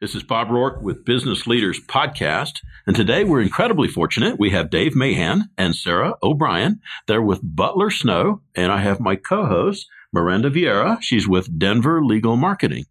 This 0.00 0.14
is 0.14 0.22
Bob 0.22 0.48
Rourke 0.48 0.80
with 0.80 1.04
Business 1.04 1.48
Leaders 1.48 1.80
Podcast. 1.80 2.60
And 2.86 2.94
today 2.94 3.24
we're 3.24 3.40
incredibly 3.40 3.88
fortunate. 3.88 4.38
We 4.38 4.50
have 4.50 4.70
Dave 4.70 4.94
Mahan 4.94 5.50
and 5.58 5.74
Sarah 5.74 6.14
O'Brien. 6.22 6.80
They're 7.08 7.20
with 7.20 7.40
Butler 7.42 7.90
Snow. 7.90 8.42
And 8.54 8.70
I 8.70 8.78
have 8.78 9.00
my 9.00 9.16
co 9.16 9.46
host, 9.46 9.88
Miranda 10.12 10.50
Vieira. 10.50 11.02
She's 11.02 11.26
with 11.26 11.58
Denver 11.58 12.04
Legal 12.04 12.36
Marketing. 12.36 12.84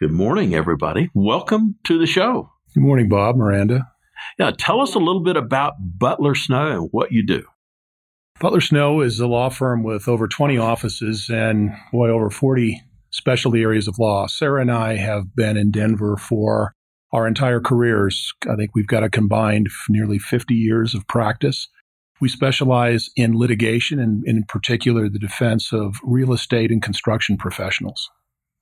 Good 0.00 0.10
morning, 0.10 0.54
everybody. 0.54 1.10
Welcome 1.12 1.74
to 1.84 1.98
the 1.98 2.06
show. 2.06 2.50
Good 2.72 2.82
morning, 2.82 3.10
Bob, 3.10 3.36
Miranda. 3.36 3.92
Yeah, 4.38 4.52
tell 4.56 4.80
us 4.80 4.94
a 4.94 4.98
little 4.98 5.22
bit 5.22 5.36
about 5.36 5.74
Butler 5.98 6.34
Snow 6.34 6.84
and 6.84 6.88
what 6.92 7.12
you 7.12 7.26
do. 7.26 7.44
Butler 8.40 8.62
Snow 8.62 9.02
is 9.02 9.20
a 9.20 9.26
law 9.26 9.50
firm 9.50 9.82
with 9.82 10.08
over 10.08 10.28
20 10.28 10.56
offices 10.56 11.28
and, 11.28 11.72
boy, 11.92 12.08
over 12.08 12.30
40 12.30 12.80
specialty 13.10 13.62
areas 13.62 13.88
of 13.88 13.98
law. 13.98 14.26
Sarah 14.26 14.60
and 14.60 14.70
I 14.70 14.96
have 14.96 15.34
been 15.34 15.56
in 15.56 15.70
Denver 15.70 16.16
for 16.16 16.74
our 17.12 17.26
entire 17.26 17.60
careers. 17.60 18.32
I 18.50 18.56
think 18.56 18.72
we've 18.74 18.86
got 18.86 19.04
a 19.04 19.10
combined 19.10 19.68
nearly 19.88 20.18
50 20.18 20.54
years 20.54 20.94
of 20.94 21.06
practice. 21.08 21.68
We 22.20 22.28
specialize 22.28 23.10
in 23.16 23.38
litigation 23.38 23.98
and, 23.98 24.24
in 24.26 24.44
particular, 24.44 25.08
the 25.08 25.18
defense 25.18 25.72
of 25.72 25.96
real 26.02 26.32
estate 26.32 26.70
and 26.70 26.82
construction 26.82 27.36
professionals. 27.36 28.10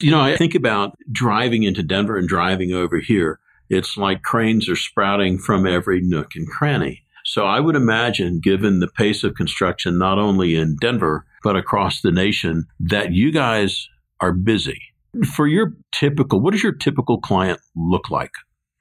You 0.01 0.11
know, 0.11 0.21
I 0.21 0.37
think 0.37 0.55
about 0.55 0.97
driving 1.11 1.63
into 1.63 1.83
Denver 1.83 2.17
and 2.17 2.29
driving 2.29 2.73
over 2.73 2.99
here. 2.99 3.39
It's 3.71 3.97
like 3.97 4.23
cranes 4.23 4.69
are 4.69 4.77
sprouting 4.77 5.39
from 5.39 5.67
every 5.67 6.01
nook 6.01 6.35
and 6.35 6.49
cranny. 6.49 7.03
So 7.25 7.47
I 7.47 7.61
would 7.61 7.77
imagine, 7.77 8.41
given 8.41 8.81
the 8.81 8.89
pace 8.89 9.25
of 9.25 9.35
construction, 9.35 9.97
not 9.97 10.19
only 10.19 10.57
in 10.57 10.77
Denver, 10.77 11.25
but 11.43 11.57
across 11.57 12.03
the 12.03 12.11
nation, 12.11 12.67
that 12.81 13.13
you 13.13 13.33
guys 13.33 13.89
are 14.21 14.33
busy. 14.33 14.81
For 15.35 15.47
your 15.47 15.75
typical, 15.93 16.41
what 16.41 16.53
does 16.53 16.63
your 16.63 16.75
typical 16.75 17.21
client 17.21 17.61
look 17.77 18.11
like? 18.11 18.33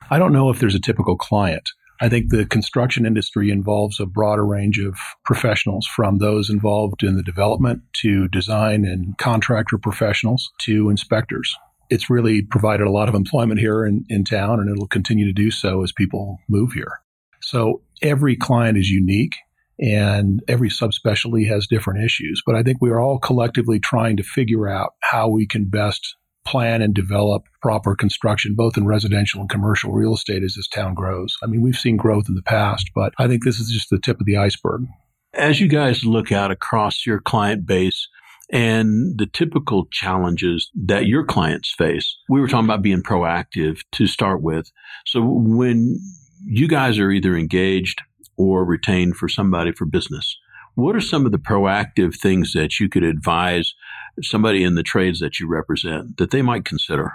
I 0.10 0.20
don't 0.20 0.34
know 0.34 0.50
if 0.50 0.60
there's 0.60 0.76
a 0.76 0.80
typical 0.80 1.16
client. 1.16 1.70
I 2.02 2.10
think 2.10 2.30
the 2.30 2.46
construction 2.46 3.05
industry 3.05 3.49
involves 3.49 3.99
a 3.99 4.05
broader 4.05 4.46
range 4.46 4.80
of 4.80 4.98
professionals 5.24 5.85
from 5.88 6.18
those 6.18 6.49
involved 6.49 7.04
in 7.04 7.16
the 7.16 7.24
development 7.24 7.84
to 8.02 8.27
design 8.27 8.84
and 8.84 9.18
contractor 9.18 9.77
professionals 9.77 10.52
to 10.62 10.90
inspectors. 10.90 11.55
It's 11.90 12.10
really 12.10 12.41
provided 12.41 12.88
a 12.88 12.91
lot 12.91 13.10
of 13.10 13.16
employment 13.16 13.60
here 13.60 13.85
in, 13.85 14.05
in 14.10 14.26
town 14.26 14.60
and 14.60 14.70
it'll 14.70 14.88
continue 14.88 15.26
to 15.26 15.34
do 15.34 15.52
so 15.52 15.84
as 15.84 15.91
people 15.91 16.40
move 16.50 16.74
here. 16.74 17.00
So 17.41 17.82
every 18.02 18.35
client 18.35 18.77
is 18.77 18.90
unique 18.90 19.35
and 19.79 20.41
every 20.48 20.70
subspecialty 20.70 21.48
has 21.48 21.68
different 21.68 22.04
issues. 22.04 22.41
But 22.46 22.55
I 22.55 22.63
think 22.63 22.77
we 22.82 22.90
are 22.90 22.99
all 22.99 23.20
collectively 23.20 23.79
trying 23.79 24.18
to 24.18 24.24
figure 24.24 24.68
out 24.68 24.93
how 25.02 25.27
we 25.27 25.48
can 25.48 25.66
best 25.66 26.16
plan 26.46 26.82
and 26.82 26.93
develop 26.93 27.43
proper 27.62 27.96
construction, 27.96 28.54
both 28.55 28.77
in 28.77 28.85
residential 28.85 29.41
and 29.41 29.49
commercial 29.49 29.91
real 29.91 30.13
estate 30.13 30.44
as 30.44 30.55
this 30.55 30.68
town 30.68 30.94
grows. 30.94 31.38
I 31.41 31.48
mean, 31.48 31.62
we've 31.62 31.77
seen 31.77 31.98
growth 31.98 32.26
in 32.27 32.35
the 32.35 32.41
past, 32.41 32.91
but 32.94 33.13
I 33.18 33.27
think 33.27 33.44
this 33.44 33.60
is 33.60 33.70
just 33.70 33.90
the 33.90 33.99
tip 33.99 34.20
of 34.20 34.26
the 34.26 34.38
iceberg. 34.38 34.85
As 35.34 35.60
you 35.60 35.68
guys 35.68 36.04
look 36.04 36.32
out 36.32 36.51
across 36.51 37.05
your 37.05 37.20
client 37.20 37.66
base, 37.66 38.07
and 38.51 39.18
the 39.18 39.26
typical 39.26 39.88
challenges 39.88 40.70
that 40.76 41.07
your 41.07 41.26
clients 41.26 41.74
face. 41.74 42.18
We 42.29 42.40
were 42.40 42.48
talking 42.48 42.66
about 42.66 42.84
being 42.84 43.01
proactive 43.01 43.79
to 43.94 44.05
start 44.05 44.44
with. 44.44 44.71
So 45.05 45.24
when 45.24 45.98
you 46.46 46.68
guys 46.68 46.99
are 46.99 47.10
either 47.10 47.35
engaged 47.35 48.04
or 48.37 48.65
retained 48.65 49.15
for 49.15 49.27
somebody 49.27 49.71
for 49.71 49.85
business. 49.85 50.37
What 50.76 50.95
are 50.95 51.01
some 51.01 51.26
of 51.26 51.31
the 51.31 51.37
proactive 51.37 52.15
things 52.15 52.53
that 52.53 52.79
you 52.79 52.89
could 52.89 53.03
advise 53.03 53.76
somebody 54.21 54.63
in 54.63 54.76
the 54.76 54.84
trades 54.84 55.20
that 55.20 55.39
you 55.39 55.48
represent 55.48 56.17
that 56.17 56.31
they 56.31 56.41
might 56.41 56.65
consider? 56.65 57.13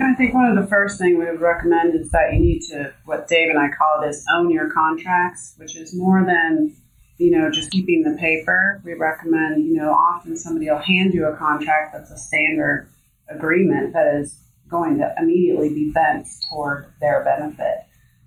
I 0.00 0.14
think 0.14 0.34
one 0.34 0.46
of 0.46 0.62
the 0.62 0.68
first 0.68 0.98
things 0.98 1.18
we 1.18 1.24
would 1.24 1.40
recommend 1.40 1.94
is 1.94 2.10
that 2.10 2.32
you 2.32 2.40
need 2.40 2.60
to, 2.70 2.92
what 3.06 3.28
Dave 3.28 3.48
and 3.48 3.58
I 3.58 3.68
call 3.68 4.02
it, 4.02 4.08
is 4.08 4.24
own 4.32 4.50
your 4.50 4.70
contracts, 4.70 5.54
which 5.56 5.76
is 5.76 5.94
more 5.94 6.24
than, 6.24 6.74
you 7.18 7.30
know, 7.30 7.50
just 7.50 7.70
keeping 7.70 8.02
the 8.02 8.16
paper. 8.18 8.80
We 8.84 8.92
recommend, 8.94 9.64
you 9.64 9.74
know, 9.74 9.92
often 9.92 10.36
somebody 10.36 10.68
will 10.68 10.78
hand 10.78 11.14
you 11.14 11.26
a 11.26 11.36
contract 11.36 11.94
that's 11.94 12.10
a 12.10 12.18
standard 12.18 12.88
agreement 13.28 13.94
that 13.94 14.14
is 14.14 14.38
going 14.68 14.98
to 14.98 15.14
immediately 15.18 15.70
be 15.70 15.90
bent 15.92 16.26
toward 16.50 16.92
their 17.00 17.24
benefit 17.24 17.85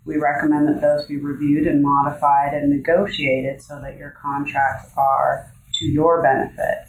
we 0.09 0.17
recommend 0.17 0.67
that 0.67 0.81
those 0.81 1.05
be 1.05 1.17
reviewed 1.17 1.67
and 1.67 1.83
modified 1.83 2.55
and 2.55 2.71
negotiated 2.71 3.61
so 3.61 3.79
that 3.79 3.95
your 3.95 4.09
contracts 4.19 4.91
are 4.97 5.53
to 5.75 5.85
your 5.85 6.23
benefit. 6.23 6.87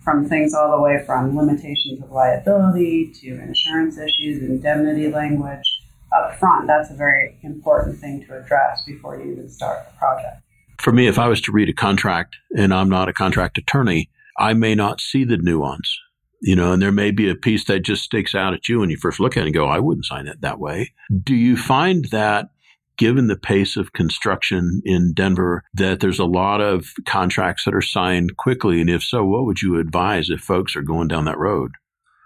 From 0.00 0.28
things 0.28 0.52
all 0.52 0.70
the 0.70 0.80
way 0.80 1.02
from 1.06 1.36
limitations 1.36 2.02
of 2.02 2.10
liability 2.10 3.12
to 3.22 3.28
insurance 3.40 3.98
issues, 3.98 4.42
indemnity 4.42 5.10
language 5.10 5.82
up 6.12 6.38
front. 6.38 6.66
That's 6.66 6.90
a 6.90 6.94
very 6.94 7.38
important 7.42 7.98
thing 7.98 8.26
to 8.26 8.38
address 8.38 8.82
before 8.86 9.18
you 9.18 9.32
even 9.32 9.48
start 9.48 9.86
the 9.86 9.98
project. 9.98 10.42
For 10.80 10.92
me, 10.92 11.06
if 11.06 11.18
I 11.18 11.28
was 11.28 11.40
to 11.42 11.52
read 11.52 11.70
a 11.70 11.74
contract 11.74 12.36
and 12.56 12.74
I'm 12.74 12.90
not 12.90 13.08
a 13.08 13.12
contract 13.14 13.56
attorney, 13.56 14.10
I 14.38 14.52
may 14.52 14.74
not 14.74 15.00
see 15.00 15.24
the 15.24 15.38
nuance 15.38 15.98
you 16.40 16.56
know, 16.56 16.72
and 16.72 16.80
there 16.80 16.92
may 16.92 17.10
be 17.10 17.28
a 17.28 17.34
piece 17.34 17.64
that 17.64 17.80
just 17.80 18.02
sticks 18.02 18.34
out 18.34 18.54
at 18.54 18.68
you 18.68 18.80
when 18.80 18.90
you 18.90 18.96
first 18.96 19.20
look 19.20 19.36
at 19.36 19.42
it 19.42 19.46
and 19.46 19.54
go, 19.54 19.66
I 19.66 19.78
wouldn't 19.78 20.06
sign 20.06 20.26
it 20.26 20.40
that 20.40 20.58
way. 20.58 20.92
Do 21.22 21.34
you 21.34 21.56
find 21.56 22.06
that 22.06 22.50
given 22.96 23.28
the 23.28 23.36
pace 23.36 23.76
of 23.76 23.92
construction 23.92 24.82
in 24.84 25.12
Denver, 25.14 25.62
that 25.74 26.00
there's 26.00 26.18
a 26.18 26.24
lot 26.24 26.60
of 26.60 26.92
contracts 27.06 27.64
that 27.64 27.74
are 27.74 27.82
signed 27.82 28.36
quickly? 28.36 28.80
And 28.80 28.90
if 28.90 29.02
so, 29.02 29.24
what 29.24 29.44
would 29.44 29.62
you 29.62 29.78
advise 29.78 30.30
if 30.30 30.40
folks 30.40 30.76
are 30.76 30.82
going 30.82 31.08
down 31.08 31.24
that 31.24 31.38
road? 31.38 31.72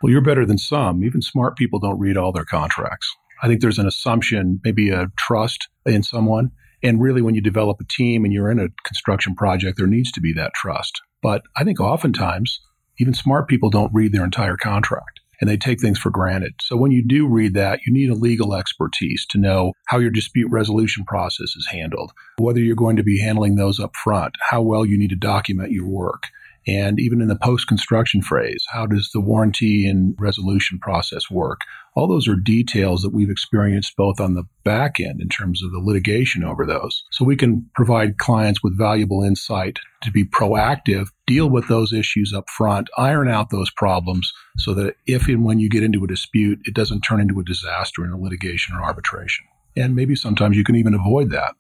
Well, 0.03 0.12
you're 0.12 0.20
better 0.20 0.44
than 0.44 0.58
some. 0.58 1.03
Even 1.03 1.22
smart 1.22 1.56
people 1.56 1.78
don't 1.78 1.98
read 1.98 2.16
all 2.16 2.32
their 2.32 2.44
contracts. 2.44 3.08
I 3.42 3.48
think 3.48 3.60
there's 3.60 3.78
an 3.78 3.86
assumption, 3.86 4.60
maybe 4.64 4.91
a 4.91 5.08
trust 5.19 5.69
in 5.86 6.03
someone. 6.03 6.50
And 6.82 7.00
really, 7.00 7.22
when 7.22 7.34
you 7.34 7.41
develop 7.41 7.80
a 7.80 7.84
team 7.84 8.24
and 8.24 8.32
you're 8.32 8.50
in 8.50 8.58
a 8.58 8.69
construction 8.84 9.34
project, 9.34 9.78
there 9.78 9.86
needs 9.86 10.12
to 10.12 10.20
be 10.20 10.32
that 10.34 10.53
trust. 10.54 11.00
But 11.22 11.42
I 11.56 11.64
think 11.64 11.80
oftentimes 11.80 12.60
even 12.99 13.15
smart 13.15 13.49
people 13.49 13.71
don't 13.71 13.93
read 13.94 14.12
their 14.12 14.25
entire 14.25 14.56
contract 14.56 15.21
and 15.41 15.50
they 15.50 15.56
take 15.56 15.81
things 15.81 15.99
for 15.99 16.10
granted. 16.10 16.55
So 16.60 16.77
when 16.77 16.91
you 16.91 17.05
do 17.06 17.27
read 17.27 17.55
that, 17.55 17.81
you 17.87 17.93
need 17.93 18.10
a 18.10 18.15
legal 18.15 18.55
expertise 18.55 19.27
to 19.31 19.38
know 19.38 19.72
how 19.87 19.99
your 19.99 20.10
dispute 20.10 20.49
resolution 20.50 21.04
process 21.04 21.56
is 21.56 21.69
handled, 21.71 22.12
whether 22.38 22.60
you're 22.60 22.77
going 22.77 22.97
to 22.97 23.03
be 23.03 23.21
handling 23.21 23.56
those 23.56 23.81
up 23.81 23.97
front, 23.97 24.37
how 24.50 24.62
well 24.62 24.87
you 24.87 24.99
need 24.99 25.10
to 25.10 25.16
document 25.16 25.72
your 25.72 25.88
work. 25.88 26.25
And 26.66 26.98
even 26.98 27.20
in 27.20 27.28
the 27.28 27.36
post 27.36 27.69
construction 27.69 28.22
phase, 28.22 28.64
how 28.70 28.86
does 28.86 29.10
the 29.12 29.20
warranty 29.20 29.86
and 29.86 30.14
resolution 30.19 30.78
process 30.78 31.30
work? 31.30 31.60
All 31.94 32.08
those 32.08 32.26
are 32.26 32.34
details 32.36 33.02
that 33.02 33.12
we've 33.12 33.30
experienced 33.30 33.97
both 33.97 34.20
on 34.20 34.34
the 34.34 34.44
back 34.64 34.98
end 34.98 35.20
in 35.20 35.28
terms 35.28 35.62
of 35.62 35.70
the 35.70 35.78
litigation 35.78 36.42
over 36.42 36.66
those. 36.66 37.04
So 37.12 37.24
we 37.24 37.36
can 37.36 37.69
provide 37.74 38.19
clients 38.19 38.62
with 38.62 38.76
valuable 38.76 39.22
insight 39.22 39.78
to 40.03 40.10
be 40.10 40.24
proactive, 40.24 41.08
deal 41.26 41.48
with 41.48 41.69
those 41.69 41.92
issues 41.92 42.32
up 42.32 42.48
front, 42.50 42.88
iron 42.97 43.28
out 43.28 43.50
those 43.50 43.70
problems 43.70 44.32
so 44.56 44.74
that 44.74 44.97
if 45.06 45.28
and 45.28 45.44
when 45.44 45.60
you 45.60 45.69
get 45.69 45.84
into 45.84 46.03
a 46.03 46.08
dispute, 46.08 46.60
it 46.64 46.74
doesn't 46.74 47.03
turn 47.03 47.20
into 47.20 47.38
a 47.38 47.44
disaster 47.44 48.04
in 48.04 48.10
a 48.10 48.19
litigation 48.19 48.74
or 48.74 48.82
arbitration. 48.82 49.44
And 49.76 49.94
maybe 49.94 50.16
sometimes 50.16 50.56
you 50.56 50.64
can 50.64 50.76
even 50.76 50.94
avoid 50.94 51.30
that. 51.30 51.54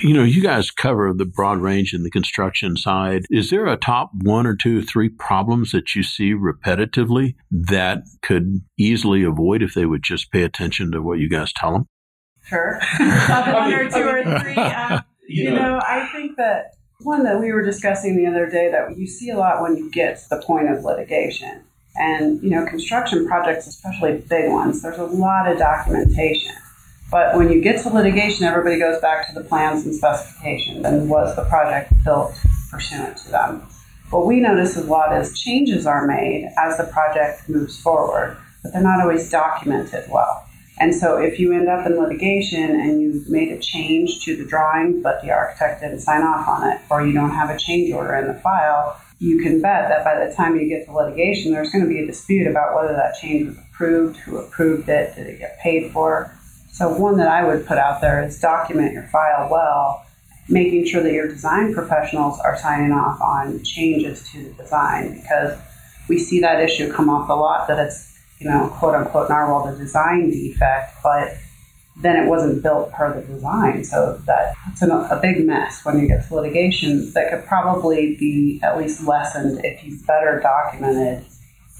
You 0.00 0.12
know, 0.12 0.24
you 0.24 0.42
guys 0.42 0.72
cover 0.72 1.12
the 1.12 1.24
broad 1.24 1.58
range 1.58 1.94
in 1.94 2.02
the 2.02 2.10
construction 2.10 2.76
side. 2.76 3.26
Is 3.30 3.50
there 3.50 3.66
a 3.66 3.76
top 3.76 4.10
one 4.12 4.46
or 4.46 4.56
two, 4.56 4.82
three 4.82 5.08
problems 5.08 5.70
that 5.70 5.94
you 5.94 6.02
see 6.02 6.32
repetitively 6.32 7.36
that 7.50 8.02
could 8.22 8.62
easily 8.76 9.22
avoid 9.22 9.62
if 9.62 9.74
they 9.74 9.86
would 9.86 10.02
just 10.02 10.32
pay 10.32 10.42
attention 10.42 10.90
to 10.92 11.00
what 11.00 11.20
you 11.20 11.28
guys 11.28 11.52
tell 11.52 11.72
them? 11.72 11.86
Sure. 12.42 12.80
top 12.98 13.54
one 13.54 13.72
or 13.72 13.88
two 13.88 14.02
or 14.02 14.40
three. 14.40 14.56
Uh, 14.56 15.00
you 15.28 15.50
know, 15.50 15.80
I 15.86 16.08
think 16.12 16.36
that 16.36 16.72
one 17.00 17.22
that 17.24 17.40
we 17.40 17.52
were 17.52 17.62
discussing 17.62 18.16
the 18.16 18.26
other 18.26 18.48
day 18.48 18.70
that 18.70 18.98
you 18.98 19.06
see 19.06 19.30
a 19.30 19.38
lot 19.38 19.62
when 19.62 19.76
you 19.76 19.90
get 19.90 20.18
to 20.18 20.28
the 20.28 20.42
point 20.42 20.70
of 20.70 20.84
litigation. 20.84 21.62
And, 21.96 22.42
you 22.42 22.50
know, 22.50 22.66
construction 22.66 23.26
projects, 23.26 23.68
especially 23.68 24.18
big 24.28 24.50
ones, 24.50 24.82
there's 24.82 24.98
a 24.98 25.04
lot 25.04 25.46
of 25.50 25.58
documentation. 25.58 26.52
But 27.14 27.36
when 27.36 27.48
you 27.48 27.60
get 27.60 27.80
to 27.84 27.90
litigation, 27.90 28.44
everybody 28.44 28.76
goes 28.76 29.00
back 29.00 29.28
to 29.28 29.34
the 29.34 29.44
plans 29.44 29.84
and 29.84 29.94
specifications 29.94 30.84
and 30.84 31.08
was 31.08 31.36
the 31.36 31.44
project 31.44 31.92
built 32.04 32.36
pursuant 32.72 33.18
to 33.18 33.30
them. 33.30 33.68
What 34.10 34.26
we 34.26 34.40
notice 34.40 34.76
a 34.76 34.82
lot 34.82 35.16
is 35.16 35.38
changes 35.38 35.86
are 35.86 36.08
made 36.08 36.52
as 36.58 36.76
the 36.76 36.90
project 36.92 37.48
moves 37.48 37.80
forward, 37.80 38.36
but 38.64 38.72
they're 38.72 38.82
not 38.82 39.00
always 39.00 39.30
documented 39.30 40.10
well. 40.10 40.44
And 40.80 40.92
so 40.92 41.16
if 41.16 41.38
you 41.38 41.52
end 41.52 41.68
up 41.68 41.86
in 41.86 42.00
litigation 42.00 42.80
and 42.80 43.00
you've 43.00 43.30
made 43.30 43.52
a 43.52 43.60
change 43.60 44.24
to 44.24 44.36
the 44.36 44.44
drawing, 44.44 45.00
but 45.00 45.22
the 45.22 45.30
architect 45.30 45.82
didn't 45.82 46.00
sign 46.00 46.22
off 46.22 46.48
on 46.48 46.68
it, 46.68 46.80
or 46.90 47.06
you 47.06 47.12
don't 47.12 47.30
have 47.30 47.48
a 47.48 47.56
change 47.56 47.92
order 47.92 48.16
in 48.16 48.26
the 48.26 48.40
file, 48.40 49.00
you 49.20 49.40
can 49.40 49.62
bet 49.62 49.88
that 49.88 50.02
by 50.02 50.26
the 50.26 50.34
time 50.34 50.56
you 50.56 50.68
get 50.68 50.84
to 50.86 50.92
litigation, 50.92 51.52
there's 51.52 51.70
going 51.70 51.84
to 51.84 51.88
be 51.88 52.00
a 52.00 52.06
dispute 52.06 52.48
about 52.48 52.74
whether 52.74 52.92
that 52.92 53.14
change 53.22 53.46
was 53.46 53.58
approved, 53.70 54.16
who 54.16 54.36
approved 54.38 54.88
it, 54.88 55.14
did 55.14 55.28
it 55.28 55.38
get 55.38 55.60
paid 55.60 55.92
for, 55.92 56.36
so, 56.74 56.92
one 56.92 57.16
that 57.16 57.28
I 57.28 57.44
would 57.44 57.66
put 57.66 57.78
out 57.78 58.00
there 58.00 58.22
is 58.22 58.38
document 58.38 58.92
your 58.92 59.04
file 59.04 59.48
well, 59.50 60.04
making 60.48 60.86
sure 60.86 61.02
that 61.02 61.12
your 61.12 61.28
design 61.28 61.72
professionals 61.72 62.38
are 62.40 62.56
signing 62.58 62.92
off 62.92 63.20
on 63.20 63.62
changes 63.62 64.28
to 64.32 64.44
the 64.44 64.62
design 64.62 65.20
because 65.20 65.58
we 66.08 66.18
see 66.18 66.40
that 66.40 66.60
issue 66.60 66.92
come 66.92 67.08
up 67.08 67.28
a 67.30 67.32
lot 67.32 67.66
that 67.68 67.78
it's 67.78 68.14
you 68.38 68.50
know, 68.50 68.68
quote 68.78 68.94
unquote, 68.94 69.30
in 69.30 69.34
our 69.34 69.48
world, 69.48 69.74
a 69.74 69.76
design 69.78 70.30
defect, 70.30 70.98
but 71.02 71.36
then 71.96 72.16
it 72.16 72.28
wasn't 72.28 72.62
built 72.62 72.92
per 72.92 73.18
the 73.18 73.26
design. 73.26 73.84
So 73.84 74.20
that 74.26 74.54
it's 74.70 74.82
an, 74.82 74.90
a 74.90 75.18
big 75.20 75.46
mess 75.46 75.84
when 75.84 75.98
you 75.98 76.06
get 76.06 76.26
to 76.28 76.34
litigation 76.34 77.12
that 77.12 77.30
could 77.30 77.46
probably 77.46 78.16
be 78.16 78.60
at 78.62 78.76
least 78.78 79.06
lessened 79.06 79.64
if 79.64 79.82
you 79.84 79.98
better 80.06 80.40
documented 80.40 81.24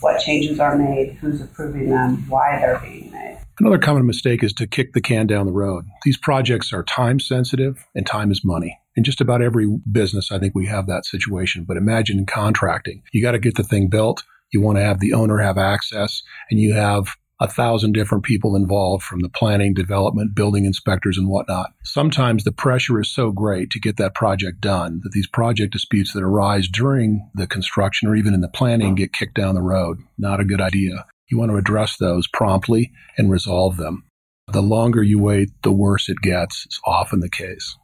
what 0.00 0.20
changes 0.20 0.60
are 0.60 0.76
made, 0.76 1.14
who's 1.20 1.40
approving 1.40 1.90
them, 1.90 2.28
why 2.28 2.58
they're 2.58 2.78
being 2.78 3.10
made. 3.10 3.38
Another 3.60 3.78
common 3.78 4.04
mistake 4.04 4.42
is 4.42 4.52
to 4.54 4.66
kick 4.66 4.94
the 4.94 5.00
can 5.00 5.28
down 5.28 5.46
the 5.46 5.52
road. 5.52 5.84
These 6.04 6.18
projects 6.18 6.72
are 6.72 6.82
time 6.82 7.20
sensitive 7.20 7.86
and 7.94 8.04
time 8.04 8.32
is 8.32 8.44
money. 8.44 8.80
In 8.96 9.04
just 9.04 9.20
about 9.20 9.42
every 9.42 9.78
business, 9.90 10.32
I 10.32 10.38
think 10.40 10.54
we 10.54 10.66
have 10.66 10.86
that 10.88 11.06
situation. 11.06 11.64
But 11.64 11.76
imagine 11.76 12.18
in 12.18 12.26
contracting, 12.26 13.02
you 13.12 13.22
got 13.22 13.32
to 13.32 13.38
get 13.38 13.54
the 13.54 13.62
thing 13.62 13.88
built. 13.88 14.24
You 14.52 14.60
want 14.60 14.78
to 14.78 14.84
have 14.84 14.98
the 14.98 15.12
owner 15.12 15.38
have 15.38 15.56
access 15.56 16.22
and 16.50 16.58
you 16.58 16.74
have 16.74 17.14
a 17.40 17.48
thousand 17.48 17.92
different 17.92 18.24
people 18.24 18.56
involved 18.56 19.04
from 19.04 19.20
the 19.20 19.28
planning, 19.28 19.74
development, 19.74 20.34
building 20.34 20.64
inspectors 20.64 21.18
and 21.18 21.28
whatnot. 21.28 21.72
Sometimes 21.84 22.42
the 22.42 22.52
pressure 22.52 23.00
is 23.00 23.10
so 23.10 23.30
great 23.30 23.70
to 23.70 23.80
get 23.80 23.96
that 23.98 24.14
project 24.14 24.60
done 24.60 25.00
that 25.02 25.10
these 25.12 25.26
project 25.28 25.72
disputes 25.72 26.12
that 26.12 26.22
arise 26.22 26.68
during 26.68 27.28
the 27.34 27.46
construction 27.46 28.08
or 28.08 28.16
even 28.16 28.34
in 28.34 28.40
the 28.40 28.48
planning 28.48 28.94
get 28.94 29.12
kicked 29.12 29.34
down 29.34 29.54
the 29.54 29.62
road. 29.62 29.98
Not 30.18 30.40
a 30.40 30.44
good 30.44 30.60
idea. 30.60 31.06
You 31.30 31.38
want 31.38 31.50
to 31.50 31.56
address 31.56 31.96
those 31.96 32.26
promptly 32.28 32.92
and 33.16 33.30
resolve 33.30 33.76
them. 33.76 34.04
The 34.48 34.62
longer 34.62 35.02
you 35.02 35.18
wait, 35.18 35.50
the 35.62 35.72
worse 35.72 36.08
it 36.08 36.18
gets. 36.22 36.66
It's 36.66 36.80
often 36.86 37.20
the 37.20 37.30
case. 37.30 37.76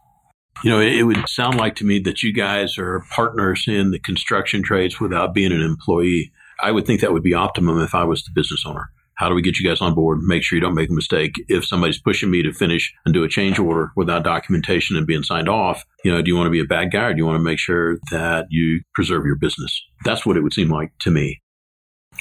You 0.63 0.71
know, 0.71 0.81
it 0.81 1.03
would 1.05 1.27
sound 1.29 1.57
like 1.57 1.75
to 1.77 1.85
me 1.85 2.01
that 2.01 2.23
you 2.23 2.35
guys 2.35 2.77
are 2.77 3.05
partners 3.11 3.65
in 3.67 3.93
the 3.93 3.99
construction 3.99 4.63
trades 4.63 5.01
without 5.01 5.33
being 5.33 5.53
an 5.53 5.63
employee. 5.63 6.33
I 6.63 6.71
would 6.71 6.87
think 6.87 7.01
that 7.01 7.13
would 7.13 7.23
be 7.23 7.33
optimum 7.33 7.81
if 7.81 7.95
I 7.95 8.05
was 8.05 8.23
the 8.23 8.31
business 8.35 8.65
owner. 8.67 8.91
How 9.15 9.29
do 9.29 9.35
we 9.35 9.43
get 9.43 9.59
you 9.59 9.69
guys 9.69 9.81
on 9.81 9.95
board? 9.95 10.21
Make 10.23 10.43
sure 10.43 10.57
you 10.57 10.63
don't 10.63 10.75
make 10.75 10.91
a 10.91 10.95
mistake. 10.95 11.33
If 11.49 11.67
somebody's 11.67 12.01
pushing 12.01 12.31
me 12.31 12.43
to 12.43 12.53
finish 12.53 12.93
and 13.05 13.13
do 13.15 13.25
a 13.25 13.29
change 13.29 13.59
order 13.59 13.91
without 13.97 14.25
documentation 14.25 14.97
and 14.97 15.07
being 15.07 15.23
signed 15.23 15.49
off, 15.49 15.85
you 16.05 16.13
know, 16.13 16.23
do 16.23 16.31
you 16.31 16.37
want 16.37 16.47
to 16.47 16.51
be 16.51 16.61
a 16.61 16.65
bad 16.65 16.91
guy 16.91 17.05
or 17.05 17.13
do 17.13 17.19
you 17.19 17.27
want 17.27 17.39
to 17.39 17.45
make 17.45 17.59
sure 17.59 17.99
that 18.11 18.47
you 18.49 18.81
preserve 18.95 19.27
your 19.27 19.37
business? 19.37 19.83
That's 20.05 20.25
what 20.25 20.39
it 20.39 20.43
would 20.43 20.55
seem 20.55 20.71
like 20.71 20.93
to 21.01 21.11
me. 21.11 21.43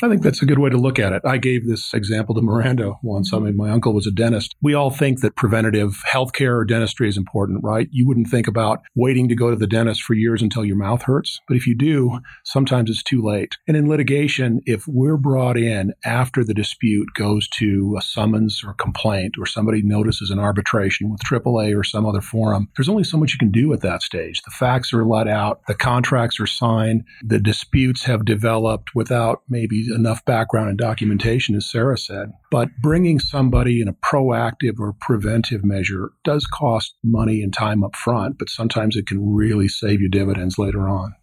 I 0.01 0.07
think 0.07 0.22
that's 0.22 0.42
a 0.42 0.46
good 0.46 0.60
way 0.60 0.69
to 0.69 0.78
look 0.78 0.98
at 0.98 1.12
it. 1.12 1.22
I 1.25 1.38
gave 1.38 1.68
this 1.68 1.94
example 1.94 2.34
to 2.36 2.42
Miranda 2.42 2.94
once. 3.04 3.34
I 3.34 3.40
mean, 3.40 3.57
my 3.57 3.69
uncle 3.69 3.94
was 3.94 4.07
a 4.07 4.12
dentist. 4.12 4.56
We 4.62 4.74
all 4.74 4.92
think 4.92 5.19
that 5.22 5.36
preventative 5.36 6.01
healthcare 6.10 6.57
or 6.57 6.66
dentistry 6.66 7.10
is 7.10 7.18
important, 7.18 7.63
right? 7.63 7.90
You 7.92 8.07
wouldn't 8.07 8.30
think 8.30 8.48
about 8.48 8.80
waiting 8.96 9.28
to 9.28 9.36
go 9.36 9.50
to 9.50 9.57
the 9.57 9.68
dentist 9.68 10.04
for 10.04 10.13
years 10.13 10.42
until 10.42 10.63
your 10.63 10.78
mouth 10.78 11.04
hurts. 11.04 11.40
But 11.48 11.57
if 11.57 11.68
you 11.68 11.75
do, 11.75 12.19
sometimes 12.46 12.90
it's 12.90 13.04
too 13.04 13.22
late. 13.22 13.57
And 13.68 13.75
in 13.75 13.90
litigation, 13.90 14.62
if 14.66 14.88
we're 14.88 15.18
brought 15.18 15.57
in 15.57 15.94
after 16.06 16.44
the 16.45 16.54
dispute 16.54 17.10
goes 17.13 17.50
to 17.57 17.95
a 17.98 18.02
summons 18.02 18.63
or 18.66 18.74
complaint 18.75 19.36
or 19.38 19.45
somebody 19.45 19.81
notices 19.81 20.30
an 20.30 20.40
arbitration 20.40 21.12
with 21.12 21.22
AAA 21.22 21.78
or 21.78 21.84
some 21.84 22.06
other 22.06 22.22
forum, 22.22 22.69
there's 22.78 22.90
only 22.90 23.04
so 23.04 23.18
much 23.18 23.34
you 23.34 23.40
can 23.40 23.52
do 23.52 23.74
at 23.74 23.81
that 23.81 24.02
stage. 24.02 24.42
The 24.44 24.52
facts 24.52 24.94
are 24.94 25.06
let 25.06 25.28
out, 25.28 25.62
the 25.68 25.75
contracts 25.75 26.40
are 26.40 26.48
signed, 26.48 27.04
the 27.22 27.40
disputes 27.40 28.06
have 28.06 28.24
developed 28.24 28.95
without 28.95 29.42
maybe 29.50 29.89
enough 29.90 30.24
background 30.26 30.70
and 30.70 30.78
documentation, 30.78 31.56
as 31.56 31.70
Sarah 31.70 31.98
said. 31.98 32.32
But 32.52 32.70
bringing 32.82 33.20
somebody 33.20 33.82
in 33.82 33.88
a 33.88 33.94
proactive 33.94 34.80
or 34.80 34.94
preventive 35.00 35.64
measure 35.64 36.12
does 36.24 36.46
cost 36.46 36.96
money 37.04 37.42
and 37.42 37.54
time 37.54 37.84
up 37.84 37.96
front, 37.96 38.38
but 38.38 38.50
sometimes 38.50 38.96
it 38.96 39.08
can 39.08 39.34
really 39.34 39.68
save 39.68 40.02
you 40.02 40.10
dividends 40.10 40.58
later 40.58 40.88
on. 40.88 41.16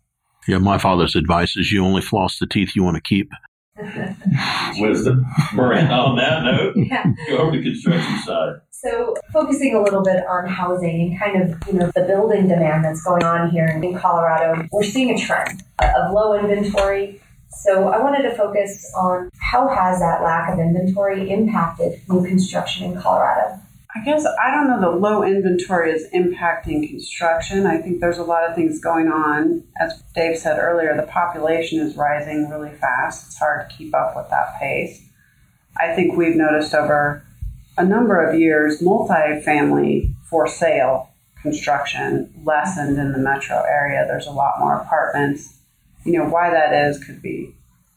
Yeah, 0.48 0.58
my 0.58 0.78
father's 0.78 1.16
advice 1.16 1.56
is 1.56 1.72
you 1.72 1.84
only 1.84 2.02
floss 2.02 2.38
the 2.38 2.46
teeth 2.46 2.76
you 2.76 2.84
want 2.84 2.96
to 2.96 3.02
keep. 3.02 3.30
Wisdom. 4.78 5.26
Miranda, 5.52 5.92
on 5.92 6.16
that 6.16 6.44
note, 6.44 6.74
yeah. 6.76 7.12
go 7.28 7.38
over 7.38 7.56
to 7.56 7.62
construction 7.62 8.18
side. 8.24 8.54
So, 8.70 9.14
focusing 9.32 9.74
a 9.74 9.82
little 9.82 10.02
bit 10.02 10.24
on 10.28 10.46
housing 10.46 11.00
and 11.00 11.18
kind 11.18 11.42
of, 11.42 11.66
you 11.66 11.78
know, 11.78 11.90
the 11.94 12.02
building 12.02 12.46
demand 12.46 12.84
that's 12.84 13.02
going 13.02 13.24
on 13.24 13.50
here 13.50 13.66
in 13.66 13.98
Colorado, 13.98 14.66
we're 14.70 14.84
seeing 14.84 15.10
a 15.10 15.18
trend 15.18 15.62
of 15.78 16.12
low 16.12 16.38
inventory 16.38 17.20
so 17.58 17.88
I 17.88 17.98
wanted 17.98 18.22
to 18.28 18.36
focus 18.36 18.92
on 18.94 19.30
how 19.38 19.68
has 19.68 20.00
that 20.00 20.22
lack 20.22 20.52
of 20.52 20.58
inventory 20.58 21.30
impacted 21.30 22.00
new 22.08 22.24
construction 22.24 22.84
in 22.84 23.00
Colorado? 23.00 23.60
I 23.94 24.04
guess 24.04 24.26
I 24.26 24.50
don't 24.50 24.68
know 24.68 24.80
that 24.80 25.00
low 25.00 25.22
inventory 25.22 25.90
is 25.90 26.06
impacting 26.14 26.86
construction. 26.86 27.64
I 27.66 27.78
think 27.78 28.00
there's 28.00 28.18
a 28.18 28.24
lot 28.24 28.48
of 28.48 28.54
things 28.54 28.78
going 28.78 29.08
on. 29.08 29.64
As 29.80 30.02
Dave 30.14 30.36
said 30.36 30.58
earlier, 30.58 30.94
the 30.94 31.10
population 31.10 31.80
is 31.80 31.96
rising 31.96 32.50
really 32.50 32.72
fast. 32.72 33.26
It's 33.26 33.38
hard 33.38 33.68
to 33.68 33.76
keep 33.76 33.94
up 33.94 34.14
with 34.14 34.28
that 34.28 34.58
pace. 34.60 35.02
I 35.78 35.94
think 35.94 36.16
we've 36.16 36.36
noticed 36.36 36.74
over 36.74 37.24
a 37.78 37.84
number 37.84 38.22
of 38.22 38.38
years 38.38 38.80
multifamily 38.80 40.14
for 40.28 40.46
sale 40.46 41.10
construction 41.40 42.32
lessened 42.44 42.98
in 42.98 43.12
the 43.12 43.18
metro 43.18 43.62
area. 43.62 44.04
There's 44.06 44.26
a 44.26 44.32
lot 44.32 44.58
more 44.58 44.76
apartments 44.76 45.56
you 46.06 46.12
know, 46.12 46.24
why 46.24 46.50
that 46.50 46.72
is 46.72 47.02
could 47.02 47.20
be 47.20 47.54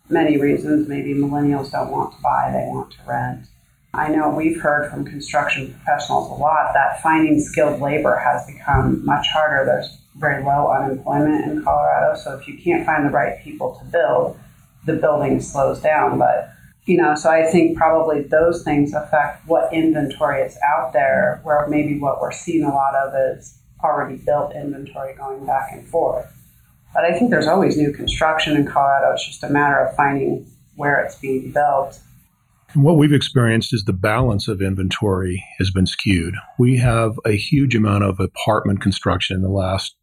many 0.10 0.38
reasons. 0.38 0.88
Maybe 0.88 1.14
millennials 1.14 1.72
don't 1.72 1.92
want 1.92 2.16
to 2.16 2.22
buy, 2.22 2.50
they 2.52 2.68
want 2.68 2.92
to 2.92 2.98
rent. 3.08 3.46
I 3.94 4.10
know 4.10 4.30
we've 4.30 4.60
heard 4.60 4.90
from 4.90 5.06
construction 5.06 5.74
professionals 5.74 6.30
a 6.30 6.34
lot 6.34 6.74
that 6.74 7.02
finding 7.02 7.40
skilled 7.40 7.82
labor 7.82 8.18
has 8.18 8.46
become 8.46 9.06
much 9.06 9.28
harder. 9.30 9.66
There's 9.66 9.98
very 10.18 10.44
low 10.44 10.72
unemployment 10.72 11.46
in 11.46 11.64
Colorado, 11.64 12.20
so 12.20 12.38
if 12.38 12.48
you 12.48 12.58
can't 12.58 12.86
find 12.86 13.06
the 13.06 13.12
right 13.12 13.42
people 13.44 13.80
to 13.80 13.86
build, 13.86 14.40
the 14.86 14.94
building 14.94 15.40
slows 15.40 15.80
down. 15.80 16.18
But 16.18 16.52
you 16.86 16.98
know, 16.98 17.14
so 17.14 17.30
I 17.30 17.46
think 17.46 17.78
probably 17.78 18.24
those 18.24 18.64
things 18.64 18.94
affect 18.94 19.48
what 19.48 19.72
inventory 19.72 20.42
is 20.42 20.58
out 20.68 20.94
there, 20.94 21.40
where 21.44 21.68
maybe 21.68 22.00
what 22.00 22.20
we're 22.20 22.32
seeing 22.32 22.64
a 22.64 22.74
lot 22.74 22.96
of 22.96 23.14
is 23.16 23.60
already 23.84 24.18
built 24.18 24.56
inventory 24.56 25.14
going 25.16 25.46
back 25.46 25.70
and 25.72 25.88
forth. 25.88 26.26
But 26.94 27.06
I 27.06 27.18
think 27.18 27.30
there's 27.30 27.48
always 27.48 27.78
new 27.78 27.92
construction 27.94 28.56
in 28.56 28.66
Colorado. 28.66 29.14
It's 29.14 29.26
just 29.26 29.44
a 29.44 29.50
matter 29.50 29.80
of 29.80 29.96
finding 29.96 30.46
where 30.76 31.02
it's 31.02 31.16
being 31.16 31.52
built. 31.52 32.00
And 32.74 32.84
what 32.84 32.98
we've 32.98 33.14
experienced 33.14 33.74
is 33.74 33.84
the 33.84 33.94
balance 33.94 34.48
of 34.48 34.62
inventory 34.62 35.44
has 35.58 35.72
been 35.72 35.88
skewed. 35.88 36.36
We 36.58 36.78
have 36.78 37.20
a 37.26 37.32
huge 37.32 37.76
amount 37.76 38.04
of 38.04 38.20
apartment 38.20 38.82
construction 38.82 39.36
in 39.36 39.42
the 39.42 39.50
last 39.50 39.96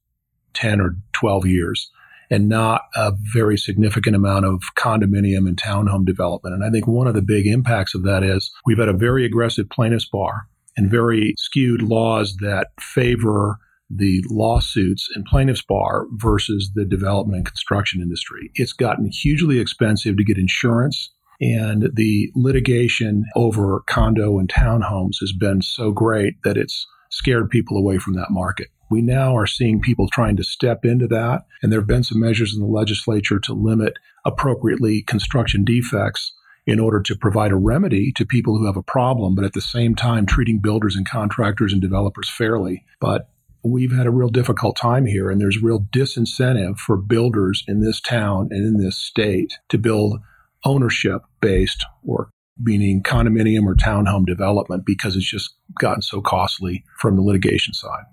10 0.55 0.81
or 0.81 0.97
12 1.13 1.47
years 1.47 1.91
and 2.29 2.49
not 2.49 2.83
a 2.97 3.13
very 3.33 3.57
significant 3.57 4.17
amount 4.17 4.45
of 4.45 4.63
condominium 4.77 5.47
and 5.47 5.57
townhome 5.57 6.05
development. 6.05 6.55
And 6.55 6.65
I 6.65 6.71
think 6.71 6.87
one 6.87 7.07
of 7.07 7.15
the 7.15 7.23
big 7.23 7.47
impacts 7.47 7.95
of 7.95 8.03
that 8.03 8.25
is 8.25 8.51
we've 8.65 8.79
had 8.79 8.89
a 8.89 8.93
very 8.93 9.25
aggressive 9.25 9.71
plaintiffs 9.71 10.09
bar 10.09 10.49
and 10.77 10.91
very 10.91 11.35
skewed 11.39 11.83
laws 11.83 12.37
that 12.41 12.69
favor 12.81 13.59
the 13.89 14.23
lawsuits 14.29 15.09
and 15.15 15.25
plaintiffs 15.25 15.63
bar 15.63 16.07
versus 16.13 16.73
the 16.75 16.85
development 16.85 17.37
and 17.37 17.47
construction 17.47 18.01
industry. 18.01 18.51
It's 18.55 18.73
gotten 18.73 19.11
hugely 19.11 19.61
expensive 19.61 20.17
to 20.17 20.25
get 20.25 20.39
insurance 20.39 21.11
and 21.41 21.91
the 21.95 22.31
litigation 22.35 23.25
over 23.35 23.83
condo 23.87 24.39
and 24.39 24.49
townhomes 24.49 25.17
has 25.21 25.33
been 25.33 25.63
so 25.63 25.91
great 25.91 26.43
that 26.45 26.57
it's 26.57 26.87
scared 27.11 27.51
people 27.51 27.77
away 27.77 27.99
from 27.99 28.15
that 28.15 28.31
market. 28.31 28.69
We 28.91 29.03
now 29.03 29.37
are 29.37 29.47
seeing 29.47 29.81
people 29.81 30.09
trying 30.09 30.37
to 30.37 30.45
step 30.45 30.85
into 30.85 31.09
that, 31.09 31.45
and 31.63 31.73
there 31.73 31.81
have 31.81 31.89
been 31.89 32.05
some 32.05 32.21
measures 32.21 32.55
in 32.55 32.61
the 32.61 32.67
legislature 32.67 33.41
to 33.41 33.53
limit 33.53 33.95
appropriately 34.25 35.03
construction 35.03 35.65
defects 35.65 36.33
in 36.67 36.81
order 36.81 37.01
to 37.01 37.17
provide 37.17 37.53
a 37.53 37.57
remedy 37.57 38.13
to 38.17 38.25
people 38.25 38.57
who 38.57 38.67
have 38.67 38.77
a 38.77 38.83
problem, 38.83 39.35
but 39.35 39.45
at 39.45 39.53
the 39.53 39.61
same 39.61 39.95
time 39.95 40.27
treating 40.27 40.59
builders 40.59 40.97
and 40.97 41.09
contractors 41.09 41.73
and 41.73 41.83
developers 41.83 42.29
fairly. 42.29 42.85
But 43.01 43.29
we've 43.71 43.93
had 43.93 44.07
a 44.07 44.11
real 44.11 44.29
difficult 44.29 44.77
time 44.77 45.07
here, 45.07 45.31
and 45.31 45.41
there's 45.41 45.63
real 45.63 45.81
disincentive 45.81 46.79
for 46.79 46.97
builders 46.97 47.65
in 47.67 47.81
this 47.81 48.01
town 48.01 48.49
and 48.51 48.67
in 48.67 48.83
this 48.83 48.97
state 48.97 49.53
to 49.69 49.79
build 49.79 50.21
ownership 50.65 51.23
based 51.41 51.85
work, 52.03 52.31
meaning 52.59 53.03
condominium 53.03 53.67
or 53.67 53.75
townhome 53.75 54.27
development, 54.27 54.85
because 54.85 55.17
it's 55.17 55.31
just 55.31 55.55
gotten 55.81 56.03
so 56.03 56.21
costly 56.21 56.85
from 56.99 57.17
the 57.17 57.23
litigation 57.23 57.75
side. 57.75 58.05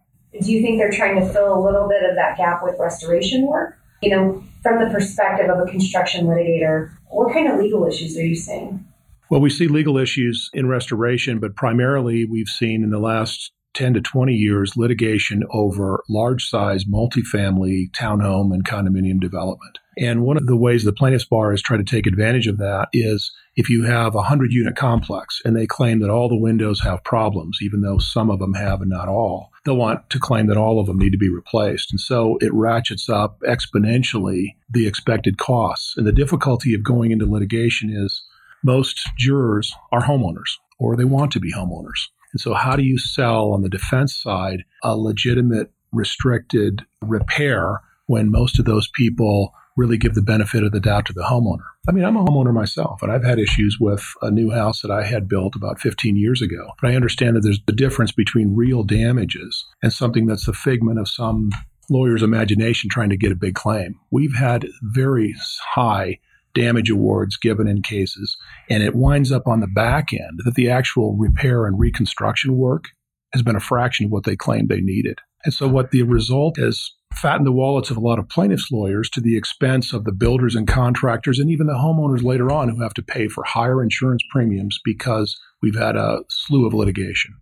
Do 0.42 0.52
you 0.52 0.62
think 0.62 0.80
they're 0.80 0.92
trying 0.92 1.20
to 1.20 1.32
fill 1.32 1.54
a 1.54 1.62
little 1.64 1.88
bit 1.88 2.10
of 2.10 2.16
that 2.16 2.38
gap 2.38 2.62
with 2.64 2.76
restoration 2.80 3.48
work? 3.48 3.78
You 4.02 4.10
know, 4.10 4.44
from 4.62 4.84
the 4.84 4.92
perspective 4.92 5.50
of 5.50 5.66
a 5.66 5.70
construction 5.70 6.26
litigator, 6.26 6.92
what 7.10 7.32
kind 7.32 7.52
of 7.52 7.60
legal 7.60 7.86
issues 7.88 8.18
are 8.18 8.26
you 8.26 8.36
seeing? 8.36 8.86
Well, 9.30 9.40
we 9.40 9.50
see 9.50 9.68
legal 9.68 9.98
issues 9.98 10.50
in 10.54 10.68
restoration, 10.68 11.40
but 11.40 11.56
primarily 11.56 12.26
we've 12.26 12.50
seen 12.50 12.84
in 12.84 12.90
the 12.90 13.00
last 13.00 13.52
10 13.74 13.96
to 13.96 14.02
20 14.02 14.34
years 14.34 14.78
litigation 14.78 15.44
over 15.52 16.04
large 16.10 16.50
size 16.50 16.86
multifamily 16.86 17.92
townhome 17.92 18.54
and 18.54 18.66
condominium 18.66 19.20
development. 19.20 19.80
And 19.98 20.24
one 20.24 20.38
of 20.38 20.48
the 20.48 20.58
ways 20.58 20.84
the 20.84 20.94
plaintiff's 20.94 21.26
bar 21.26 21.54
is 21.54 21.62
trying 21.62 21.84
to 21.84 21.90
take 21.90 22.08
advantage 22.08 22.48
of 22.48 22.58
that 22.58 22.90
is 22.94 23.32
if 23.56 23.70
you 23.70 23.84
have 23.84 24.16
a 24.16 24.18
100 24.18 24.52
unit 24.52 24.76
complex 24.76 25.42
and 25.46 25.56
they 25.56 25.68
claim 25.68 26.00
that 26.00 26.10
all 26.10 26.30
the 26.30 26.36
windows 26.36 26.82
have 26.82 27.04
problems, 27.04 27.60
even 27.62 27.82
though 27.82 28.00
some 28.00 28.32
of 28.32 28.40
them 28.40 28.56
have 28.56 28.82
and 28.82 28.90
not 28.90 29.08
all, 29.08 29.52
they'll 29.66 29.76
want 29.76 30.10
to 30.10 30.20
claim 30.20 30.48
that 30.48 30.58
all 30.58 30.80
of 30.80 30.88
them 30.88 30.98
need 30.98 31.12
to 31.12 31.18
be 31.18 31.30
replaced. 31.30 31.92
And 31.92 32.00
so 32.00 32.38
it 32.42 32.54
ratchets 32.54 33.08
up 33.08 33.40
exponentially 33.42 34.56
the 34.70 34.88
expected 34.88 35.38
costs. 35.38 35.94
And 35.96 36.08
the 36.08 36.12
difficulty 36.12 36.74
of 36.74 36.84
going 36.84 37.12
into 37.12 37.30
litigation 37.30 37.92
is 37.92 38.24
most 38.64 39.00
jurors 39.18 39.76
are 39.92 40.04
homeowners 40.04 40.58
or 40.80 40.96
they 40.96 41.06
want 41.06 41.32
to 41.34 41.40
be 41.40 41.54
homeowners. 41.54 42.10
And 42.34 42.42
so, 42.42 42.54
how 42.54 42.76
do 42.76 42.84
you 42.84 42.98
sell 42.98 43.54
on 43.54 43.62
the 43.62 43.70
defense 43.70 44.16
side 44.16 44.64
a 44.84 44.98
legitimate 44.98 45.72
restricted 45.92 46.86
repair 47.02 47.82
when 48.08 48.32
most 48.32 48.60
of 48.60 48.66
those 48.66 48.90
people 48.90 49.54
really 49.76 49.98
give 49.98 50.14
the 50.14 50.22
benefit 50.22 50.64
of 50.64 50.72
the 50.72 50.80
doubt 50.80 51.06
to 51.06 51.14
the 51.14 51.24
homeowner? 51.24 51.66
I 51.88 51.92
mean, 51.92 52.04
I'm 52.04 52.16
a 52.16 52.24
homeowner 52.24 52.54
myself, 52.54 53.02
and 53.02 53.12
I've 53.12 53.24
had 53.24 53.40
issues 53.40 53.78
with 53.80 54.04
a 54.22 54.32
new 54.32 54.52
house 54.52 54.82
that 54.82 54.92
I 54.92 55.04
had 55.04 55.28
built 55.28 55.56
about 55.56 55.80
15 55.80 56.16
years 56.16 56.42
ago. 56.42 56.72
But 56.82 56.92
I 56.92 56.96
understand 56.96 57.36
that 57.36 57.42
there's 57.42 57.62
the 57.66 57.74
difference 57.74 58.12
between 58.12 58.56
real 58.56 58.84
damages 58.84 59.66
and 59.82 59.92
something 59.92 60.26
that's 60.26 60.46
the 60.46 60.54
figment 60.54 61.00
of 61.00 61.10
some 61.10 61.52
lawyer's 61.90 62.24
imagination 62.24 62.90
trying 62.90 63.10
to 63.10 63.18
get 63.18 63.32
a 63.32 63.36
big 63.36 63.56
claim. 63.56 64.00
We've 64.12 64.36
had 64.36 64.68
very 64.82 65.36
high 65.74 66.20
damage 66.54 66.90
awards 66.90 67.38
given 67.38 67.68
in 67.68 67.82
cases, 67.82 68.38
and 68.70 68.84
it 68.84 68.96
winds 68.96 69.32
up 69.32 69.48
on 69.48 69.60
the 69.60 69.68
back 69.68 70.14
end 70.14 70.40
that 70.46 70.56
the 70.56 70.70
actual 70.70 71.16
repair 71.16 71.66
and 71.66 71.80
reconstruction 71.80 72.58
work 72.58 72.86
has 73.34 73.42
been 73.42 73.56
a 73.56 73.62
fraction 73.62 74.06
of 74.06 74.12
what 74.12 74.24
they 74.24 74.36
claimed 74.36 74.70
they 74.70 74.82
needed. 74.82 75.20
And 75.44 75.54
so 75.54 75.68
what 75.68 75.92
the 75.92 76.04
result 76.04 76.58
is 76.58 76.94
fattened 77.14 77.46
the 77.46 77.52
wallets 77.52 77.90
of 77.90 77.98
a 77.98 78.02
lot 78.02 78.20
of 78.20 78.30
plaintiffs' 78.30 78.72
lawyers 78.72 79.10
to 79.12 79.22
the 79.22 79.38
expense 79.38 79.94
of 79.94 80.04
the 80.04 80.12
builders 80.12 80.56
and 80.56 80.68
contractors 80.68 81.40
and 81.40 81.50
even 81.50 81.68
the 81.68 81.74
homeowners 81.74 82.24
later 82.24 82.52
on 82.52 82.70
who 82.70 82.82
have 82.82 82.94
to 82.94 83.04
pay 83.04 83.28
for 83.28 83.44
higher 83.44 83.84
insurance 83.84 84.24
premiums 84.32 84.80
because 84.84 85.40
we've 85.62 85.78
had 85.78 85.96
a 85.96 86.20
slew 86.30 86.66
of 86.66 86.74
litigation. 86.74 87.36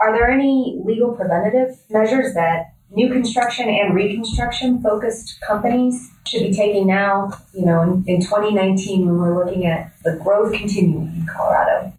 Are 0.00 0.12
there 0.12 0.30
any 0.30 0.78
legal 0.84 1.14
preventative 1.14 1.76
measures 1.88 2.34
that 2.34 2.75
new 2.90 3.10
construction 3.10 3.68
and 3.68 3.94
reconstruction 3.94 4.80
focused 4.82 5.38
companies 5.46 6.10
should 6.26 6.42
be 6.42 6.52
taking 6.52 6.86
now, 6.86 7.30
you 7.52 7.64
know, 7.64 7.82
in, 7.82 8.04
in 8.06 8.20
2019 8.20 9.06
when 9.06 9.18
we're 9.18 9.44
looking 9.44 9.66
at 9.66 9.92
the 10.02 10.16
growth 10.22 10.52
continuing 10.52 11.06
in 11.08 11.26
Colorado? 11.26 11.92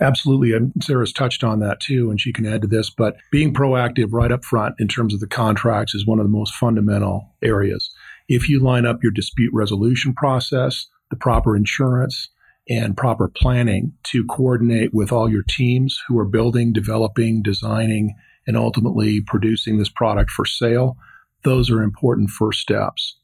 Absolutely. 0.00 0.52
And 0.52 0.72
Sarah's 0.82 1.12
touched 1.12 1.44
on 1.44 1.60
that 1.60 1.80
too, 1.80 2.10
and 2.10 2.20
she 2.20 2.32
can 2.32 2.46
add 2.46 2.62
to 2.62 2.68
this. 2.68 2.90
But 2.90 3.16
being 3.30 3.54
proactive 3.54 4.08
right 4.10 4.32
up 4.32 4.44
front 4.44 4.74
in 4.78 4.88
terms 4.88 5.14
of 5.14 5.20
the 5.20 5.26
contracts 5.26 5.94
is 5.94 6.06
one 6.06 6.18
of 6.18 6.24
the 6.24 6.32
most 6.32 6.54
fundamental 6.54 7.34
areas. 7.42 7.90
If 8.28 8.48
you 8.48 8.60
line 8.60 8.86
up 8.86 9.02
your 9.02 9.12
dispute 9.12 9.52
resolution 9.54 10.14
process, 10.14 10.86
the 11.10 11.16
proper 11.16 11.56
insurance, 11.56 12.28
and 12.68 12.96
proper 12.96 13.28
planning 13.28 13.92
to 14.04 14.24
coordinate 14.24 14.94
with 14.94 15.12
all 15.12 15.30
your 15.30 15.44
teams 15.46 16.00
who 16.08 16.18
are 16.18 16.24
building, 16.24 16.72
developing, 16.72 17.42
designing, 17.42 18.14
and 18.46 18.56
ultimately 18.56 19.20
producing 19.20 19.78
this 19.78 19.88
product 19.88 20.30
for 20.30 20.44
sale, 20.44 20.96
those 21.42 21.70
are 21.70 21.82
important 21.82 22.30
first 22.30 22.60
steps. 22.60 23.16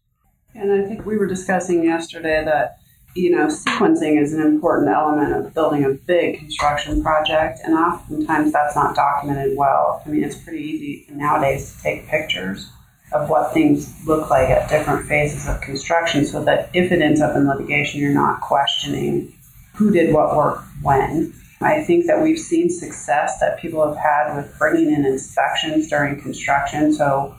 And 0.54 0.72
I 0.72 0.86
think 0.86 1.06
we 1.06 1.16
were 1.16 1.26
discussing 1.26 1.84
yesterday 1.84 2.44
that 2.44 2.80
you 3.14 3.30
know, 3.30 3.48
sequencing 3.48 4.22
is 4.22 4.32
an 4.32 4.40
important 4.40 4.88
element 4.88 5.32
of 5.34 5.52
building 5.52 5.84
a 5.84 5.90
big 5.90 6.38
construction 6.38 7.02
project, 7.02 7.60
and 7.64 7.74
oftentimes 7.74 8.52
that's 8.52 8.76
not 8.76 8.94
documented 8.94 9.56
well. 9.56 10.02
I 10.06 10.08
mean, 10.10 10.22
it's 10.22 10.36
pretty 10.36 10.62
easy 10.62 11.06
nowadays 11.10 11.74
to 11.74 11.82
take 11.82 12.06
pictures 12.06 12.70
of 13.12 13.28
what 13.28 13.52
things 13.52 13.92
look 14.06 14.30
like 14.30 14.48
at 14.48 14.70
different 14.70 15.08
phases 15.08 15.48
of 15.48 15.60
construction 15.60 16.24
so 16.24 16.44
that 16.44 16.70
if 16.72 16.92
it 16.92 17.02
ends 17.02 17.20
up 17.20 17.34
in 17.34 17.48
litigation, 17.48 18.00
you're 18.00 18.14
not 18.14 18.40
questioning 18.40 19.34
who 19.74 19.90
did 19.90 20.14
what 20.14 20.36
work 20.36 20.62
when. 20.82 21.34
I 21.60 21.82
think 21.82 22.06
that 22.06 22.22
we've 22.22 22.38
seen 22.38 22.70
success 22.70 23.38
that 23.40 23.58
people 23.58 23.86
have 23.86 23.96
had 23.96 24.34
with 24.34 24.58
bringing 24.58 24.92
in 24.94 25.04
inspections 25.04 25.88
during 25.88 26.20
construction. 26.20 26.92
So, 26.92 27.36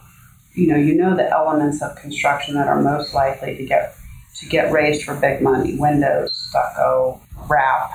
you 0.53 0.67
know, 0.67 0.75
you 0.75 0.93
know 0.93 1.15
the 1.15 1.29
elements 1.29 1.81
of 1.81 1.95
construction 1.95 2.53
that 2.53 2.67
are 2.67 2.81
most 2.81 3.13
likely 3.15 3.57
to 3.57 3.65
get 3.65 3.95
to 4.35 4.45
get 4.47 4.71
raised 4.71 5.03
for 5.03 5.15
big 5.15 5.41
money, 5.41 5.75
windows, 5.77 6.35
stucco, 6.35 7.19
wrap, 7.49 7.91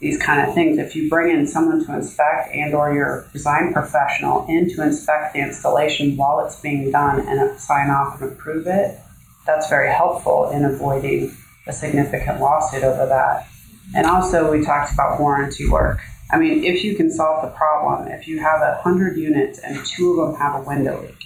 these 0.00 0.20
kind 0.20 0.46
of 0.46 0.54
things. 0.54 0.78
If 0.78 0.94
you 0.94 1.08
bring 1.08 1.36
in 1.36 1.46
someone 1.46 1.84
to 1.84 1.94
inspect 1.94 2.54
and 2.54 2.74
or 2.74 2.94
your 2.94 3.26
design 3.32 3.72
professional 3.72 4.46
in 4.48 4.68
to 4.74 4.82
inspect 4.82 5.34
the 5.34 5.40
installation 5.40 6.16
while 6.16 6.44
it's 6.44 6.60
being 6.60 6.90
done 6.90 7.26
and 7.26 7.58
sign 7.58 7.90
off 7.90 8.20
and 8.20 8.32
approve 8.32 8.66
it, 8.66 8.98
that's 9.46 9.68
very 9.68 9.92
helpful 9.92 10.50
in 10.50 10.64
avoiding 10.64 11.34
a 11.66 11.72
significant 11.72 12.40
lawsuit 12.40 12.82
over 12.82 13.06
that. 13.06 13.46
And 13.94 14.06
also 14.06 14.50
we 14.50 14.64
talked 14.64 14.92
about 14.92 15.20
warranty 15.20 15.68
work. 15.68 16.00
I 16.30 16.38
mean, 16.38 16.62
if 16.64 16.84
you 16.84 16.94
can 16.94 17.10
solve 17.10 17.42
the 17.42 17.50
problem, 17.56 18.08
if 18.08 18.28
you 18.28 18.38
have 18.38 18.60
a 18.62 18.80
hundred 18.82 19.16
units 19.16 19.58
and 19.58 19.84
two 19.84 20.20
of 20.20 20.32
them 20.32 20.40
have 20.40 20.60
a 20.60 20.64
window 20.64 21.02
leak, 21.02 21.20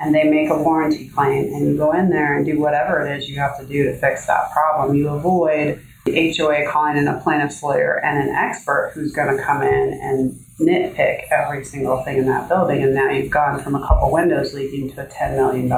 and 0.00 0.14
they 0.14 0.24
make 0.24 0.50
a 0.50 0.62
warranty 0.62 1.08
claim 1.08 1.52
and 1.52 1.66
you 1.68 1.76
go 1.76 1.92
in 1.92 2.10
there 2.10 2.36
and 2.36 2.44
do 2.44 2.58
whatever 2.58 3.06
it 3.06 3.16
is 3.16 3.28
you 3.28 3.36
have 3.36 3.58
to 3.58 3.66
do 3.66 3.84
to 3.84 3.96
fix 3.96 4.26
that 4.26 4.50
problem. 4.52 4.96
You 4.96 5.08
avoid 5.08 5.80
the 6.04 6.34
HOA 6.36 6.70
calling 6.70 6.96
in 6.96 7.08
a 7.08 7.20
plaintiff's 7.20 7.62
lawyer 7.62 8.00
and 8.04 8.28
an 8.28 8.34
expert 8.34 8.92
who's 8.94 9.12
going 9.12 9.34
to 9.34 9.42
come 9.42 9.62
in 9.62 9.98
and 10.02 10.38
nitpick 10.60 11.26
every 11.30 11.64
single 11.64 12.02
thing 12.02 12.18
in 12.18 12.26
that 12.26 12.48
building. 12.48 12.82
And 12.82 12.94
now 12.94 13.10
you've 13.10 13.30
gone 13.30 13.60
from 13.60 13.74
a 13.74 13.86
couple 13.86 14.12
windows 14.12 14.52
leaking 14.52 14.92
to 14.92 15.06
a 15.06 15.06
$10 15.06 15.36
million 15.36 15.68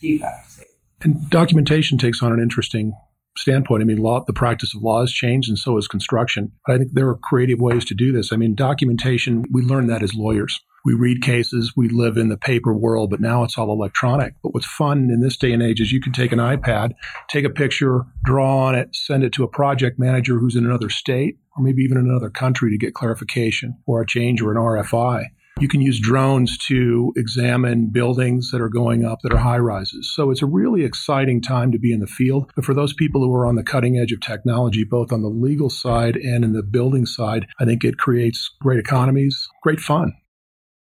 defect. 0.00 0.64
And 1.02 1.30
documentation 1.30 1.98
takes 1.98 2.22
on 2.22 2.32
an 2.32 2.40
interesting 2.40 2.94
standpoint. 3.36 3.82
I 3.82 3.86
mean, 3.86 3.98
law, 3.98 4.24
the 4.24 4.32
practice 4.32 4.74
of 4.74 4.82
law 4.82 5.00
has 5.00 5.12
changed 5.12 5.48
and 5.48 5.58
so 5.58 5.76
has 5.76 5.88
construction. 5.88 6.52
But 6.66 6.74
I 6.74 6.78
think 6.78 6.92
there 6.92 7.08
are 7.08 7.16
creative 7.16 7.60
ways 7.60 7.84
to 7.86 7.94
do 7.94 8.12
this. 8.12 8.32
I 8.32 8.36
mean, 8.36 8.54
documentation, 8.54 9.44
we 9.50 9.62
learn 9.62 9.86
that 9.88 10.02
as 10.02 10.14
lawyers 10.14 10.60
we 10.84 10.94
read 10.94 11.22
cases, 11.22 11.72
we 11.76 11.88
live 11.88 12.16
in 12.16 12.28
the 12.28 12.36
paper 12.36 12.74
world, 12.74 13.10
but 13.10 13.20
now 13.20 13.44
it's 13.44 13.56
all 13.56 13.72
electronic. 13.72 14.34
But 14.42 14.52
what's 14.54 14.66
fun 14.66 15.10
in 15.10 15.20
this 15.20 15.36
day 15.36 15.52
and 15.52 15.62
age 15.62 15.80
is 15.80 15.92
you 15.92 16.00
can 16.00 16.12
take 16.12 16.32
an 16.32 16.38
iPad, 16.38 16.92
take 17.28 17.44
a 17.44 17.50
picture, 17.50 18.04
draw 18.24 18.66
on 18.66 18.74
it, 18.74 18.94
send 18.94 19.22
it 19.22 19.32
to 19.34 19.44
a 19.44 19.48
project 19.48 19.98
manager 19.98 20.38
who's 20.38 20.56
in 20.56 20.66
another 20.66 20.90
state 20.90 21.38
or 21.56 21.62
maybe 21.62 21.82
even 21.82 21.98
in 21.98 22.08
another 22.08 22.30
country 22.30 22.70
to 22.70 22.78
get 22.78 22.94
clarification 22.94 23.78
or 23.86 24.00
a 24.00 24.06
change 24.06 24.40
or 24.40 24.50
an 24.50 24.58
RFI. 24.58 25.26
You 25.60 25.68
can 25.68 25.80
use 25.80 26.00
drones 26.00 26.58
to 26.68 27.12
examine 27.16 27.90
buildings 27.92 28.50
that 28.50 28.60
are 28.60 28.68
going 28.68 29.04
up 29.04 29.20
that 29.22 29.32
are 29.32 29.38
high 29.38 29.58
rises. 29.58 30.12
So 30.14 30.30
it's 30.30 30.42
a 30.42 30.46
really 30.46 30.84
exciting 30.84 31.40
time 31.40 31.70
to 31.72 31.78
be 31.78 31.92
in 31.92 32.00
the 32.00 32.06
field. 32.06 32.50
But 32.56 32.64
for 32.64 32.74
those 32.74 32.92
people 32.92 33.22
who 33.22 33.32
are 33.34 33.46
on 33.46 33.54
the 33.54 33.62
cutting 33.62 33.98
edge 33.98 34.12
of 34.12 34.20
technology, 34.20 34.84
both 34.84 35.12
on 35.12 35.22
the 35.22 35.28
legal 35.28 35.70
side 35.70 36.16
and 36.16 36.44
in 36.44 36.52
the 36.52 36.62
building 36.62 37.06
side, 37.06 37.46
I 37.60 37.64
think 37.64 37.84
it 37.84 37.98
creates 37.98 38.50
great 38.60 38.80
economies, 38.80 39.48
great 39.62 39.80
fun. 39.80 40.14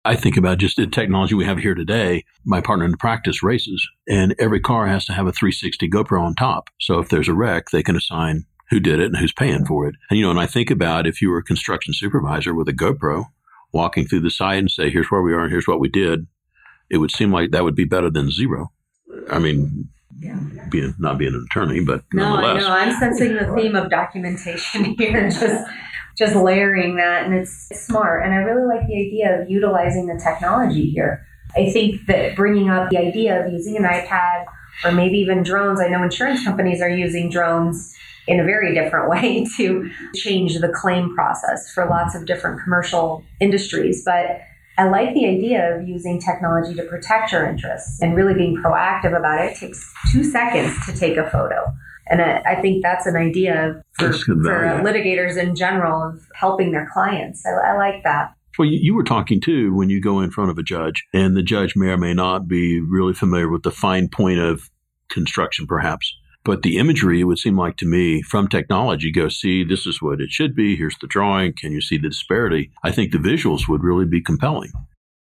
I 0.05 0.17
think 0.17 0.37
about 0.37 0.59
just 0.59 0.77
the 0.77 0.87
technology 0.87 1.35
we 1.35 1.45
have 1.45 1.59
here 1.59 1.75
today. 1.75 2.25
My 2.45 2.61
partner 2.61 2.85
in 2.85 2.97
practice 2.97 3.43
races, 3.43 3.87
and 4.09 4.35
every 4.39 4.61
car 4.61 4.87
has 4.87 5.05
to 5.07 5.13
have 5.13 5.27
a 5.27 5.33
360 5.33 5.89
GoPro 5.91 6.23
on 6.23 6.35
top. 6.35 6.71
So 6.81 6.99
if 6.99 7.09
there's 7.09 7.29
a 7.29 7.35
wreck, 7.35 7.71
they 7.71 7.83
can 7.83 7.97
assign 7.97 8.45
who 8.71 8.81
did 8.81 9.01
it 9.01 9.07
and 9.07 9.17
who's 9.17 9.33
paying 9.33 9.67
for 9.67 9.87
it. 9.87 9.97
And 10.09 10.19
you 10.19 10.25
know, 10.25 10.31
and 10.31 10.41
I 10.41 10.47
think 10.47 10.71
about 10.71 11.07
if 11.07 11.21
you 11.21 11.31
were 11.31 11.39
a 11.39 11.45
construction 11.45 11.95
supervisor 11.95 12.55
with 12.55 12.69
a 12.69 12.73
GoPro 12.73 13.27
walking 13.73 14.07
through 14.07 14.21
the 14.21 14.31
site 14.31 14.59
and 14.59 14.71
say, 14.71 14.91
"Here's 14.91 15.11
where 15.11 15.23
we 15.23 15.33
are 15.33 15.43
and 15.43 15.51
here's 15.51 15.69
what 15.69 15.81
we 15.81 15.89
did," 15.89 16.27
it 16.91 16.99
would 16.99 17.11
seem 17.11 17.33
like 17.33 17.51
that 17.51 17.65
would 17.65 17.77
be 17.77 17.85
better 17.85 18.11
than 18.11 18.31
zero. 18.31 18.73
I 19.31 19.39
mean, 19.39 19.89
yeah. 20.19 20.39
being 20.71 20.95
not 20.99 21.19
being 21.19 21.35
an 21.35 21.47
attorney, 21.51 21.85
but 21.85 22.03
no, 22.13 22.37
I 22.37 22.59
know 22.59 22.69
I'm 22.69 22.99
sensing 22.99 23.35
the 23.35 23.53
theme 23.55 23.77
of 23.77 23.91
documentation 23.91 24.85
here. 24.99 25.31
Just 25.31 25.65
just 26.19 26.35
layering 26.35 26.97
that 26.97 27.25
and 27.25 27.33
it's 27.33 27.69
smart 27.87 28.25
and 28.25 28.35
i 28.35 28.39
really 28.39 28.67
like 28.67 28.87
the 28.89 29.07
idea 29.07 29.41
of 29.41 29.49
utilizing 29.49 30.07
the 30.07 30.21
technology 30.23 30.91
here 30.91 31.25
i 31.57 31.71
think 31.71 32.05
that 32.07 32.35
bringing 32.35 32.69
up 32.69 32.91
the 32.91 32.99
idea 32.99 33.41
of 33.41 33.53
using 33.53 33.77
an 33.77 33.85
ipad 33.85 34.45
or 34.85 34.91
maybe 34.91 35.17
even 35.17 35.45
drones 35.45 35.81
i 35.81 35.87
know 35.87 36.03
insurance 36.03 36.43
companies 36.43 36.83
are 36.83 36.91
using 36.91 37.31
drones 37.31 37.95
in 38.29 38.39
a 38.39 38.45
very 38.45 38.75
different 38.75 39.11
way 39.11 39.45
to 39.57 39.91
change 40.15 40.59
the 40.59 40.69
claim 40.69 41.15
process 41.15 41.73
for 41.73 41.87
lots 41.89 42.15
of 42.15 42.27
different 42.27 42.63
commercial 42.63 43.25
industries 43.41 44.03
but 44.05 44.41
I 44.79 44.89
like 44.89 45.13
the 45.13 45.27
idea 45.27 45.77
of 45.77 45.89
using 45.89 46.21
technology 46.21 46.73
to 46.77 46.85
protect 46.85 47.33
your 47.33 47.45
interests 47.45 48.01
and 48.01 48.15
really 48.15 48.35
being 48.35 48.57
proactive 48.57 49.17
about 49.19 49.45
it. 49.45 49.53
It 49.53 49.59
takes 49.59 49.93
two 50.13 50.23
seconds 50.23 50.73
to 50.87 50.97
take 50.97 51.17
a 51.17 51.29
photo. 51.29 51.65
And 52.09 52.23
I, 52.23 52.41
I 52.47 52.63
think 52.63 52.83
that's 52.83 53.05
an 53.05 53.17
idea 53.17 53.83
for, 53.95 54.13
for 54.13 54.65
uh, 54.65 54.81
litigators 54.83 55.37
in 55.37 55.57
general 55.57 56.01
of 56.01 56.23
helping 56.35 56.71
their 56.71 56.89
clients. 56.93 57.45
I, 57.45 57.73
I 57.73 57.77
like 57.77 58.05
that. 58.05 58.33
Well, 58.57 58.69
you, 58.69 58.79
you, 58.81 58.95
were 58.95 59.05
talking 59.05 59.41
too 59.41 59.75
when 59.75 59.91
you 59.91 60.01
go 60.01 60.21
in 60.21 60.31
front 60.31 60.51
of 60.51 60.59
a 60.59 60.63
judge, 60.63 61.05
and 61.13 61.37
the 61.37 61.43
judge 61.43 61.75
may 61.77 61.89
or 61.89 61.99
may 61.99 62.15
not 62.15 62.49
be 62.49 62.81
really 62.81 63.15
familiar 63.15 63.49
with 63.49 63.65
the 63.65 63.71
fine 63.71 64.09
point 64.09 64.39
of 64.39 64.71
construction, 65.11 65.67
perhaps. 65.67 66.17
But 66.45 66.63
the 66.63 66.79
imagery, 66.79 67.21
it 67.21 67.25
would 67.25 67.39
seem 67.39 67.59
like 67.59 67.77
to 67.79 67.87
me, 67.87 68.23
from 68.23 68.49
technology, 68.49 69.13
go 69.13 69.29
see 69.29 69.65
this 69.65 69.87
is 69.87 70.01
what 70.01 70.21
it 70.21 70.31
should 70.31 70.55
be. 70.55 70.77
Here's 70.77 70.97
the 70.99 71.07
drawing. 71.07 71.53
Can 71.53 71.73
you 71.73 71.81
see 71.81 71.99
the 71.99 72.09
disparity? 72.09 72.71
I 72.83 72.91
think 72.91 73.13
the 73.13 73.19
visuals 73.19 73.69
would 73.69 73.83
really 73.83 74.07
be 74.07 74.23
compelling. 74.23 74.73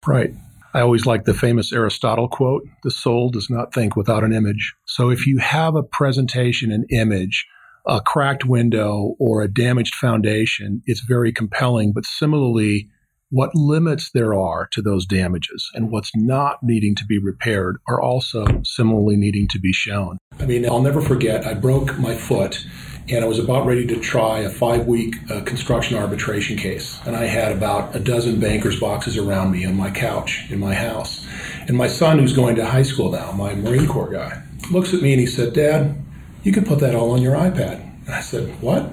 Right. 0.07 0.33
I 0.73 0.80
always 0.80 1.07
like 1.07 1.25
the 1.25 1.35
famous 1.35 1.73
Aristotle 1.73 2.28
quote 2.28 2.62
the 2.85 2.92
soul 2.92 3.30
does 3.30 3.50
not 3.50 3.75
think 3.75 3.97
without 3.97 4.23
an 4.23 4.33
image. 4.33 4.75
So 4.87 5.11
if 5.11 5.26
you 5.26 5.38
have 5.38 5.75
a 5.75 5.83
presentation, 5.83 6.71
an 6.71 6.87
image, 6.90 7.47
a 7.87 8.00
cracked 8.00 8.45
window, 8.45 9.16
or 9.19 9.42
a 9.42 9.52
damaged 9.52 9.95
foundation, 9.95 10.83
it's 10.87 11.00
very 11.00 11.33
compelling. 11.33 11.92
But 11.92 12.07
similarly, 12.07 12.88
what 13.31 13.55
limits 13.55 14.11
there 14.13 14.35
are 14.35 14.67
to 14.73 14.83
those 14.83 15.07
damages 15.07 15.71
and 15.75 15.91
what's 15.91 16.11
not 16.15 16.63
needing 16.63 16.95
to 16.97 17.05
be 17.05 17.19
repaired 17.19 17.79
are 17.87 18.01
also 18.01 18.45
similarly 18.65 19.17
needing 19.17 19.47
to 19.49 19.59
be 19.59 19.73
shown. 19.73 20.19
I 20.39 20.47
mean, 20.47 20.67
I'll 20.67 20.83
never 20.83 21.01
forget, 21.01 21.47
I 21.47 21.55
broke 21.55 21.99
my 21.99 22.15
foot 22.15 22.67
and 23.09 23.25
I 23.25 23.29
was 23.29 23.39
about 23.39 23.67
ready 23.67 23.87
to 23.87 24.01
try 24.01 24.41
a 24.41 24.51
five 24.51 24.87
week 24.87 25.17
uh, 25.31 25.41
construction 25.43 25.97
arbitration 25.97 26.57
case. 26.57 27.01
And 27.07 27.17
I 27.17 27.25
had 27.25 27.53
about 27.53 27.95
a 27.95 28.01
dozen 28.01 28.41
banker's 28.41 28.79
boxes 28.79 29.17
around 29.17 29.51
me 29.51 29.65
on 29.65 29.77
my 29.77 29.91
couch 29.91 30.51
in 30.51 30.59
my 30.59 30.75
house. 30.75 31.27
And 31.67 31.77
my 31.77 31.89
son, 31.89 32.19
who's 32.19 32.35
going 32.35 32.57
to 32.57 32.67
high 32.67 32.83
school 32.83 33.11
now, 33.11 33.33
my 33.33 33.55
Marine 33.55 33.89
Corps 33.89 34.11
guy, 34.11 34.43
looks 34.71 34.95
at 34.95 35.03
me 35.03 35.13
and 35.13 35.21
he 35.21 35.27
said, 35.27 35.55
Dad, 35.55 35.97
you 36.43 36.53
can 36.53 36.65
put 36.65 36.81
that 36.81 36.95
all 36.95 37.11
on 37.13 37.23
your 37.23 37.35
iPad. 37.35 37.81
And 38.07 38.15
I 38.15 38.21
said, 38.21 38.49
What? 38.61 38.91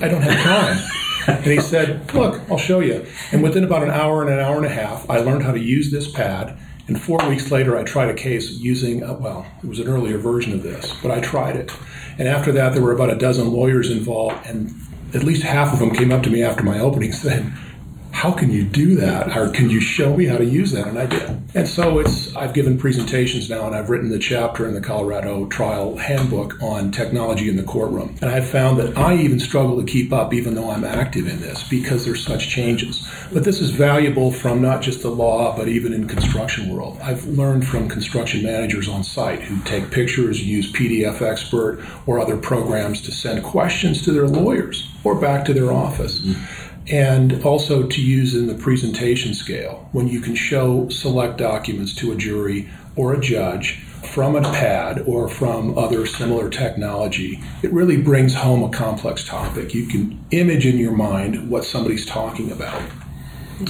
I 0.00 0.08
don't 0.08 0.22
have 0.22 0.42
time. 0.42 0.95
And 1.26 1.44
he 1.46 1.60
said, 1.60 2.12
Look, 2.14 2.40
I'll 2.50 2.58
show 2.58 2.80
you. 2.80 3.06
And 3.32 3.42
within 3.42 3.64
about 3.64 3.82
an 3.82 3.90
hour 3.90 4.22
and 4.22 4.30
an 4.30 4.38
hour 4.38 4.56
and 4.56 4.66
a 4.66 4.70
half, 4.70 5.08
I 5.10 5.18
learned 5.18 5.42
how 5.42 5.52
to 5.52 5.60
use 5.60 5.90
this 5.90 6.10
pad. 6.10 6.56
And 6.88 7.00
four 7.00 7.18
weeks 7.28 7.50
later, 7.50 7.76
I 7.76 7.82
tried 7.82 8.10
a 8.10 8.14
case 8.14 8.50
using, 8.52 9.02
uh, 9.02 9.14
well, 9.14 9.46
it 9.62 9.66
was 9.66 9.80
an 9.80 9.88
earlier 9.88 10.18
version 10.18 10.52
of 10.52 10.62
this, 10.62 10.94
but 11.02 11.10
I 11.10 11.20
tried 11.20 11.56
it. 11.56 11.72
And 12.16 12.28
after 12.28 12.52
that, 12.52 12.74
there 12.74 12.82
were 12.82 12.92
about 12.92 13.10
a 13.10 13.16
dozen 13.16 13.52
lawyers 13.52 13.90
involved, 13.90 14.46
and 14.46 14.72
at 15.12 15.24
least 15.24 15.42
half 15.42 15.72
of 15.72 15.80
them 15.80 15.90
came 15.90 16.12
up 16.12 16.22
to 16.22 16.30
me 16.30 16.42
after 16.42 16.62
my 16.62 16.78
opening 16.78 17.12
saying, 17.24 17.52
how 18.16 18.32
can 18.32 18.50
you 18.50 18.64
do 18.64 18.96
that? 18.96 19.36
Or 19.36 19.50
can 19.50 19.68
you 19.68 19.78
show 19.78 20.16
me 20.16 20.24
how 20.24 20.38
to 20.38 20.44
use 20.44 20.72
that? 20.72 20.86
And 20.86 20.98
I 20.98 21.04
did. 21.04 21.38
And 21.54 21.68
so 21.68 21.98
it's 21.98 22.34
I've 22.34 22.54
given 22.54 22.78
presentations 22.78 23.50
now 23.50 23.66
and 23.66 23.76
I've 23.76 23.90
written 23.90 24.08
the 24.08 24.18
chapter 24.18 24.66
in 24.66 24.72
the 24.72 24.80
Colorado 24.80 25.44
trial 25.48 25.98
handbook 25.98 26.60
on 26.62 26.92
technology 26.92 27.50
in 27.50 27.56
the 27.56 27.62
courtroom. 27.62 28.16
And 28.22 28.30
I've 28.30 28.48
found 28.48 28.78
that 28.78 28.96
I 28.96 29.16
even 29.16 29.38
struggle 29.38 29.78
to 29.78 29.84
keep 29.84 30.14
up 30.14 30.32
even 30.32 30.54
though 30.54 30.70
I'm 30.70 30.82
active 30.82 31.28
in 31.28 31.42
this 31.42 31.68
because 31.68 32.06
there's 32.06 32.24
such 32.24 32.48
changes. 32.48 33.06
But 33.34 33.44
this 33.44 33.60
is 33.60 33.70
valuable 33.70 34.32
from 34.32 34.62
not 34.62 34.80
just 34.80 35.02
the 35.02 35.10
law, 35.10 35.54
but 35.54 35.68
even 35.68 35.92
in 35.92 36.08
construction 36.08 36.74
world. 36.74 36.98
I've 37.02 37.26
learned 37.26 37.68
from 37.68 37.86
construction 37.86 38.42
managers 38.42 38.88
on 38.88 39.04
site 39.04 39.42
who 39.42 39.62
take 39.64 39.90
pictures, 39.90 40.42
use 40.42 40.72
PDF 40.72 41.20
expert 41.20 41.84
or 42.06 42.18
other 42.18 42.38
programs 42.38 43.02
to 43.02 43.12
send 43.12 43.44
questions 43.44 44.02
to 44.06 44.12
their 44.12 44.26
lawyers 44.26 44.90
or 45.04 45.14
back 45.14 45.44
to 45.44 45.52
their 45.52 45.70
office. 45.70 46.22
Mm-hmm 46.22 46.65
and 46.88 47.44
also 47.44 47.86
to 47.86 48.00
use 48.00 48.34
in 48.34 48.46
the 48.46 48.54
presentation 48.54 49.34
scale 49.34 49.88
when 49.92 50.06
you 50.08 50.20
can 50.20 50.34
show 50.34 50.88
select 50.88 51.36
documents 51.38 51.94
to 51.96 52.12
a 52.12 52.16
jury 52.16 52.68
or 52.94 53.14
a 53.14 53.20
judge 53.20 53.82
from 54.04 54.36
a 54.36 54.42
pad 54.42 55.02
or 55.06 55.28
from 55.28 55.76
other 55.76 56.06
similar 56.06 56.48
technology, 56.48 57.42
it 57.62 57.72
really 57.72 58.00
brings 58.00 58.34
home 58.34 58.62
a 58.62 58.70
complex 58.70 59.26
topic. 59.26 59.74
You 59.74 59.86
can 59.86 60.24
image 60.30 60.64
in 60.64 60.78
your 60.78 60.92
mind 60.92 61.50
what 61.50 61.64
somebody's 61.64 62.06
talking 62.06 62.52
about. 62.52 62.80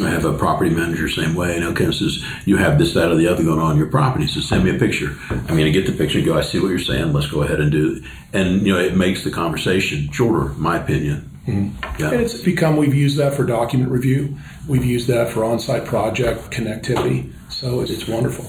I 0.02 0.10
have 0.10 0.24
a 0.24 0.36
property 0.36 0.70
manager 0.70 1.08
same 1.08 1.34
way. 1.34 1.54
And 1.56 1.64
okay, 1.66 1.86
says 1.92 2.24
you 2.44 2.56
have 2.56 2.78
this, 2.78 2.94
that, 2.94 3.10
or 3.10 3.14
the 3.14 3.28
other 3.28 3.44
going 3.44 3.60
on 3.60 3.72
in 3.72 3.78
your 3.78 3.86
property. 3.86 4.26
So 4.26 4.40
send 4.40 4.64
me 4.64 4.74
a 4.74 4.78
picture. 4.78 5.16
I'm 5.30 5.46
going 5.46 5.64
to 5.64 5.70
get 5.70 5.86
the 5.86 5.92
picture 5.92 6.20
go. 6.20 6.36
I 6.36 6.40
see 6.40 6.58
what 6.58 6.68
you're 6.68 6.78
saying. 6.78 7.12
Let's 7.12 7.28
go 7.28 7.42
ahead 7.42 7.60
and 7.60 7.70
do. 7.70 7.96
It. 7.96 8.04
And 8.32 8.66
you 8.66 8.72
know, 8.72 8.80
it 8.80 8.96
makes 8.96 9.22
the 9.22 9.30
conversation 9.30 10.10
shorter, 10.10 10.52
my 10.54 10.78
opinion. 10.78 11.35
Mm-hmm. 11.46 12.02
Yeah. 12.02 12.10
And 12.10 12.20
it's 12.20 12.40
become, 12.42 12.76
we've 12.76 12.94
used 12.94 13.18
that 13.18 13.34
for 13.34 13.44
document 13.44 13.90
review. 13.90 14.36
We've 14.68 14.84
used 14.84 15.08
that 15.08 15.30
for 15.30 15.44
on 15.44 15.58
site 15.58 15.84
project 15.84 16.50
connectivity. 16.50 17.32
So 17.48 17.80
it's, 17.80 17.90
it's 17.90 18.08
wonderful. 18.08 18.44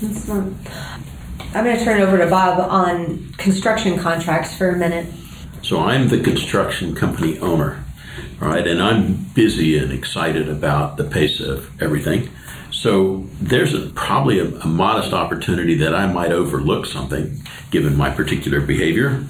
That's 0.00 0.26
fun. 0.26 0.58
I'm 1.54 1.64
going 1.64 1.78
to 1.78 1.84
turn 1.84 2.00
it 2.00 2.04
over 2.04 2.18
to 2.18 2.26
Bob 2.26 2.58
on 2.60 3.32
construction 3.34 3.98
contracts 3.98 4.54
for 4.56 4.68
a 4.68 4.76
minute. 4.76 5.06
So 5.62 5.78
I'm 5.80 6.08
the 6.08 6.20
construction 6.20 6.94
company 6.94 7.38
owner, 7.38 7.84
right? 8.40 8.66
And 8.66 8.82
I'm 8.82 9.24
busy 9.34 9.78
and 9.78 9.92
excited 9.92 10.48
about 10.48 10.96
the 10.96 11.04
pace 11.04 11.40
of 11.40 11.70
everything. 11.80 12.30
So 12.70 13.26
there's 13.40 13.74
a, 13.74 13.88
probably 13.90 14.38
a, 14.38 14.46
a 14.46 14.66
modest 14.66 15.12
opportunity 15.12 15.74
that 15.76 15.94
I 15.94 16.06
might 16.12 16.32
overlook 16.32 16.86
something 16.86 17.42
given 17.70 17.96
my 17.96 18.10
particular 18.10 18.60
behavior. 18.60 19.24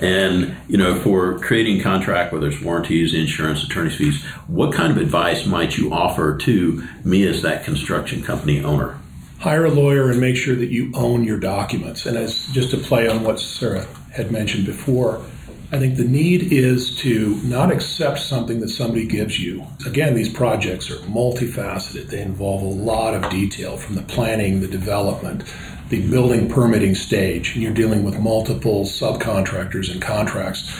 And, 0.00 0.56
you 0.68 0.76
know, 0.76 0.98
for 1.00 1.38
creating 1.38 1.80
contract, 1.80 2.32
whether 2.32 2.48
it's 2.48 2.60
warranties, 2.60 3.14
insurance, 3.14 3.62
attorney's 3.62 3.96
fees, 3.96 4.24
what 4.46 4.72
kind 4.72 4.90
of 4.90 4.98
advice 4.98 5.46
might 5.46 5.76
you 5.76 5.92
offer 5.92 6.36
to 6.38 6.86
me 7.04 7.26
as 7.26 7.42
that 7.42 7.64
construction 7.64 8.22
company 8.22 8.62
owner? 8.62 8.98
Hire 9.38 9.66
a 9.66 9.70
lawyer 9.70 10.10
and 10.10 10.20
make 10.20 10.36
sure 10.36 10.56
that 10.56 10.70
you 10.70 10.90
own 10.94 11.24
your 11.24 11.38
documents. 11.38 12.06
And 12.06 12.16
as 12.16 12.46
just 12.48 12.70
to 12.70 12.78
play 12.78 13.08
on 13.08 13.22
what 13.22 13.38
Sarah 13.38 13.86
had 14.12 14.32
mentioned 14.32 14.66
before, 14.66 15.24
I 15.72 15.78
think 15.78 15.96
the 15.96 16.04
need 16.04 16.52
is 16.52 16.96
to 16.98 17.36
not 17.42 17.72
accept 17.72 18.20
something 18.20 18.60
that 18.60 18.68
somebody 18.68 19.06
gives 19.06 19.40
you. 19.40 19.66
Again, 19.84 20.14
these 20.14 20.32
projects 20.32 20.90
are 20.90 20.98
multifaceted. 20.98 22.08
They 22.08 22.22
involve 22.22 22.62
a 22.62 22.66
lot 22.66 23.14
of 23.14 23.28
detail 23.28 23.76
from 23.76 23.96
the 23.96 24.02
planning, 24.02 24.60
the 24.60 24.68
development, 24.68 25.42
the 25.88 26.08
building 26.08 26.48
permitting 26.48 26.94
stage, 26.94 27.54
and 27.54 27.62
you're 27.62 27.74
dealing 27.74 28.04
with 28.04 28.18
multiple 28.18 28.84
subcontractors 28.84 29.90
and 29.90 30.00
contracts. 30.00 30.70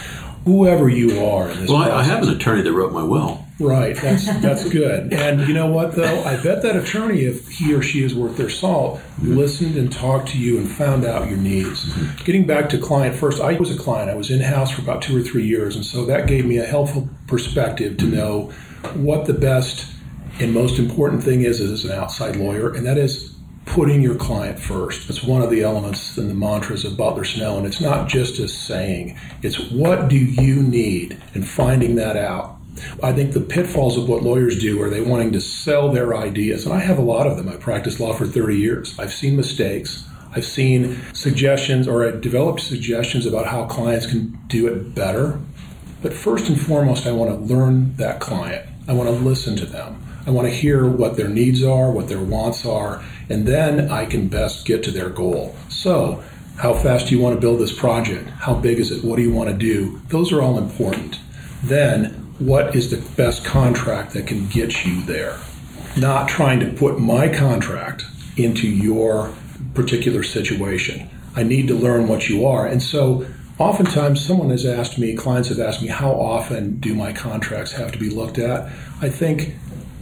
Whoever 0.45 0.91
you 0.91 1.25
are 1.25 1.49
in 1.49 1.61
this 1.61 1.71
Well, 1.71 1.85
process, 1.85 1.99
I 1.99 2.03
have 2.03 2.23
an 2.23 2.29
attorney 2.29 2.63
that 2.63 2.73
wrote 2.73 2.93
my 2.93 3.03
will. 3.03 3.45
Right, 3.59 3.97
that's 3.97 4.27
that's 4.41 4.69
good. 4.69 5.13
And 5.13 5.47
you 5.47 5.55
know 5.55 5.69
what 5.69 5.93
though? 5.93 6.25
I 6.25 6.43
bet 6.43 6.63
that 6.63 6.77
attorney, 6.77 7.21
if 7.21 7.49
he 7.49 7.73
or 7.73 7.83
she 7.83 8.03
is 8.03 8.15
worth 8.15 8.37
their 8.37 8.51
salt, 8.51 9.01
listened 9.23 9.77
and 9.77 9.93
talked 9.93 10.29
to 10.31 10.39
you 10.39 10.59
and 10.59 10.69
found 10.69 11.05
out 11.05 11.29
your 11.29 11.39
needs. 11.39 11.85
Mm-hmm. 11.85 12.25
Getting 12.25 12.47
back 12.47 12.69
to 12.71 12.79
client 12.79 13.15
first, 13.15 13.41
I 13.41 13.55
was 13.55 13.75
a 13.75 13.79
client. 13.79 14.11
I 14.11 14.15
was 14.17 14.31
in 14.31 14.41
house 14.41 14.73
for 14.73 14.83
about 14.83 15.03
two 15.03 15.17
or 15.17 15.23
three 15.23 15.47
years, 15.47 15.77
and 15.77 15.85
so 15.85 16.05
that 16.07 16.27
gave 16.27 16.45
me 16.45 16.59
a 16.59 16.67
helpful 16.67 17.09
perspective 17.29 17.97
to 17.99 18.07
know 18.07 18.53
what 18.95 19.27
the 19.27 19.35
best 19.35 19.87
and 20.41 20.53
most 20.53 20.81
important 20.81 21.23
thing 21.23 21.43
is 21.43 21.61
as 21.61 21.85
an 21.85 21.93
outside 21.93 22.37
lawyer, 22.37 22.75
and 22.75 22.85
that 22.87 22.99
is 22.99 23.34
putting 23.67 24.03
your 24.03 24.15
client 24.15 24.59
first. 24.59 25.09
It's 25.09 25.23
one 25.23 25.43
of 25.43 25.51
the 25.51 25.63
elements 25.63 26.17
in 26.19 26.29
the 26.29 26.35
mantras 26.35 26.85
of 26.85 26.97
Butler 26.97 27.25
Snow, 27.25 27.57
and 27.57 27.67
it's 27.67 27.81
not 27.81 28.09
just 28.09 28.39
a 28.39 28.49
saying. 28.49 29.19
It's 29.43 29.59
what 29.71 30.09
do 30.09 30.17
you 30.17 30.63
need, 30.63 31.21
and 31.35 31.49
finding 31.49 31.97
that 31.97 32.17
out. 32.17 32.57
I 33.03 33.13
think 33.13 33.33
the 33.33 33.41
pitfalls 33.41 33.97
of 33.97 34.09
what 34.09 34.23
lawyers 34.23 34.59
do 34.59 34.83
are 34.83 34.91
they 34.91 35.01
wanting 35.01 35.33
to 35.33 35.41
sell 35.41 35.91
their 35.91 36.17
ideas, 36.17 36.67
and 36.67 36.75
I 36.75 36.81
have 36.81 36.99
a 36.99 37.03
lot 37.03 37.27
of 37.27 37.37
them. 37.37 37.49
I 37.49 37.57
practiced 37.57 38.01
law 38.01 38.13
for 38.13 38.27
30 38.27 38.57
years. 38.57 38.99
I've 38.99 39.13
seen 39.13 39.37
mistakes. 39.37 40.09
I've 40.33 40.45
seen 40.45 41.01
suggestions 41.13 41.87
or 41.87 42.05
I've 42.05 42.21
developed 42.21 42.61
suggestions 42.61 43.25
about 43.25 43.47
how 43.47 43.67
clients 43.67 44.07
can 44.07 44.37
do 44.49 44.67
it 44.67 44.95
better. 44.95 45.41
But 46.03 46.13
first 46.13 46.49
and 46.49 46.61
foremost, 46.61 47.07
I 47.07 47.13
want 47.13 47.31
to 47.31 47.55
learn 47.55 47.97
that 47.97 48.21
client. 48.21 48.69
I 48.89 48.93
want 48.93 49.09
to 49.09 49.15
listen 49.15 49.57
to 49.57 49.67
them. 49.67 50.05
I 50.27 50.31
want 50.31 50.49
to 50.49 50.55
hear 50.55 50.87
what 50.89 51.17
their 51.17 51.29
needs 51.29 51.63
are, 51.63 51.91
what 51.91 52.09
their 52.09 52.23
wants 52.23 52.67
are, 52.67 53.05
and 53.29 53.47
then 53.47 53.91
I 53.91 54.07
can 54.07 54.29
best 54.29 54.67
get 54.67 54.83
to 54.85 54.91
their 54.91 55.11
goal. 55.11 55.55
So, 55.69 56.23
how 56.57 56.75
fast 56.75 57.09
do 57.09 57.17
you 57.17 57.21
want 57.21 57.35
to 57.35 57.41
build 57.41 57.61
this 57.61 57.77
project? 57.77 58.29
How 58.31 58.55
big 58.55 58.79
is 58.79 58.91
it? 58.91 59.05
What 59.05 59.17
do 59.17 59.23
you 59.23 59.33
want 59.33 59.51
to 59.51 59.57
do? 59.57 60.01
Those 60.09 60.33
are 60.33 60.41
all 60.41 60.57
important. 60.59 61.19
Then, 61.63 62.11
what 62.39 62.77
is 62.77 62.91
the 62.91 63.05
best 63.17 63.45
contract 63.45 64.13
that 64.13 64.27
can 64.27 64.47
get 64.49 64.85
you 64.85 65.03
there? 65.03 65.39
Not 65.97 66.29
trying 66.29 66.61
to 66.61 66.73
put 66.73 67.01
my 67.01 67.29
contract 67.29 68.05
into 68.37 68.69
your 68.69 69.35
particular 69.75 70.23
situation. 70.23 71.09
I 71.37 71.43
need 71.43 71.69
to 71.69 71.75
learn 71.75 72.07
what 72.07 72.29
you 72.29 72.47
are. 72.47 72.67
And 72.67 72.83
so, 72.83 73.27
oftentimes, 73.59 74.25
someone 74.25 74.51
has 74.51 74.65
asked 74.65 74.99
me, 74.99 75.15
clients 75.15 75.49
have 75.49 75.59
asked 75.59 75.83
me, 75.83 75.89
how 75.89 76.13
often 76.13 76.79
do 76.79 76.95
my 76.95 77.13
contracts 77.13 77.73
have 77.73 77.91
to 77.93 77.99
be 77.99 78.11
looked 78.11 78.39
at? 78.39 78.71
I 79.01 79.09
think 79.09 79.55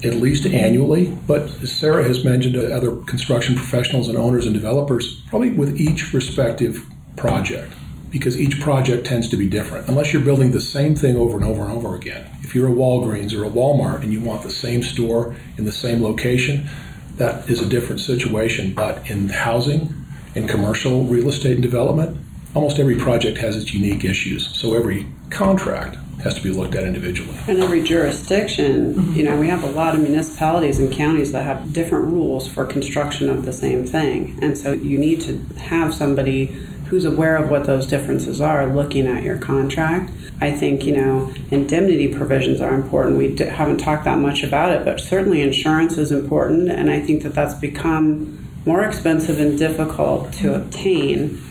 at 0.05 0.15
least 0.15 0.47
annually. 0.47 1.17
But 1.27 1.43
as 1.62 1.73
Sarah 1.73 2.05
has 2.05 2.25
mentioned, 2.25 2.55
to 2.55 2.75
other 2.75 2.97
construction 3.03 3.55
professionals 3.55 4.09
and 4.09 4.19
owners 4.19 4.47
and 4.47 4.55
developers, 4.55 5.21
probably 5.29 5.51
with 5.51 5.81
each 5.81 6.12
respective 6.12 6.85
project, 7.17 7.73
because 8.11 8.38
each 8.38 8.61
project 8.61 9.07
tends 9.07 9.29
to 9.31 9.37
be 9.37 9.49
different. 9.49 9.88
Unless 9.88 10.12
you're 10.12 10.23
building 10.23 10.53
the 10.53 10.61
same 10.61 10.95
thing 10.95 11.17
over 11.17 11.37
and 11.37 11.45
over 11.45 11.62
and 11.62 11.73
over 11.73 11.95
again. 11.95 12.29
If 12.43 12.55
you're 12.55 12.69
a 12.69 12.73
Walgreens 12.73 13.33
or 13.33 13.45
a 13.45 13.51
Walmart 13.51 14.03
and 14.03 14.12
you 14.12 14.21
want 14.21 14.43
the 14.43 14.51
same 14.51 14.83
store 14.83 15.35
in 15.57 15.65
the 15.65 15.73
same 15.73 16.03
location, 16.03 16.69
that 17.17 17.49
is 17.49 17.61
a 17.61 17.67
different 17.67 18.01
situation. 18.01 18.75
But 18.75 19.09
in 19.11 19.29
housing, 19.29 19.95
in 20.35 20.49
commercial 20.49 21.05
real 21.05 21.29
estate 21.29 21.53
and 21.55 21.62
development, 21.62 22.19
almost 22.55 22.79
every 22.79 22.97
project 22.97 23.38
has 23.38 23.57
its 23.57 23.73
unique 23.73 24.05
issues. 24.05 24.49
So 24.57 24.75
every 24.75 25.07
contract 25.31 25.97
has 26.22 26.35
to 26.35 26.42
be 26.42 26.51
looked 26.51 26.75
at 26.75 26.85
individually. 26.85 27.37
In 27.48 27.61
every 27.61 27.83
jurisdiction, 27.83 28.94
mm-hmm. 28.94 29.12
you 29.14 29.25
know, 29.25 29.38
we 29.38 29.48
have 29.48 29.64
a 29.64 29.70
lot 29.70 29.94
of 29.94 30.01
municipalities 30.01 30.79
and 30.79 30.92
counties 30.92 31.33
that 31.33 31.42
have 31.42 31.72
different 31.72 32.07
rules 32.07 32.46
for 32.46 32.64
construction 32.64 33.29
of 33.29 33.44
the 33.44 33.53
same 33.53 33.85
thing. 33.85 34.38
And 34.40 34.57
so 34.57 34.72
you 34.72 34.98
need 34.98 35.20
to 35.22 35.38
have 35.59 35.92
somebody 35.92 36.46
who's 36.92 37.05
aware 37.05 37.37
of 37.37 37.51
what 37.51 37.64
those 37.64 37.87
differences 37.87 38.40
are 38.40 38.66
looking 38.66 39.07
at 39.07 39.22
your 39.22 39.38
contract. 39.38 40.12
I 40.40 40.51
think, 40.51 40.85
you 40.85 40.94
know, 40.94 41.33
indemnity 41.51 42.09
provisions 42.14 42.61
are 42.61 42.75
important. 42.75 43.16
We 43.16 43.35
d- 43.35 43.44
haven't 43.44 43.79
talked 43.79 44.05
that 44.05 44.18
much 44.18 44.42
about 44.42 44.72
it, 44.72 44.85
but 44.85 45.01
certainly 45.01 45.40
insurance 45.40 45.96
is 45.96 46.12
important. 46.12 46.70
And 46.70 46.90
I 46.90 47.01
think 47.01 47.22
that 47.22 47.35
that's 47.35 47.55
become 47.55 48.46
more 48.66 48.85
expensive 48.85 49.40
and 49.40 49.59
difficult 49.59 50.33
to 50.35 50.55
obtain 50.55 51.42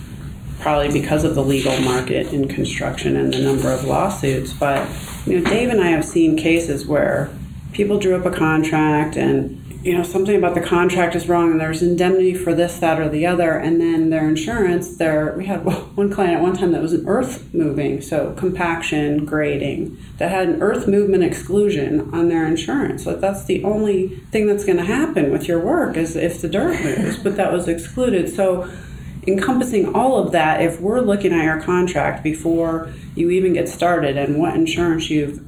probably 0.62 0.91
because 0.91 1.24
of 1.24 1.36
the 1.36 1.43
legal 1.43 1.80
market 1.82 2.32
in 2.32 2.47
construction 2.47 3.17
and 3.17 3.34
the 3.34 3.41
number 3.41 3.71
of 3.71 3.84
lawsuits. 3.84 4.54
But 4.54 4.88
you 5.26 5.39
know, 5.39 5.50
Dave 5.50 5.69
and 5.69 5.82
I 5.82 5.88
have 5.88 6.06
seen 6.06 6.38
cases 6.38 6.86
where 6.86 7.30
people 7.74 8.00
drew 8.00 8.15
up 8.15 8.26
a 8.26 8.36
contract 8.36 9.15
and 9.15 9.58
you 9.84 9.97
know, 9.97 10.04
something 10.04 10.36
about 10.36 10.54
the 10.54 10.62
contract 10.62 11.15
is 11.15 11.28
wrong 11.28 11.52
and 11.52 11.60
there's 11.60 11.82
indemnity 11.82 12.36
for 12.36 12.54
this, 12.54 12.78
that, 12.78 13.00
or 13.00 13.10
the 13.10 13.26
other. 13.26 13.54
And 13.54 13.82
then 13.82 14.12
their 14.12 14.30
insurance, 14.30 14.97
their, 14.97 15.34
we 15.36 15.47
had 15.47 15.65
one 15.95 16.12
client 16.12 16.36
at 16.36 16.41
one 16.41 16.56
time 16.56 16.71
that 16.74 16.82
was 16.82 16.93
an 16.93 17.08
earth 17.08 17.52
moving, 17.54 18.00
so 18.00 18.34
compaction, 18.34 19.26
grading, 19.26 19.97
that 20.19 20.30
had 20.30 20.50
an 20.50 20.62
earth 20.62 20.88
movement 20.88 21.24
exclusion 21.24 22.13
on 22.13 22.30
their 22.30 22.45
insurance. 22.45 23.04
So 23.04 23.15
that's 23.15 23.45
the 23.45 23.63
only 23.63 24.10
thing 24.32 24.45
that's 24.45 24.65
going 24.65 24.78
to 24.78 24.86
happen 24.86 25.32
with 25.32 25.47
your 25.47 25.60
work 25.60 25.97
is 25.97 26.15
if 26.15 26.41
the 26.41 26.50
dirt 26.50 26.80
moves, 26.84 27.17
but 27.17 27.36
that 27.38 27.52
was 27.52 27.67
excluded. 27.67 28.30
So 28.30 28.69
encompassing 29.27 29.93
all 29.93 30.17
of 30.17 30.31
that, 30.31 30.62
if 30.62 30.79
we're 30.79 31.01
looking 31.01 31.34
at 31.34 31.43
your 31.43 31.62
contract 31.62 32.23
before 32.23 32.91
you 33.15 33.29
even 33.29 33.53
get 33.53 33.69
started 33.69 34.17
and 34.17 34.39
what 34.39 34.55
insurance 34.55 35.10
you've, 35.10 35.43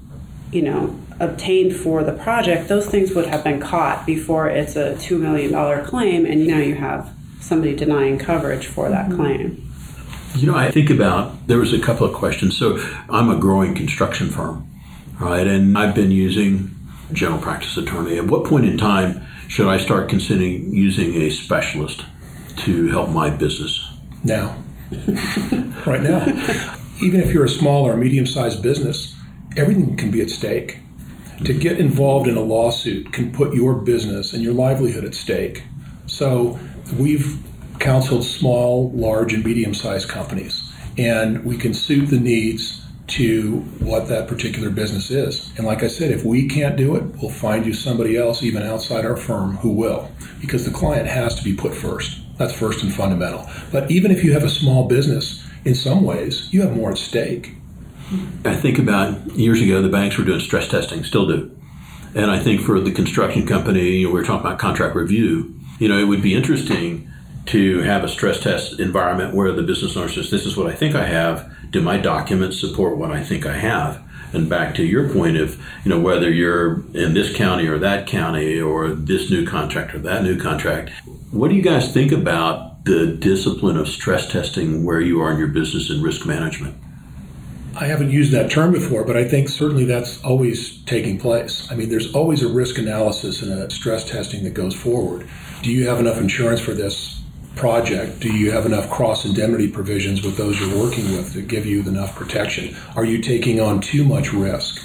you 0.52 0.62
know, 0.62 1.00
obtained 1.20 1.76
for 1.76 2.04
the 2.04 2.14
project, 2.14 2.68
those 2.68 2.88
things 2.88 3.14
would 3.14 3.26
have 3.28 3.44
been 3.44 3.60
caught 3.60 4.06
before 4.06 4.50
it's 4.50 4.76
a 4.76 4.94
$2 4.96 5.20
million 5.20 5.86
claim, 5.86 6.26
and 6.26 6.46
now 6.46 6.60
you 6.60 6.76
have 6.76 7.12
somebody 7.40 7.76
denying 7.76 8.18
coverage 8.18 8.68
for 8.68 8.90
that 8.90 9.08
mm-hmm. 9.08 9.16
claim. 9.16 9.70
You 10.36 10.48
know, 10.48 10.58
I 10.58 10.72
think 10.72 10.90
about 10.90 11.48
there 11.48 11.60
was 11.60 11.74
a 11.74 11.80
couple 11.80 12.08
of 12.08 12.14
questions. 12.14 12.58
So 12.58 12.78
I'm 13.10 13.30
a 13.30 13.36
growing 13.38 13.76
construction 13.76 14.30
firm, 14.30 14.68
right? 15.20 15.46
And 15.46 15.78
I've 15.78 15.94
been 15.94 16.10
using 16.10 16.76
a 17.10 17.14
general 17.14 17.40
practice 17.40 17.78
attorney. 17.78 18.18
At 18.18 18.26
what 18.26 18.46
point 18.46 18.66
in 18.66 18.78
time 18.78 19.24
should 19.48 19.68
I 19.68 19.78
start 19.78 20.10
considering 20.10 20.74
using 20.74 21.14
a 21.14 21.30
specialist 21.30 22.06
to 22.58 22.88
help 22.88 23.10
my 23.10 23.30
business? 23.30 23.90
Now. 24.24 24.58
right 25.86 26.02
now. 26.02 26.26
Even 27.02 27.20
if 27.20 27.32
you're 27.34 27.46
a 27.46 27.50
small 27.50 27.86
or 27.86 27.98
medium 27.98 28.26
sized 28.26 28.62
business, 28.62 29.16
everything 29.58 29.98
can 29.98 30.12
be 30.12 30.22
at 30.22 30.30
stake 30.30 30.80
to 31.46 31.54
get 31.54 31.80
involved 31.80 32.28
in 32.28 32.38
a 32.38 32.42
lawsuit 32.42 33.12
can 33.12 33.32
put 33.32 33.54
your 33.54 33.76
business 33.76 34.34
and 34.34 34.42
your 34.42 34.54
livelihood 34.54 35.04
at 35.04 35.14
stake. 35.14 35.64
So 36.06 36.60
we've 36.98 37.38
counseled 37.80 38.24
small, 38.24 38.92
large, 38.92 39.34
and 39.34 39.44
medium 39.44 39.74
sized 39.74 40.08
companies, 40.08 40.72
and 40.98 41.44
we 41.44 41.58
can 41.58 41.74
suit 41.74 42.06
the 42.08 42.20
needs 42.20 42.83
to 43.06 43.60
what 43.80 44.08
that 44.08 44.28
particular 44.28 44.70
business 44.70 45.12
is. 45.12 45.52
And 45.58 45.66
like 45.68 45.84
I 45.84 45.88
said, 45.88 46.12
if 46.12 46.24
we 46.24 46.48
can't 46.48 46.78
do 46.78 46.96
it, 46.96 47.04
we'll 47.22 47.32
find 47.32 47.66
you 47.66 47.74
somebody 47.74 48.18
else, 48.18 48.44
even 48.44 48.64
outside 48.64 49.06
our 49.06 49.18
firm, 49.18 49.58
who 49.58 49.72
will, 49.72 50.10
because 50.40 50.66
the 50.66 50.72
client 50.72 51.08
has 51.08 51.36
to 51.36 51.44
be 51.44 51.54
put 51.54 51.76
first. 51.76 52.20
That's 52.38 52.54
first 52.54 52.82
and 52.82 52.94
fundamental. 52.94 53.48
But 53.72 53.92
even 53.92 54.12
if 54.12 54.24
you 54.24 54.34
have 54.34 54.44
a 54.44 54.50
small 54.50 54.88
business, 54.88 55.44
in 55.66 55.76
some 55.76 56.04
ways, 56.04 56.52
you 56.52 56.62
have 56.62 56.76
more 56.76 56.92
at 56.92 56.98
stake. 56.98 57.54
I 58.46 58.56
think 58.56 58.80
about 58.80 59.36
years 59.36 59.62
ago, 59.62 59.82
the 59.82 59.90
banks 59.90 60.18
were 60.18 60.26
doing 60.26 60.40
stress 60.40 60.68
testing, 60.68 61.04
still 61.04 61.28
do. 61.28 61.56
And 62.16 62.30
I 62.30 62.40
think 62.40 62.62
for 62.62 62.80
the 62.80 62.92
construction 62.92 63.48
company, 63.48 63.98
you 63.98 64.08
know, 64.08 64.14
we 64.14 64.20
are 64.20 64.24
talking 64.24 64.46
about 64.46 64.60
contract 64.60 64.96
review, 64.96 65.56
you 65.80 65.88
know, 65.88 65.98
it 65.98 66.06
would 66.06 66.22
be 66.22 66.36
interesting 66.36 67.10
to 67.48 67.82
have 67.82 68.04
a 68.04 68.08
stress 68.08 68.42
test 68.42 68.80
environment 68.80 69.34
where 69.34 69.52
the 69.52 69.64
business 69.64 69.98
owner 69.98 70.10
says, 70.10 70.30
This 70.30 70.46
is 70.46 70.56
what 70.56 70.68
I 70.68 70.76
think 70.76 70.96
I 70.96 71.06
have. 71.06 71.52
Do 71.72 71.82
my 71.82 71.98
documents 71.98 72.60
support 72.60 72.98
what 72.98 73.12
I 73.12 73.24
think 73.24 73.46
I 73.46 73.58
have? 73.58 74.02
And 74.34 74.50
back 74.50 74.74
to 74.76 74.84
your 74.84 75.10
point 75.10 75.38
of, 75.38 75.62
you 75.84 75.90
know, 75.90 76.00
whether 76.00 76.30
you're 76.30 76.84
in 76.94 77.14
this 77.14 77.36
county 77.36 77.68
or 77.68 77.78
that 77.80 78.08
county 78.08 78.60
or 78.60 78.90
this 78.90 79.30
new 79.30 79.46
contract 79.46 79.94
or 79.94 80.00
that 80.00 80.24
new 80.24 80.40
contract, 80.40 80.92
what 81.32 81.50
do 81.50 81.56
you 81.56 81.62
guys 81.62 81.94
think 81.94 82.12
about 82.12 82.86
the 82.86 83.08
discipline 83.08 83.78
of 83.78 83.88
stress 83.88 84.32
testing 84.32 84.84
where 84.84 85.02
you 85.02 85.22
are 85.22 85.32
in 85.32 85.38
your 85.38 85.48
business 85.48 85.90
and 85.90 86.04
risk 86.04 86.26
management? 86.26 86.76
I 87.76 87.86
haven't 87.86 88.12
used 88.12 88.32
that 88.34 88.52
term 88.52 88.72
before, 88.72 89.04
but 89.04 89.18
I 89.18 89.28
think 89.28 89.50
certainly 89.50 89.86
that's 89.86 90.24
always 90.24 90.84
taking 90.84 91.20
place. 91.20 91.68
I 91.72 91.76
mean, 91.76 91.90
there's 91.90 92.14
always 92.14 92.44
a 92.44 92.48
risk 92.48 92.78
analysis 92.78 93.42
and 93.42 93.52
a 93.52 93.70
stress 93.72 94.10
testing 94.10 94.44
that 94.44 94.54
goes 94.54 94.76
forward. 94.76 95.28
Do 95.64 95.72
you 95.72 95.88
have 95.88 96.00
enough 96.00 96.18
insurance 96.18 96.62
for 96.62 96.74
this 96.74 97.23
project? 97.56 98.20
Do 98.20 98.32
you 98.32 98.52
have 98.52 98.66
enough 98.66 98.90
cross 98.90 99.26
indemnity 99.26 99.70
provisions 99.70 100.24
with 100.24 100.38
those 100.38 100.60
you're 100.60 100.78
working 100.78 101.12
with 101.12 101.34
to 101.34 101.42
give 101.42 101.66
you 101.66 101.82
enough 101.82 102.16
protection? 102.16 102.76
Are 102.96 103.06
you 103.06 103.22
taking 103.22 103.60
on 103.60 103.82
too 103.82 104.04
much 104.04 104.34
risk, 104.34 104.84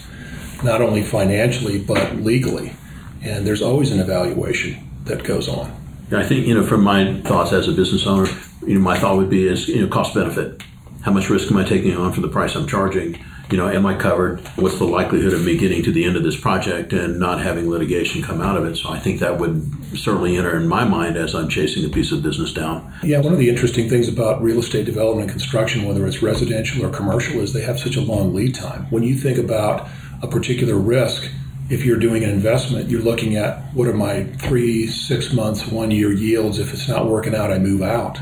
not 0.63 0.81
only 0.81 1.03
financially, 1.03 1.79
but 1.79 2.17
legally? 2.17 2.75
And 3.23 3.47
there's 3.47 3.63
always 3.63 3.91
an 3.91 4.01
evaluation 4.01 4.89
that 5.05 5.25
goes 5.25 5.49
on. 5.49 5.75
I 6.13 6.25
think, 6.25 6.47
you 6.47 6.55
know, 6.55 6.65
from 6.65 6.83
my 6.83 7.21
thoughts 7.23 7.53
as 7.53 7.69
a 7.69 7.73
business 7.73 8.07
owner, 8.07 8.29
you 8.67 8.75
know, 8.75 8.81
my 8.81 8.99
thought 8.99 9.17
would 9.17 9.31
be 9.31 9.47
is, 9.47 9.69
you 9.69 9.83
know, 9.83 9.89
cost 9.89 10.15
benefit 10.15 10.63
how 11.03 11.13
much 11.13 11.31
risk 11.31 11.51
am 11.51 11.57
I 11.57 11.65
taking 11.65 11.97
on 11.97 12.13
for 12.13 12.21
the 12.21 12.29
price 12.29 12.55
I'm 12.55 12.67
charging? 12.67 13.19
You 13.51 13.57
know, 13.57 13.67
am 13.67 13.87
I 13.87 13.95
covered? 13.95 14.41
What's 14.57 14.79
the 14.79 14.85
likelihood 14.85 15.33
of 15.33 15.43
me 15.43 15.57
getting 15.57 15.83
to 15.85 15.91
the 15.91 16.05
end 16.05 16.17
of 16.17 16.23
this 16.23 16.39
project 16.39 16.93
and 16.93 17.19
not 17.19 17.41
having 17.41 17.71
litigation 17.71 18.23
come 18.23 18.43
out 18.43 18.59
of 18.59 18.67
it? 18.67 18.77
So 18.77 18.91
I 18.91 18.99
think 18.99 19.21
that 19.21 19.39
would 19.39 19.97
certainly 19.97 20.37
enter 20.37 20.55
in 20.55 20.69
my 20.69 20.85
mind 20.85 21.17
as 21.17 21.35
I'm 21.35 21.49
chasing 21.49 21.83
a 21.87 21.89
piece 21.89 22.13
of 22.13 22.23
business 22.23 22.53
down. 22.53 22.93
Yeah, 23.03 23.21
one 23.21 23.33
of 23.33 23.39
the 23.39 23.49
interesting 23.49 23.89
things 23.89 24.07
about 24.07 24.43
real 24.43 24.59
estate 24.59 24.85
development 24.85 25.31
and 25.31 25.31
construction, 25.31 25.87
whether 25.87 26.07
it's 26.07 26.23
residential 26.23 26.85
or 26.85 26.91
commercial, 26.91 27.41
is 27.41 27.55
they 27.55 27.63
have 27.63 27.81
such 27.81 27.97
a 27.97 28.03
long 28.03 28.35
lead 28.35 28.55
time. 28.55 28.87
When 28.91 29.03
you 29.03 29.15
think 29.17 29.39
about 29.39 29.89
a 30.23 30.29
particular 30.29 30.77
risk, 30.77 31.31
if 31.71 31.87
you're 31.87 31.99
doing 31.99 32.25
an 32.25 32.31
investment, 32.31 32.91
you're 32.91 33.01
looking 33.01 33.37
at 33.37 33.63
what 33.73 33.89
are 33.89 33.95
my 33.95 34.25
three, 34.25 34.87
six 34.87 35.33
months, 35.33 35.67
one 35.67 35.91
year 35.91 36.13
yields. 36.13 36.59
If 36.59 36.75
it's 36.75 36.87
not 36.87 37.07
working 37.07 37.35
out, 37.35 37.51
I 37.51 37.59
move 37.59 37.81
out. 37.81 38.19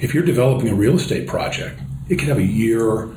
If 0.00 0.14
you're 0.14 0.24
developing 0.24 0.70
a 0.70 0.74
real 0.74 0.96
estate 0.96 1.26
project, 1.26 1.78
it 2.08 2.18
can 2.18 2.28
have 2.28 2.38
a 2.38 2.42
year 2.42 3.10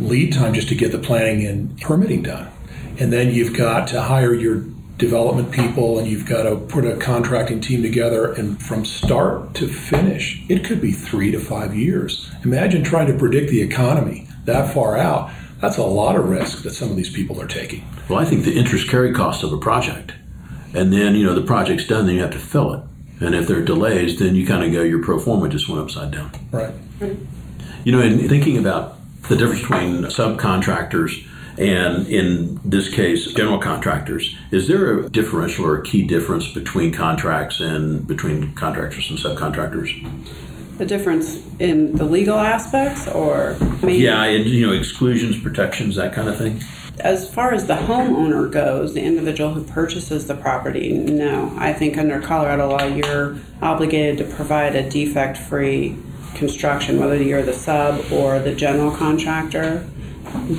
lead 0.00 0.32
time 0.32 0.54
just 0.54 0.68
to 0.68 0.74
get 0.74 0.92
the 0.92 0.98
planning 0.98 1.46
and 1.46 1.80
permitting 1.80 2.22
done. 2.22 2.50
And 2.98 3.12
then 3.12 3.32
you've 3.32 3.56
got 3.56 3.88
to 3.88 4.02
hire 4.02 4.34
your 4.34 4.64
development 4.98 5.52
people 5.52 5.98
and 5.98 6.08
you've 6.08 6.26
got 6.26 6.44
to 6.44 6.56
put 6.56 6.84
a 6.84 6.96
contracting 6.96 7.60
team 7.60 7.82
together. 7.82 8.32
And 8.32 8.62
from 8.62 8.84
start 8.84 9.54
to 9.54 9.68
finish, 9.68 10.42
it 10.48 10.64
could 10.64 10.80
be 10.80 10.92
three 10.92 11.30
to 11.30 11.38
five 11.38 11.74
years. 11.74 12.30
Imagine 12.44 12.82
trying 12.82 13.06
to 13.08 13.18
predict 13.18 13.50
the 13.50 13.60
economy 13.60 14.26
that 14.44 14.72
far 14.72 14.96
out. 14.96 15.30
That's 15.60 15.78
a 15.78 15.84
lot 15.84 16.16
of 16.16 16.28
risk 16.28 16.62
that 16.62 16.72
some 16.72 16.90
of 16.90 16.96
these 16.96 17.10
people 17.10 17.40
are 17.40 17.46
taking. 17.46 17.84
Well, 18.08 18.18
I 18.18 18.24
think 18.24 18.44
the 18.44 18.56
interest 18.56 18.88
carry 18.88 19.12
cost 19.12 19.42
of 19.42 19.52
a 19.52 19.58
project, 19.58 20.12
and 20.74 20.92
then 20.92 21.14
you 21.14 21.24
know 21.24 21.34
the 21.34 21.46
project's 21.46 21.86
done, 21.86 22.06
then 22.06 22.16
you 22.16 22.20
have 22.20 22.32
to 22.32 22.38
fill 22.38 22.74
it. 22.74 22.82
And 23.20 23.34
if 23.34 23.48
there 23.48 23.58
are 23.58 23.64
delays, 23.64 24.18
then 24.18 24.34
you 24.34 24.46
kind 24.46 24.62
of 24.62 24.72
go 24.72 24.82
your 24.82 25.02
pro 25.02 25.18
forma 25.18 25.48
just 25.48 25.68
went 25.68 25.80
upside 25.80 26.10
down. 26.10 26.30
Right. 26.52 26.74
You 27.84 27.92
know, 27.92 28.02
in 28.02 28.28
thinking 28.28 28.58
about 28.58 28.98
the 29.28 29.36
difference 29.36 29.62
between 29.62 30.04
subcontractors 30.04 31.26
and 31.58 32.06
in 32.08 32.60
this 32.64 32.92
case, 32.92 33.32
general 33.32 33.58
contractors, 33.58 34.36
is 34.50 34.68
there 34.68 35.00
a 35.00 35.08
differential 35.08 35.64
or 35.64 35.78
a 35.78 35.82
key 35.82 36.06
difference 36.06 36.52
between 36.52 36.92
contracts 36.92 37.60
and 37.60 38.06
between 38.06 38.54
contractors 38.54 39.08
and 39.08 39.18
subcontractors? 39.18 40.76
The 40.76 40.84
difference 40.84 41.40
in 41.58 41.96
the 41.96 42.04
legal 42.04 42.38
aspects, 42.38 43.08
or 43.08 43.56
mean, 43.82 43.98
yeah, 43.98 44.26
you 44.26 44.66
know, 44.66 44.74
exclusions, 44.74 45.40
protections, 45.42 45.96
that 45.96 46.12
kind 46.12 46.28
of 46.28 46.36
thing. 46.36 46.60
As 47.00 47.32
far 47.32 47.54
as 47.54 47.66
the 47.66 47.76
homeowner 47.76 48.50
goes, 48.50 48.92
the 48.92 49.02
individual 49.02 49.54
who 49.54 49.64
purchases 49.64 50.26
the 50.26 50.34
property, 50.34 50.92
no. 50.92 51.54
I 51.56 51.72
think 51.72 51.96
under 51.96 52.20
Colorado 52.20 52.68
law, 52.68 52.84
you're 52.84 53.38
obligated 53.62 54.18
to 54.18 54.34
provide 54.34 54.76
a 54.76 54.88
defect-free 54.88 55.96
construction, 56.36 57.00
whether 57.00 57.20
you're 57.20 57.42
the 57.42 57.52
sub 57.52 58.12
or 58.12 58.38
the 58.38 58.54
general 58.54 58.90
contractor. 58.90 59.86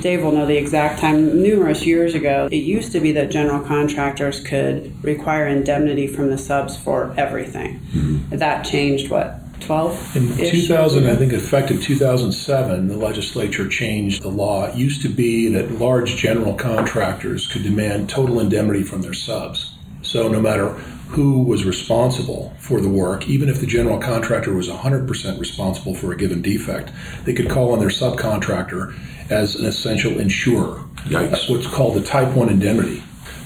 Dave 0.00 0.22
will 0.22 0.32
know 0.32 0.46
the 0.46 0.56
exact 0.56 1.00
time. 1.00 1.42
Numerous 1.42 1.86
years 1.86 2.14
ago, 2.14 2.48
it 2.50 2.56
used 2.56 2.92
to 2.92 3.00
be 3.00 3.12
that 3.12 3.30
general 3.30 3.64
contractors 3.64 4.40
could 4.40 4.92
require 5.04 5.46
indemnity 5.46 6.06
from 6.06 6.30
the 6.30 6.38
subs 6.38 6.76
for 6.76 7.14
everything. 7.16 7.80
Mm-hmm. 7.92 8.36
That 8.36 8.64
changed, 8.64 9.10
what, 9.10 9.40
12? 9.60 10.16
In 10.16 10.36
2000, 10.36 11.06
I 11.06 11.16
think 11.16 11.32
effective 11.32 11.82
2007, 11.82 12.88
the 12.88 12.96
legislature 12.96 13.68
changed 13.68 14.22
the 14.22 14.28
law. 14.28 14.66
It 14.66 14.76
used 14.76 15.02
to 15.02 15.08
be 15.08 15.48
that 15.48 15.72
large 15.72 16.16
general 16.16 16.54
contractors 16.54 17.46
could 17.46 17.62
demand 17.62 18.08
total 18.08 18.40
indemnity 18.40 18.82
from 18.82 19.02
their 19.02 19.14
subs. 19.14 19.74
So 20.08 20.26
no 20.26 20.40
matter 20.40 20.70
who 21.10 21.42
was 21.42 21.66
responsible 21.66 22.54
for 22.58 22.80
the 22.80 22.88
work, 22.88 23.28
even 23.28 23.50
if 23.50 23.60
the 23.60 23.66
general 23.66 23.98
contractor 23.98 24.54
was 24.54 24.66
100% 24.66 25.38
responsible 25.38 25.94
for 25.94 26.12
a 26.12 26.16
given 26.16 26.40
defect, 26.40 26.90
they 27.24 27.34
could 27.34 27.50
call 27.50 27.72
on 27.72 27.78
their 27.78 27.90
subcontractor 27.90 28.98
as 29.28 29.54
an 29.54 29.66
essential 29.66 30.18
insurer. 30.18 30.82
Yikes. 31.04 31.50
What's 31.50 31.66
called 31.66 31.94
the 31.94 32.02
Type 32.02 32.34
1 32.34 32.48
indemnity. 32.48 33.02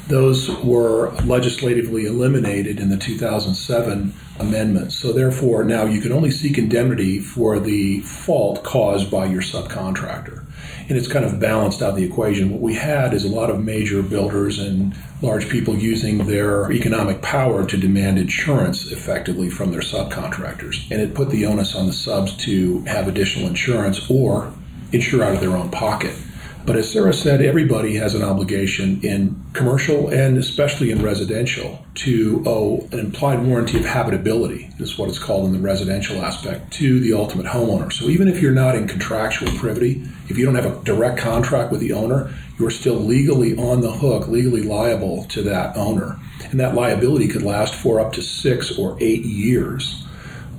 Those 0.08 0.50
were 0.62 1.12
legislatively 1.24 2.06
eliminated 2.06 2.80
in 2.80 2.90
the 2.90 2.96
2007 2.96 4.14
amendments. 4.40 4.96
So, 4.96 5.12
therefore, 5.12 5.64
now 5.64 5.84
you 5.84 6.00
can 6.00 6.12
only 6.12 6.30
seek 6.30 6.58
indemnity 6.58 7.20
for 7.20 7.60
the 7.60 8.00
fault 8.00 8.62
caused 8.64 9.10
by 9.10 9.26
your 9.26 9.42
subcontractor 9.42 10.42
and 10.88 10.98
it's 10.98 11.08
kind 11.08 11.24
of 11.24 11.38
balanced 11.40 11.82
out 11.82 11.96
the 11.96 12.04
equation. 12.04 12.50
What 12.50 12.60
we 12.60 12.74
had 12.74 13.14
is 13.14 13.24
a 13.24 13.28
lot 13.28 13.50
of 13.50 13.62
major 13.62 14.02
builders 14.02 14.58
and 14.58 14.94
large 15.20 15.48
people 15.48 15.76
using 15.76 16.26
their 16.26 16.70
economic 16.72 17.22
power 17.22 17.64
to 17.66 17.76
demand 17.76 18.18
insurance 18.18 18.90
effectively 18.90 19.48
from 19.48 19.70
their 19.70 19.80
subcontractors. 19.80 20.90
And 20.90 21.00
it 21.00 21.14
put 21.14 21.30
the 21.30 21.46
onus 21.46 21.74
on 21.74 21.86
the 21.86 21.92
subs 21.92 22.36
to 22.44 22.82
have 22.82 23.08
additional 23.08 23.48
insurance 23.48 24.10
or 24.10 24.52
insure 24.92 25.24
out 25.24 25.34
of 25.34 25.40
their 25.40 25.56
own 25.56 25.70
pocket. 25.70 26.14
But 26.64 26.76
as 26.76 26.92
Sarah 26.92 27.12
said, 27.12 27.42
everybody 27.42 27.96
has 27.96 28.14
an 28.14 28.22
obligation 28.22 29.00
in 29.02 29.44
commercial 29.52 30.08
and 30.10 30.38
especially 30.38 30.92
in 30.92 31.02
residential 31.02 31.84
to 31.96 32.40
owe 32.46 32.88
an 32.92 33.00
implied 33.00 33.44
warranty 33.44 33.78
of 33.78 33.84
habitability, 33.84 34.70
is 34.78 34.96
what 34.96 35.08
it's 35.08 35.18
called 35.18 35.46
in 35.46 35.52
the 35.54 35.58
residential 35.58 36.22
aspect, 36.22 36.72
to 36.74 37.00
the 37.00 37.14
ultimate 37.14 37.46
homeowner. 37.46 37.92
So 37.92 38.04
even 38.04 38.28
if 38.28 38.40
you're 38.40 38.52
not 38.52 38.76
in 38.76 38.86
contractual 38.86 39.50
privity, 39.58 40.04
if 40.28 40.38
you 40.38 40.44
don't 40.44 40.54
have 40.54 40.66
a 40.66 40.84
direct 40.84 41.18
contract 41.18 41.72
with 41.72 41.80
the 41.80 41.94
owner, 41.94 42.32
you're 42.60 42.70
still 42.70 42.94
legally 42.96 43.56
on 43.56 43.80
the 43.80 43.90
hook, 43.90 44.28
legally 44.28 44.62
liable 44.62 45.24
to 45.30 45.42
that 45.42 45.76
owner. 45.76 46.16
And 46.52 46.60
that 46.60 46.76
liability 46.76 47.26
could 47.26 47.42
last 47.42 47.74
for 47.74 47.98
up 47.98 48.12
to 48.12 48.22
six 48.22 48.78
or 48.78 48.96
eight 49.00 49.24
years 49.24 50.06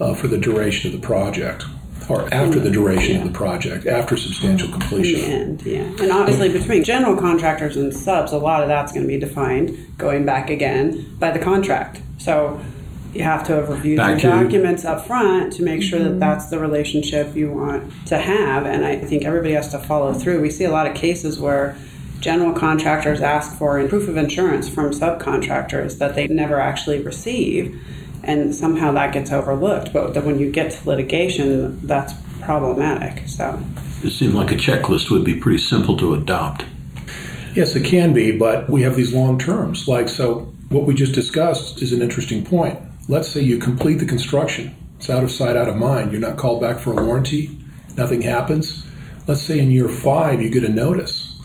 uh, 0.02 0.16
for 0.16 0.28
the 0.28 0.38
duration 0.38 0.94
of 0.94 1.00
the 1.00 1.06
project 1.06 1.64
or 2.10 2.34
after 2.34 2.60
the 2.60 2.70
duration 2.70 3.16
yeah. 3.16 3.22
of 3.22 3.32
the 3.32 3.38
project, 3.38 3.86
after 3.86 4.18
substantial 4.18 4.70
completion. 4.70 5.20
In 5.20 5.58
the 5.58 5.76
end, 5.76 5.98
yeah. 5.98 6.04
And 6.04 6.12
obviously, 6.12 6.52
between 6.52 6.84
general 6.84 7.16
contractors 7.18 7.78
and 7.78 7.94
subs, 7.94 8.32
a 8.32 8.38
lot 8.38 8.62
of 8.62 8.68
that's 8.68 8.92
going 8.92 9.04
to 9.04 9.08
be 9.08 9.20
defined, 9.20 9.98
going 9.98 10.26
back 10.26 10.50
again, 10.50 11.16
by 11.20 11.32
the 11.32 11.40
contract. 11.40 12.02
So 12.18 12.60
you 13.14 13.24
have 13.24 13.46
to 13.48 13.54
have 13.54 13.70
reviewed 13.70 13.98
back 13.98 14.24
your 14.24 14.32
documents 14.32 14.86
up 14.86 15.06
front 15.06 15.54
to 15.54 15.64
make 15.64 15.84
sure 15.84 16.00
that 16.00 16.10
mm-hmm. 16.10 16.20
that's 16.20 16.50
the 16.50 16.60
relationship 16.60 17.36
you 17.36 17.52
want 17.52 17.92
to 18.08 18.18
have. 18.18 18.66
And 18.66 18.86
I 18.86 18.98
think 18.98 19.24
everybody 19.24 19.54
has 19.54 19.70
to 19.70 19.80
follow 19.80 20.14
through. 20.14 20.42
We 20.42 20.50
see 20.50 20.64
a 20.64 20.72
lot 20.72 20.88
of 20.88 20.96
cases 20.96 21.40
where 21.40 21.78
general 22.20 22.54
contractors 22.54 23.22
ask 23.22 23.58
for 23.58 23.86
proof 23.88 24.08
of 24.08 24.18
insurance 24.18 24.68
from 24.70 24.92
subcontractors 24.92 26.00
that 26.00 26.16
they 26.16 26.28
never 26.28 26.60
actually 26.60 27.02
receive 27.02 27.80
and 28.24 28.56
somehow 28.56 28.92
that 28.94 29.14
gets 29.14 29.32
overlooked. 29.32 29.94
But 29.94 30.16
when 30.24 30.40
you 30.40 30.52
get 30.52 30.72
to 30.72 30.90
litigation, 30.90 31.86
that's 31.86 32.14
problematic. 32.42 33.28
So 33.28 33.62
it 34.04 34.12
seems 34.12 34.34
like 34.34 34.52
a 34.52 34.56
checklist 34.56 35.10
would 35.12 35.24
be 35.24 35.36
pretty 35.36 35.60
simple 35.60 35.98
to 35.98 36.14
adopt. 36.14 36.66
Yes, 37.56 37.76
it 37.76 37.86
can 37.86 38.14
be, 38.14 38.36
but 38.36 38.70
we 38.70 38.82
have 38.82 38.96
these 38.96 39.14
long 39.14 39.38
terms. 39.38 39.88
Like 39.88 40.10
so, 40.10 40.52
what 40.70 40.86
we 40.86 40.94
just 40.94 41.14
discussed 41.14 41.82
is 41.82 41.94
an 41.94 42.02
interesting 42.02 42.44
point. 42.44 42.80
Let's 43.08 43.28
say 43.28 43.42
you 43.42 43.60
complete 43.60 43.96
the 44.00 44.06
construction. 44.06 44.76
It's 44.98 45.10
out 45.10 45.24
of 45.24 45.32
sight, 45.32 45.56
out 45.56 45.70
of 45.70 45.76
mind. 45.76 46.12
You're 46.12 46.22
not 46.22 46.38
called 46.38 46.62
back 46.62 46.80
for 46.80 47.00
a 47.00 47.06
warranty. 47.06 47.58
Nothing 47.96 48.22
happens. 48.22 48.86
Let's 49.28 49.42
say 49.42 49.60
in 49.60 49.72
year 49.72 49.88
five 49.88 50.42
you 50.42 50.50
get 50.50 50.64
a 50.64 50.70
notice. 50.70 51.40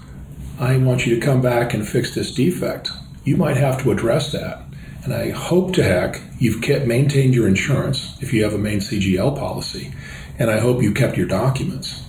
I 0.59 0.77
want 0.79 1.07
you 1.07 1.15
to 1.15 1.21
come 1.21 1.41
back 1.43 1.75
and 1.75 1.87
fix 1.87 2.15
this 2.15 2.35
defect. 2.35 2.91
You 3.25 3.37
might 3.37 3.57
have 3.57 3.83
to 3.83 3.93
address 3.93 4.33
that. 4.33 4.63
And 5.09 5.17
I 5.17 5.31
hope 5.31 5.73
to 5.73 5.83
heck 5.83 6.21
you've 6.39 6.61
kept, 6.61 6.87
maintained 6.87 7.35
your 7.35 7.49
insurance 7.49 8.15
if 8.21 8.35
you 8.35 8.45
have 8.45 8.53
a 8.53 8.59
main 8.59 8.81
CGL 8.81 9.39
policy. 9.39 9.91
And 10.39 10.51
I 10.51 10.59
hope 10.59 10.83
you 10.83 10.93
kept 10.93 11.17
your 11.17 11.27
documents 11.27 12.05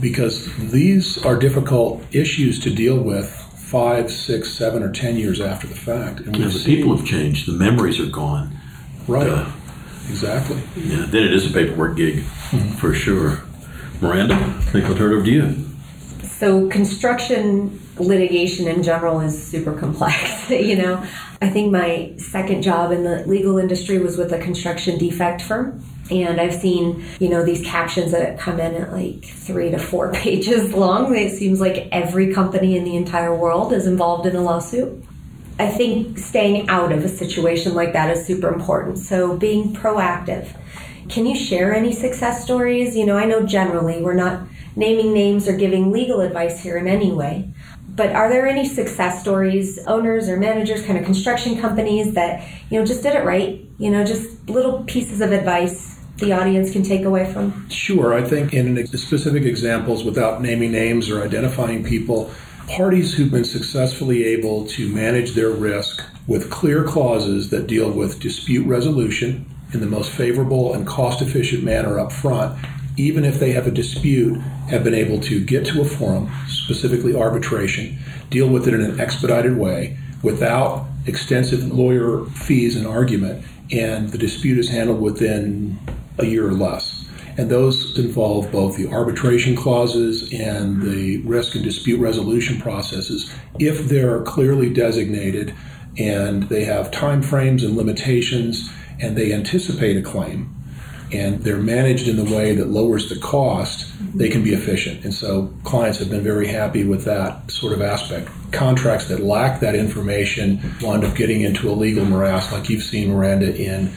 because 0.00 0.46
these 0.70 1.20
are 1.26 1.36
difficult 1.36 2.00
issues 2.12 2.60
to 2.60 2.72
deal 2.72 2.96
with 2.96 3.28
five, 3.28 4.12
six, 4.12 4.52
seven, 4.52 4.84
or 4.84 4.92
ten 4.92 5.16
years 5.16 5.40
after 5.40 5.66
the 5.66 5.74
fact. 5.74 6.20
And 6.20 6.36
yeah, 6.36 6.46
the 6.46 6.62
people 6.64 6.96
have 6.96 7.04
changed. 7.04 7.48
The 7.48 7.58
memories 7.58 7.98
are 7.98 8.06
gone. 8.06 8.56
Right. 9.08 9.28
Uh, 9.28 9.50
exactly. 10.08 10.62
Yeah. 10.76 11.06
Then 11.06 11.24
it 11.24 11.34
is 11.34 11.50
a 11.50 11.52
paperwork 11.52 11.96
gig 11.96 12.18
mm-hmm. 12.18 12.70
for 12.76 12.94
sure. 12.94 13.42
Miranda, 14.00 14.36
I 14.36 14.62
think 14.70 14.84
I'll 14.84 14.94
turn 14.94 15.10
it 15.10 15.16
over 15.16 15.24
to 15.24 15.30
you. 15.32 15.64
So 16.22 16.68
construction 16.68 17.80
litigation 17.98 18.68
in 18.68 18.84
general 18.84 19.18
is 19.20 19.44
super 19.44 19.72
complex. 19.72 20.48
you 20.50 20.76
know, 20.76 21.04
I 21.40 21.48
think 21.48 21.70
my 21.70 22.14
second 22.16 22.62
job 22.62 22.90
in 22.90 23.04
the 23.04 23.24
legal 23.26 23.58
industry 23.58 23.98
was 23.98 24.16
with 24.16 24.32
a 24.32 24.38
construction 24.38 24.98
defect 24.98 25.42
firm. 25.42 25.84
And 26.10 26.40
I've 26.40 26.54
seen, 26.54 27.04
you 27.20 27.28
know, 27.28 27.44
these 27.44 27.64
captions 27.64 28.12
that 28.12 28.38
come 28.38 28.58
in 28.58 28.74
at 28.74 28.92
like 28.92 29.24
three 29.24 29.70
to 29.70 29.78
four 29.78 30.12
pages 30.14 30.72
long. 30.72 31.14
It 31.14 31.36
seems 31.36 31.60
like 31.60 31.88
every 31.92 32.32
company 32.32 32.76
in 32.76 32.84
the 32.84 32.96
entire 32.96 33.34
world 33.34 33.72
is 33.72 33.86
involved 33.86 34.26
in 34.26 34.34
a 34.34 34.40
lawsuit. 34.40 35.04
I 35.60 35.68
think 35.68 36.18
staying 36.18 36.68
out 36.68 36.92
of 36.92 37.04
a 37.04 37.08
situation 37.08 37.74
like 37.74 37.92
that 37.92 38.16
is 38.16 38.26
super 38.26 38.48
important. 38.48 38.98
So 38.98 39.36
being 39.36 39.74
proactive. 39.74 40.48
Can 41.08 41.26
you 41.26 41.36
share 41.36 41.74
any 41.74 41.92
success 41.92 42.44
stories? 42.44 42.96
You 42.96 43.06
know, 43.06 43.16
I 43.16 43.24
know 43.24 43.44
generally 43.44 44.02
we're 44.02 44.14
not 44.14 44.46
naming 44.76 45.12
names 45.12 45.48
or 45.48 45.56
giving 45.56 45.90
legal 45.90 46.20
advice 46.20 46.62
here 46.62 46.76
in 46.76 46.86
any 46.86 47.10
way, 47.10 47.50
but 47.98 48.12
are 48.12 48.30
there 48.30 48.46
any 48.46 48.64
success 48.64 49.20
stories, 49.20 49.76
owners 49.88 50.28
or 50.28 50.36
managers, 50.36 50.86
kind 50.86 50.96
of 50.96 51.04
construction 51.04 51.60
companies 51.60 52.14
that, 52.14 52.48
you 52.70 52.78
know, 52.78 52.86
just 52.86 53.02
did 53.02 53.16
it 53.16 53.24
right? 53.24 53.60
You 53.78 53.90
know, 53.90 54.04
just 54.04 54.48
little 54.48 54.84
pieces 54.84 55.20
of 55.20 55.32
advice 55.32 55.98
the 56.18 56.32
audience 56.32 56.72
can 56.72 56.84
take 56.84 57.04
away 57.04 57.30
from? 57.32 57.68
Sure. 57.68 58.14
I 58.14 58.22
think 58.22 58.54
in 58.54 58.86
specific 58.86 59.42
examples, 59.42 60.04
without 60.04 60.40
naming 60.40 60.70
names 60.70 61.10
or 61.10 61.22
identifying 61.22 61.82
people, 61.82 62.30
parties 62.68 63.14
who've 63.14 63.32
been 63.32 63.44
successfully 63.44 64.24
able 64.24 64.66
to 64.68 64.88
manage 64.88 65.32
their 65.32 65.50
risk 65.50 66.00
with 66.28 66.50
clear 66.50 66.84
clauses 66.84 67.50
that 67.50 67.66
deal 67.66 67.90
with 67.90 68.20
dispute 68.20 68.64
resolution 68.66 69.44
in 69.72 69.80
the 69.80 69.86
most 69.86 70.12
favorable 70.12 70.72
and 70.72 70.86
cost 70.86 71.20
efficient 71.20 71.64
manner 71.64 71.98
up 71.98 72.12
front 72.12 72.58
even 72.98 73.24
if 73.24 73.38
they 73.38 73.52
have 73.52 73.66
a 73.66 73.70
dispute, 73.70 74.38
have 74.68 74.82
been 74.82 74.94
able 74.94 75.20
to 75.20 75.44
get 75.44 75.64
to 75.66 75.80
a 75.80 75.84
forum, 75.84 76.30
specifically 76.48 77.14
arbitration, 77.14 77.98
deal 78.28 78.48
with 78.48 78.66
it 78.66 78.74
in 78.74 78.80
an 78.80 79.00
expedited 79.00 79.56
way 79.56 79.96
without 80.22 80.86
extensive 81.06 81.64
lawyer 81.72 82.24
fees 82.26 82.76
and 82.76 82.86
argument, 82.86 83.44
and 83.70 84.10
the 84.10 84.18
dispute 84.18 84.58
is 84.58 84.68
handled 84.68 85.00
within 85.00 85.78
a 86.18 86.26
year 86.26 86.48
or 86.48 86.52
less. 86.52 87.08
And 87.36 87.48
those 87.48 87.96
involve 87.96 88.50
both 88.50 88.76
the 88.76 88.88
arbitration 88.88 89.54
clauses 89.54 90.32
and 90.32 90.82
the 90.82 91.18
risk 91.18 91.54
and 91.54 91.62
dispute 91.62 92.00
resolution 92.00 92.60
processes 92.60 93.32
if 93.60 93.88
they're 93.88 94.22
clearly 94.22 94.70
designated 94.70 95.54
and 95.96 96.44
they 96.44 96.64
have 96.64 96.90
time 96.90 97.22
frames 97.22 97.62
and 97.62 97.76
limitations 97.76 98.68
and 99.00 99.16
they 99.16 99.32
anticipate 99.32 99.96
a 99.96 100.02
claim 100.02 100.57
and 101.12 101.42
they're 101.42 101.58
managed 101.58 102.08
in 102.08 102.16
the 102.16 102.24
way 102.24 102.54
that 102.54 102.68
lowers 102.68 103.08
the 103.08 103.18
cost, 103.18 103.92
they 104.16 104.28
can 104.28 104.42
be 104.42 104.52
efficient. 104.52 105.04
And 105.04 105.14
so 105.14 105.52
clients 105.64 105.98
have 105.98 106.10
been 106.10 106.22
very 106.22 106.46
happy 106.46 106.84
with 106.84 107.04
that 107.04 107.50
sort 107.50 107.72
of 107.72 107.80
aspect. 107.80 108.30
Contracts 108.52 109.08
that 109.08 109.20
lack 109.20 109.60
that 109.60 109.74
information 109.74 110.60
wind 110.80 111.04
up 111.04 111.16
getting 111.16 111.42
into 111.42 111.70
a 111.70 111.72
legal 111.72 112.04
morass, 112.04 112.52
like 112.52 112.68
you've 112.68 112.82
seen, 112.82 113.12
Miranda, 113.12 113.54
in 113.54 113.90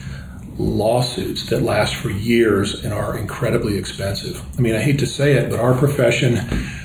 lawsuits 0.58 1.46
that 1.46 1.62
last 1.62 1.94
for 1.94 2.10
years 2.10 2.84
and 2.84 2.92
are 2.92 3.16
incredibly 3.16 3.78
expensive. 3.78 4.42
I 4.58 4.60
mean, 4.60 4.74
I 4.74 4.80
hate 4.80 4.98
to 5.00 5.06
say 5.06 5.32
it, 5.34 5.50
but 5.50 5.58
our 5.58 5.74
profession 5.74 6.36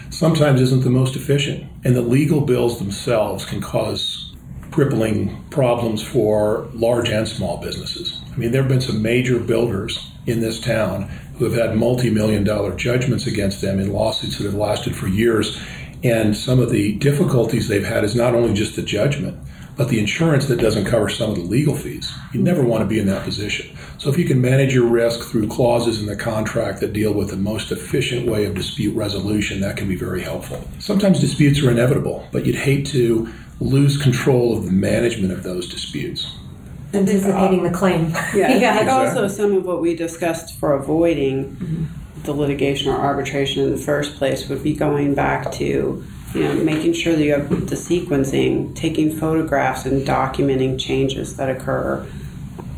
sometimes 0.10 0.62
isn't 0.62 0.84
the 0.84 0.90
most 0.90 1.16
efficient. 1.16 1.70
And 1.84 1.96
the 1.96 2.02
legal 2.02 2.42
bills 2.42 2.80
themselves 2.80 3.46
can 3.46 3.62
cause 3.62 4.36
crippling 4.72 5.44
problems 5.50 6.02
for 6.02 6.70
large 6.74 7.10
and 7.10 7.28
small 7.28 7.58
businesses. 7.58 8.22
I 8.34 8.38
mean, 8.38 8.52
there 8.52 8.62
have 8.62 8.70
been 8.70 8.82
some 8.82 9.02
major 9.02 9.40
builders 9.40 10.12
in 10.28 10.42
this 10.42 10.60
town 10.60 11.10
who 11.38 11.46
have 11.46 11.56
had 11.56 11.76
multi 11.76 12.10
million 12.10 12.44
dollar 12.44 12.76
judgments 12.76 13.26
against 13.26 13.62
them 13.62 13.80
in 13.80 13.94
lawsuits 13.94 14.38
that 14.38 14.44
have 14.44 14.54
lasted 14.54 14.96
for 14.96 15.08
years. 15.08 15.60
And 16.04 16.38
some 16.38 16.60
of 16.60 16.70
the 16.70 16.94
difficulties 16.96 17.68
they've 17.68 17.84
had 17.84 18.04
is 18.04 18.16
not 18.16 18.36
only 18.36 18.54
just 18.54 18.76
the 18.76 18.84
judgment, 18.84 19.40
but 19.76 19.90
the 19.90 20.00
insurance 20.00 20.48
that 20.48 20.60
doesn't 20.60 20.86
cover 20.86 21.08
some 21.10 21.32
of 21.32 21.38
the 21.38 21.44
legal 21.44 21.76
fees. 21.76 22.12
You 22.34 22.42
never 22.42 22.64
want 22.64 22.82
to 22.82 22.88
be 22.88 23.00
in 23.00 23.08
that 23.08 23.24
position. 23.24 23.76
So 24.00 24.10
if 24.10 24.18
you 24.18 24.26
can 24.26 24.42
manage 24.42 24.74
your 24.74 24.88
risk 24.88 25.30
through 25.30 25.48
clauses 25.48 26.00
in 26.00 26.08
the 26.08 26.16
contract 26.16 26.80
that 26.82 26.94
deal 26.94 27.14
with 27.14 27.30
the 27.30 27.38
most 27.38 27.72
efficient 27.72 28.28
way 28.28 28.46
of 28.46 28.56
dispute 28.56 28.96
resolution, 28.96 29.60
that 29.62 29.78
can 29.78 29.88
be 29.88 29.96
very 29.96 30.22
helpful. 30.22 30.68
Sometimes 30.80 31.20
disputes 31.20 31.62
are 31.62 31.72
inevitable, 31.72 32.28
but 32.32 32.46
you'd 32.46 32.56
hate 32.56 32.86
to 32.88 33.32
lose 33.60 34.02
control 34.02 34.58
of 34.58 34.66
the 34.66 34.72
management 34.72 35.32
of 35.32 35.44
those 35.44 35.68
disputes 35.68 36.32
anticipating 36.94 37.64
the 37.64 37.72
claim. 37.72 38.10
Yeah, 38.10 38.34
yeah. 38.36 38.80
Exactly. 38.80 38.90
also 38.90 39.28
some 39.28 39.54
of 39.54 39.66
what 39.66 39.82
we 39.82 39.96
discussed 39.96 40.58
for 40.60 40.74
avoiding 40.74 41.56
mm-hmm. 41.56 42.24
the 42.24 42.34
litigation 42.34 42.92
or 42.92 42.98
arbitration 42.98 43.64
in 43.64 43.72
the 43.72 43.78
first 43.78 44.16
place 44.16 44.48
would 44.50 44.64
be 44.64 44.74
going 44.74 45.14
back 45.14 45.52
to 45.54 46.06
you 46.34 46.44
know 46.44 46.54
making 46.56 46.94
sure 46.94 47.16
that 47.16 47.24
you 47.24 47.32
have 47.34 47.50
the 47.50 47.76
sequencing, 47.76 48.76
taking 48.76 49.16
photographs 49.16 49.86
and 49.86 50.06
documenting 50.06 50.80
changes 50.80 51.38
that 51.38 51.50
occur, 51.50 52.06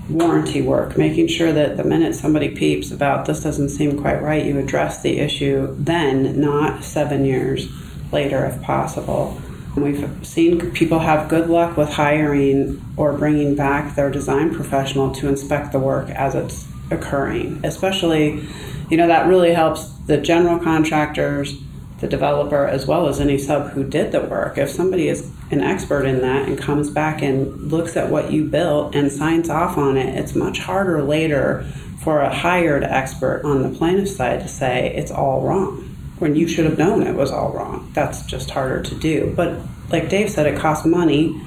warranty 0.09 0.61
work, 0.61 0.97
making 0.97 1.27
sure 1.27 1.51
that 1.51 1.77
the 1.77 1.83
minute 1.83 2.15
somebody 2.15 2.49
peeps 2.49 2.91
about 2.91 3.25
this 3.25 3.43
doesn't 3.43 3.69
seem 3.69 3.99
quite 3.99 4.21
right, 4.21 4.45
you 4.45 4.57
address 4.57 5.01
the 5.01 5.19
issue 5.19 5.75
then, 5.77 6.39
not 6.39 6.83
seven 6.83 7.25
years 7.25 7.67
later 8.11 8.45
if 8.45 8.61
possible. 8.61 9.39
We've 9.81 10.25
seen 10.25 10.71
people 10.71 10.99
have 10.99 11.29
good 11.29 11.49
luck 11.49 11.77
with 11.77 11.89
hiring 11.89 12.81
or 12.97 13.13
bringing 13.13 13.55
back 13.55 13.95
their 13.95 14.09
design 14.09 14.53
professional 14.53 15.11
to 15.15 15.27
inspect 15.27 15.71
the 15.71 15.79
work 15.79 16.09
as 16.09 16.35
it's 16.35 16.67
occurring. 16.91 17.61
Especially, 17.63 18.43
you 18.89 18.97
know, 18.97 19.07
that 19.07 19.27
really 19.27 19.53
helps 19.53 19.89
the 20.07 20.17
general 20.17 20.59
contractors, 20.59 21.57
the 21.99 22.07
developer, 22.07 22.65
as 22.65 22.87
well 22.87 23.07
as 23.07 23.19
any 23.19 23.37
sub 23.37 23.71
who 23.71 23.83
did 23.83 24.11
the 24.11 24.21
work. 24.21 24.57
If 24.57 24.69
somebody 24.69 25.07
is 25.07 25.29
an 25.51 25.61
expert 25.61 26.05
in 26.05 26.21
that 26.21 26.47
and 26.47 26.57
comes 26.57 26.89
back 26.89 27.21
and 27.21 27.71
looks 27.71 27.97
at 27.97 28.09
what 28.09 28.31
you 28.31 28.45
built 28.45 28.95
and 28.95 29.11
signs 29.11 29.49
off 29.49 29.77
on 29.77 29.97
it, 29.97 30.17
it's 30.17 30.35
much 30.35 30.59
harder 30.59 31.01
later 31.01 31.63
for 32.03 32.21
a 32.21 32.33
hired 32.33 32.83
expert 32.83 33.41
on 33.43 33.63
the 33.63 33.77
plaintiff 33.77 34.09
side 34.09 34.39
to 34.41 34.47
say 34.47 34.93
it's 34.95 35.11
all 35.11 35.41
wrong 35.41 35.88
when 36.19 36.35
you 36.35 36.47
should 36.47 36.65
have 36.65 36.77
known 36.77 37.03
it 37.03 37.15
was 37.15 37.31
all 37.31 37.51
wrong. 37.51 37.89
That's 37.93 38.25
just 38.25 38.51
harder 38.51 38.81
to 38.83 38.95
do. 38.95 39.33
But 39.35 39.59
like 39.89 40.09
Dave 40.09 40.29
said, 40.29 40.45
it 40.45 40.59
costs 40.59 40.85
money 40.85 41.41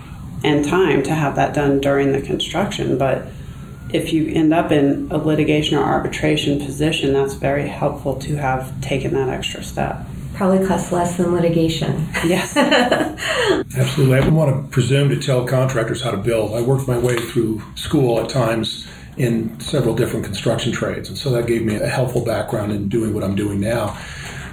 and 0.44 0.64
time 0.64 1.02
to 1.04 1.14
have 1.14 1.36
that 1.36 1.54
done 1.54 1.80
during 1.80 2.12
the 2.12 2.20
construction. 2.20 2.98
But 2.98 3.26
if 3.92 4.12
you 4.12 4.32
end 4.34 4.54
up 4.54 4.72
in 4.72 5.08
a 5.10 5.18
litigation 5.18 5.78
or 5.78 5.84
arbitration 5.84 6.58
position, 6.58 7.12
that's 7.12 7.34
very 7.34 7.68
helpful 7.68 8.16
to 8.20 8.36
have 8.36 8.80
taken 8.80 9.14
that 9.14 9.28
extra 9.28 9.62
step. 9.62 10.06
Probably 10.34 10.66
costs 10.66 10.90
less 10.90 11.18
than 11.18 11.32
litigation. 11.32 12.08
Yes. 12.24 12.56
Absolutely. 13.76 14.16
I 14.16 14.20
wouldn't 14.20 14.36
want 14.36 14.64
to 14.64 14.70
presume 14.70 15.10
to 15.10 15.20
tell 15.20 15.46
contractors 15.46 16.02
how 16.02 16.10
to 16.10 16.16
build. 16.16 16.54
I 16.54 16.62
worked 16.62 16.88
my 16.88 16.98
way 16.98 17.16
through 17.16 17.62
school 17.74 18.18
at 18.18 18.30
times 18.30 18.88
in 19.18 19.60
several 19.60 19.94
different 19.94 20.24
construction 20.24 20.72
trades, 20.72 21.10
and 21.10 21.18
so 21.18 21.30
that 21.30 21.46
gave 21.46 21.62
me 21.62 21.76
a 21.76 21.86
helpful 21.86 22.24
background 22.24 22.72
in 22.72 22.88
doing 22.88 23.12
what 23.12 23.22
I'm 23.22 23.34
doing 23.34 23.60
now. 23.60 23.98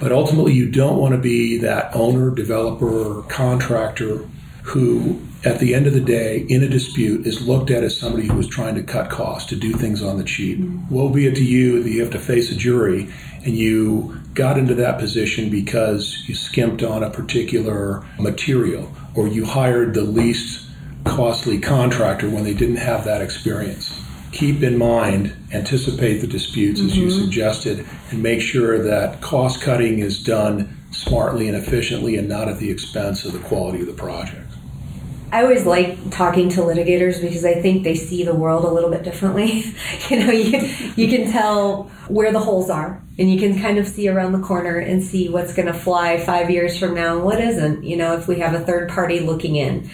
But 0.00 0.12
ultimately, 0.12 0.54
you 0.54 0.70
don't 0.70 0.96
want 0.96 1.14
to 1.14 1.20
be 1.20 1.58
that 1.58 1.94
owner, 1.94 2.30
developer, 2.30 2.88
or 2.88 3.22
contractor 3.24 4.26
who, 4.62 5.20
at 5.44 5.58
the 5.58 5.74
end 5.74 5.86
of 5.86 5.92
the 5.92 6.00
day, 6.00 6.46
in 6.48 6.62
a 6.62 6.68
dispute, 6.68 7.26
is 7.26 7.46
looked 7.46 7.70
at 7.70 7.84
as 7.84 7.98
somebody 7.98 8.26
who 8.26 8.38
is 8.38 8.48
trying 8.48 8.74
to 8.76 8.82
cut 8.82 9.10
costs, 9.10 9.48
to 9.50 9.56
do 9.56 9.72
things 9.72 10.02
on 10.02 10.16
the 10.16 10.24
cheap. 10.24 10.58
Mm-hmm. 10.58 10.94
Woe 10.94 11.10
be 11.10 11.26
it 11.26 11.34
to 11.36 11.44
you 11.44 11.82
that 11.82 11.90
you 11.90 12.00
have 12.00 12.12
to 12.12 12.18
face 12.18 12.50
a 12.50 12.56
jury 12.56 13.12
and 13.44 13.56
you 13.56 14.20
got 14.34 14.58
into 14.58 14.74
that 14.74 14.98
position 14.98 15.50
because 15.50 16.24
you 16.26 16.34
skimped 16.34 16.82
on 16.82 17.02
a 17.02 17.10
particular 17.10 18.04
material 18.18 18.90
or 19.14 19.28
you 19.28 19.44
hired 19.44 19.92
the 19.94 20.02
least 20.02 20.66
costly 21.04 21.58
contractor 21.58 22.28
when 22.28 22.44
they 22.44 22.54
didn't 22.54 22.76
have 22.76 23.04
that 23.04 23.22
experience 23.22 23.99
keep 24.32 24.62
in 24.62 24.78
mind, 24.78 25.36
anticipate 25.52 26.18
the 26.18 26.26
disputes 26.26 26.80
as 26.80 26.92
mm-hmm. 26.92 27.02
you 27.02 27.10
suggested, 27.10 27.86
and 28.10 28.22
make 28.22 28.40
sure 28.40 28.82
that 28.82 29.20
cost 29.20 29.60
cutting 29.60 29.98
is 29.98 30.22
done 30.22 30.76
smartly 30.90 31.48
and 31.48 31.56
efficiently 31.56 32.16
and 32.16 32.28
not 32.28 32.48
at 32.48 32.58
the 32.58 32.70
expense 32.70 33.24
of 33.24 33.32
the 33.32 33.38
quality 33.40 33.80
of 33.80 33.86
the 33.86 33.92
project. 33.92 34.46
I 35.32 35.42
always 35.42 35.64
like 35.64 36.10
talking 36.10 36.48
to 36.50 36.60
litigators 36.60 37.20
because 37.20 37.44
I 37.44 37.54
think 37.54 37.84
they 37.84 37.94
see 37.94 38.24
the 38.24 38.34
world 38.34 38.64
a 38.64 38.70
little 38.70 38.90
bit 38.90 39.04
differently. 39.04 39.62
you 40.08 40.18
know, 40.18 40.32
you, 40.32 40.58
you 40.96 41.08
can 41.08 41.30
tell 41.30 41.84
where 42.08 42.32
the 42.32 42.40
holes 42.40 42.68
are 42.68 43.00
and 43.16 43.32
you 43.32 43.38
can 43.38 43.60
kind 43.60 43.78
of 43.78 43.86
see 43.86 44.08
around 44.08 44.32
the 44.32 44.40
corner 44.40 44.78
and 44.78 45.02
see 45.02 45.28
what's 45.28 45.54
going 45.54 45.66
to 45.66 45.74
fly 45.74 46.18
five 46.18 46.50
years 46.50 46.76
from 46.76 46.94
now 46.94 47.14
and 47.14 47.24
what 47.24 47.40
isn't, 47.40 47.84
you 47.84 47.96
know, 47.96 48.16
if 48.16 48.26
we 48.26 48.40
have 48.40 48.54
a 48.54 48.60
third 48.60 48.88
party 48.88 49.20
looking 49.20 49.54
in. 49.54 49.88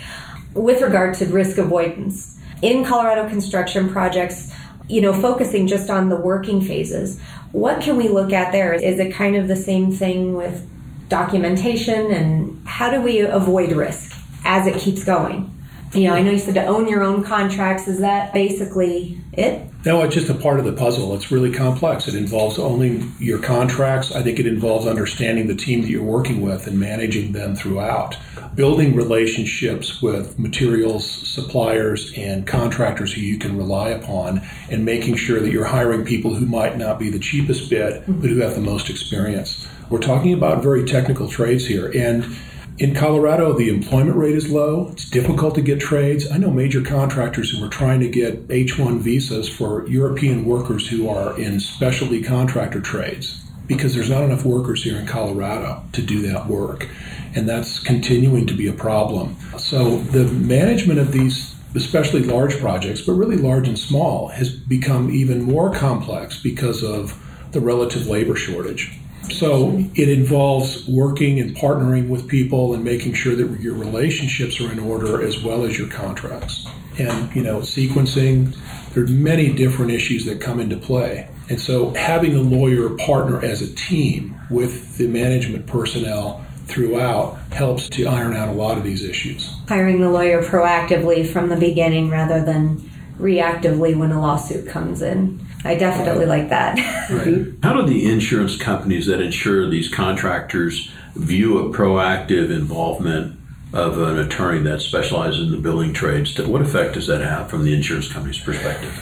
With 0.54 0.80
regard 0.80 1.14
to 1.16 1.26
risk 1.26 1.58
avoidance, 1.58 2.35
in 2.62 2.84
Colorado 2.84 3.28
construction 3.28 3.88
projects, 3.88 4.52
you 4.88 5.00
know, 5.00 5.12
focusing 5.12 5.66
just 5.66 5.90
on 5.90 6.08
the 6.08 6.16
working 6.16 6.60
phases, 6.60 7.20
what 7.52 7.80
can 7.80 7.96
we 7.96 8.08
look 8.08 8.32
at 8.32 8.52
there? 8.52 8.72
Is 8.72 8.98
it 8.98 9.12
kind 9.12 9.36
of 9.36 9.48
the 9.48 9.56
same 9.56 9.92
thing 9.92 10.34
with 10.34 10.68
documentation 11.08 12.12
and 12.12 12.66
how 12.66 12.90
do 12.90 13.00
we 13.00 13.20
avoid 13.20 13.72
risk 13.72 14.16
as 14.44 14.66
it 14.66 14.78
keeps 14.80 15.04
going? 15.04 15.55
You 15.94 16.08
know, 16.08 16.14
I 16.14 16.22
know 16.22 16.32
you 16.32 16.38
said 16.38 16.54
to 16.54 16.66
own 16.66 16.88
your 16.88 17.02
own 17.02 17.22
contracts. 17.22 17.88
Is 17.88 18.00
that 18.00 18.34
basically 18.34 19.20
it? 19.32 19.62
No, 19.84 20.02
it's 20.02 20.14
just 20.14 20.28
a 20.28 20.34
part 20.34 20.58
of 20.58 20.64
the 20.64 20.72
puzzle. 20.72 21.14
It's 21.14 21.30
really 21.30 21.52
complex. 21.52 22.08
It 22.08 22.16
involves 22.16 22.58
owning 22.58 23.14
your 23.18 23.38
contracts. 23.38 24.12
I 24.12 24.22
think 24.22 24.40
it 24.40 24.46
involves 24.46 24.86
understanding 24.86 25.46
the 25.46 25.54
team 25.54 25.82
that 25.82 25.88
you're 25.88 26.02
working 26.02 26.40
with 26.40 26.66
and 26.66 26.78
managing 26.78 27.32
them 27.32 27.54
throughout. 27.54 28.16
Building 28.54 28.96
relationships 28.96 30.02
with 30.02 30.38
materials 30.38 31.08
suppliers 31.36 32.12
and 32.16 32.46
contractors 32.46 33.12
who 33.12 33.20
you 33.20 33.38
can 33.38 33.56
rely 33.56 33.90
upon, 33.90 34.40
and 34.70 34.84
making 34.84 35.16
sure 35.16 35.40
that 35.40 35.50
you're 35.50 35.66
hiring 35.66 36.04
people 36.04 36.34
who 36.34 36.46
might 36.46 36.76
not 36.76 36.98
be 36.98 37.10
the 37.10 37.18
cheapest 37.18 37.70
bid, 37.70 38.02
but 38.06 38.30
who 38.30 38.40
have 38.40 38.54
the 38.54 38.60
most 38.60 38.90
experience. 38.90 39.68
We're 39.88 40.00
talking 40.00 40.32
about 40.32 40.62
very 40.62 40.84
technical 40.84 41.28
trades 41.28 41.66
here. 41.66 41.92
And 41.94 42.36
in 42.78 42.94
Colorado, 42.94 43.54
the 43.54 43.70
employment 43.70 44.16
rate 44.16 44.34
is 44.34 44.50
low. 44.50 44.88
It's 44.92 45.08
difficult 45.08 45.54
to 45.54 45.62
get 45.62 45.80
trades. 45.80 46.30
I 46.30 46.36
know 46.36 46.50
major 46.50 46.82
contractors 46.82 47.50
who 47.50 47.64
are 47.64 47.70
trying 47.70 48.00
to 48.00 48.08
get 48.08 48.44
H 48.50 48.78
1 48.78 48.98
visas 49.00 49.48
for 49.48 49.86
European 49.88 50.44
workers 50.44 50.88
who 50.88 51.08
are 51.08 51.38
in 51.38 51.58
specialty 51.58 52.22
contractor 52.22 52.80
trades 52.80 53.42
because 53.66 53.94
there's 53.94 54.10
not 54.10 54.22
enough 54.22 54.44
workers 54.44 54.84
here 54.84 54.96
in 54.96 55.06
Colorado 55.06 55.82
to 55.92 56.02
do 56.02 56.20
that 56.22 56.46
work. 56.46 56.88
And 57.34 57.48
that's 57.48 57.80
continuing 57.80 58.46
to 58.46 58.54
be 58.54 58.68
a 58.68 58.72
problem. 58.72 59.36
So 59.58 59.98
the 59.98 60.24
management 60.24 60.98
of 60.98 61.12
these, 61.12 61.54
especially 61.74 62.24
large 62.24 62.58
projects, 62.58 63.00
but 63.00 63.14
really 63.14 63.36
large 63.36 63.68
and 63.68 63.78
small, 63.78 64.28
has 64.28 64.50
become 64.50 65.10
even 65.10 65.42
more 65.42 65.72
complex 65.72 66.40
because 66.40 66.82
of 66.84 67.18
the 67.52 67.60
relative 67.60 68.06
labor 68.06 68.36
shortage. 68.36 68.98
So 69.30 69.84
it 69.94 70.08
involves 70.08 70.86
working 70.86 71.40
and 71.40 71.56
partnering 71.56 72.08
with 72.08 72.28
people 72.28 72.74
and 72.74 72.84
making 72.84 73.14
sure 73.14 73.34
that 73.36 73.60
your 73.60 73.74
relationships 73.74 74.60
are 74.60 74.70
in 74.70 74.78
order 74.78 75.22
as 75.22 75.42
well 75.42 75.64
as 75.64 75.78
your 75.78 75.88
contracts. 75.88 76.66
And, 76.98 77.34
you 77.34 77.42
know, 77.42 77.58
sequencing, 77.58 78.56
there 78.94 79.04
are 79.04 79.08
many 79.08 79.52
different 79.52 79.90
issues 79.90 80.24
that 80.24 80.40
come 80.40 80.60
into 80.60 80.76
play. 80.76 81.28
And 81.48 81.60
so 81.60 81.90
having 81.94 82.34
a 82.34 82.40
lawyer 82.40 82.90
partner 82.96 83.44
as 83.44 83.62
a 83.62 83.74
team 83.74 84.38
with 84.50 84.96
the 84.96 85.06
management 85.06 85.66
personnel 85.66 86.44
throughout 86.66 87.38
helps 87.52 87.88
to 87.90 88.06
iron 88.06 88.34
out 88.34 88.48
a 88.48 88.52
lot 88.52 88.78
of 88.78 88.84
these 88.84 89.04
issues. 89.04 89.54
Hiring 89.68 90.00
the 90.00 90.10
lawyer 90.10 90.42
proactively 90.42 91.26
from 91.26 91.48
the 91.48 91.56
beginning 91.56 92.10
rather 92.10 92.44
than 92.44 92.78
reactively 93.18 93.96
when 93.96 94.12
a 94.12 94.20
lawsuit 94.20 94.68
comes 94.68 95.02
in. 95.02 95.40
I 95.66 95.74
definitely 95.74 96.26
like 96.26 96.48
that. 96.50 96.76
right. 97.10 97.46
How 97.62 97.74
do 97.74 97.86
the 97.86 98.10
insurance 98.10 98.56
companies 98.56 99.06
that 99.06 99.20
insure 99.20 99.68
these 99.68 99.92
contractors 99.92 100.90
view 101.14 101.58
a 101.58 101.76
proactive 101.76 102.50
involvement 102.50 103.38
of 103.72 103.98
an 103.98 104.18
attorney 104.18 104.60
that 104.60 104.80
specializes 104.80 105.46
in 105.46 105.50
the 105.50 105.58
billing 105.58 105.92
trades? 105.92 106.38
What 106.38 106.62
effect 106.62 106.94
does 106.94 107.06
that 107.08 107.20
have 107.20 107.50
from 107.50 107.64
the 107.64 107.74
insurance 107.74 108.12
company's 108.12 108.38
perspective? 108.38 108.94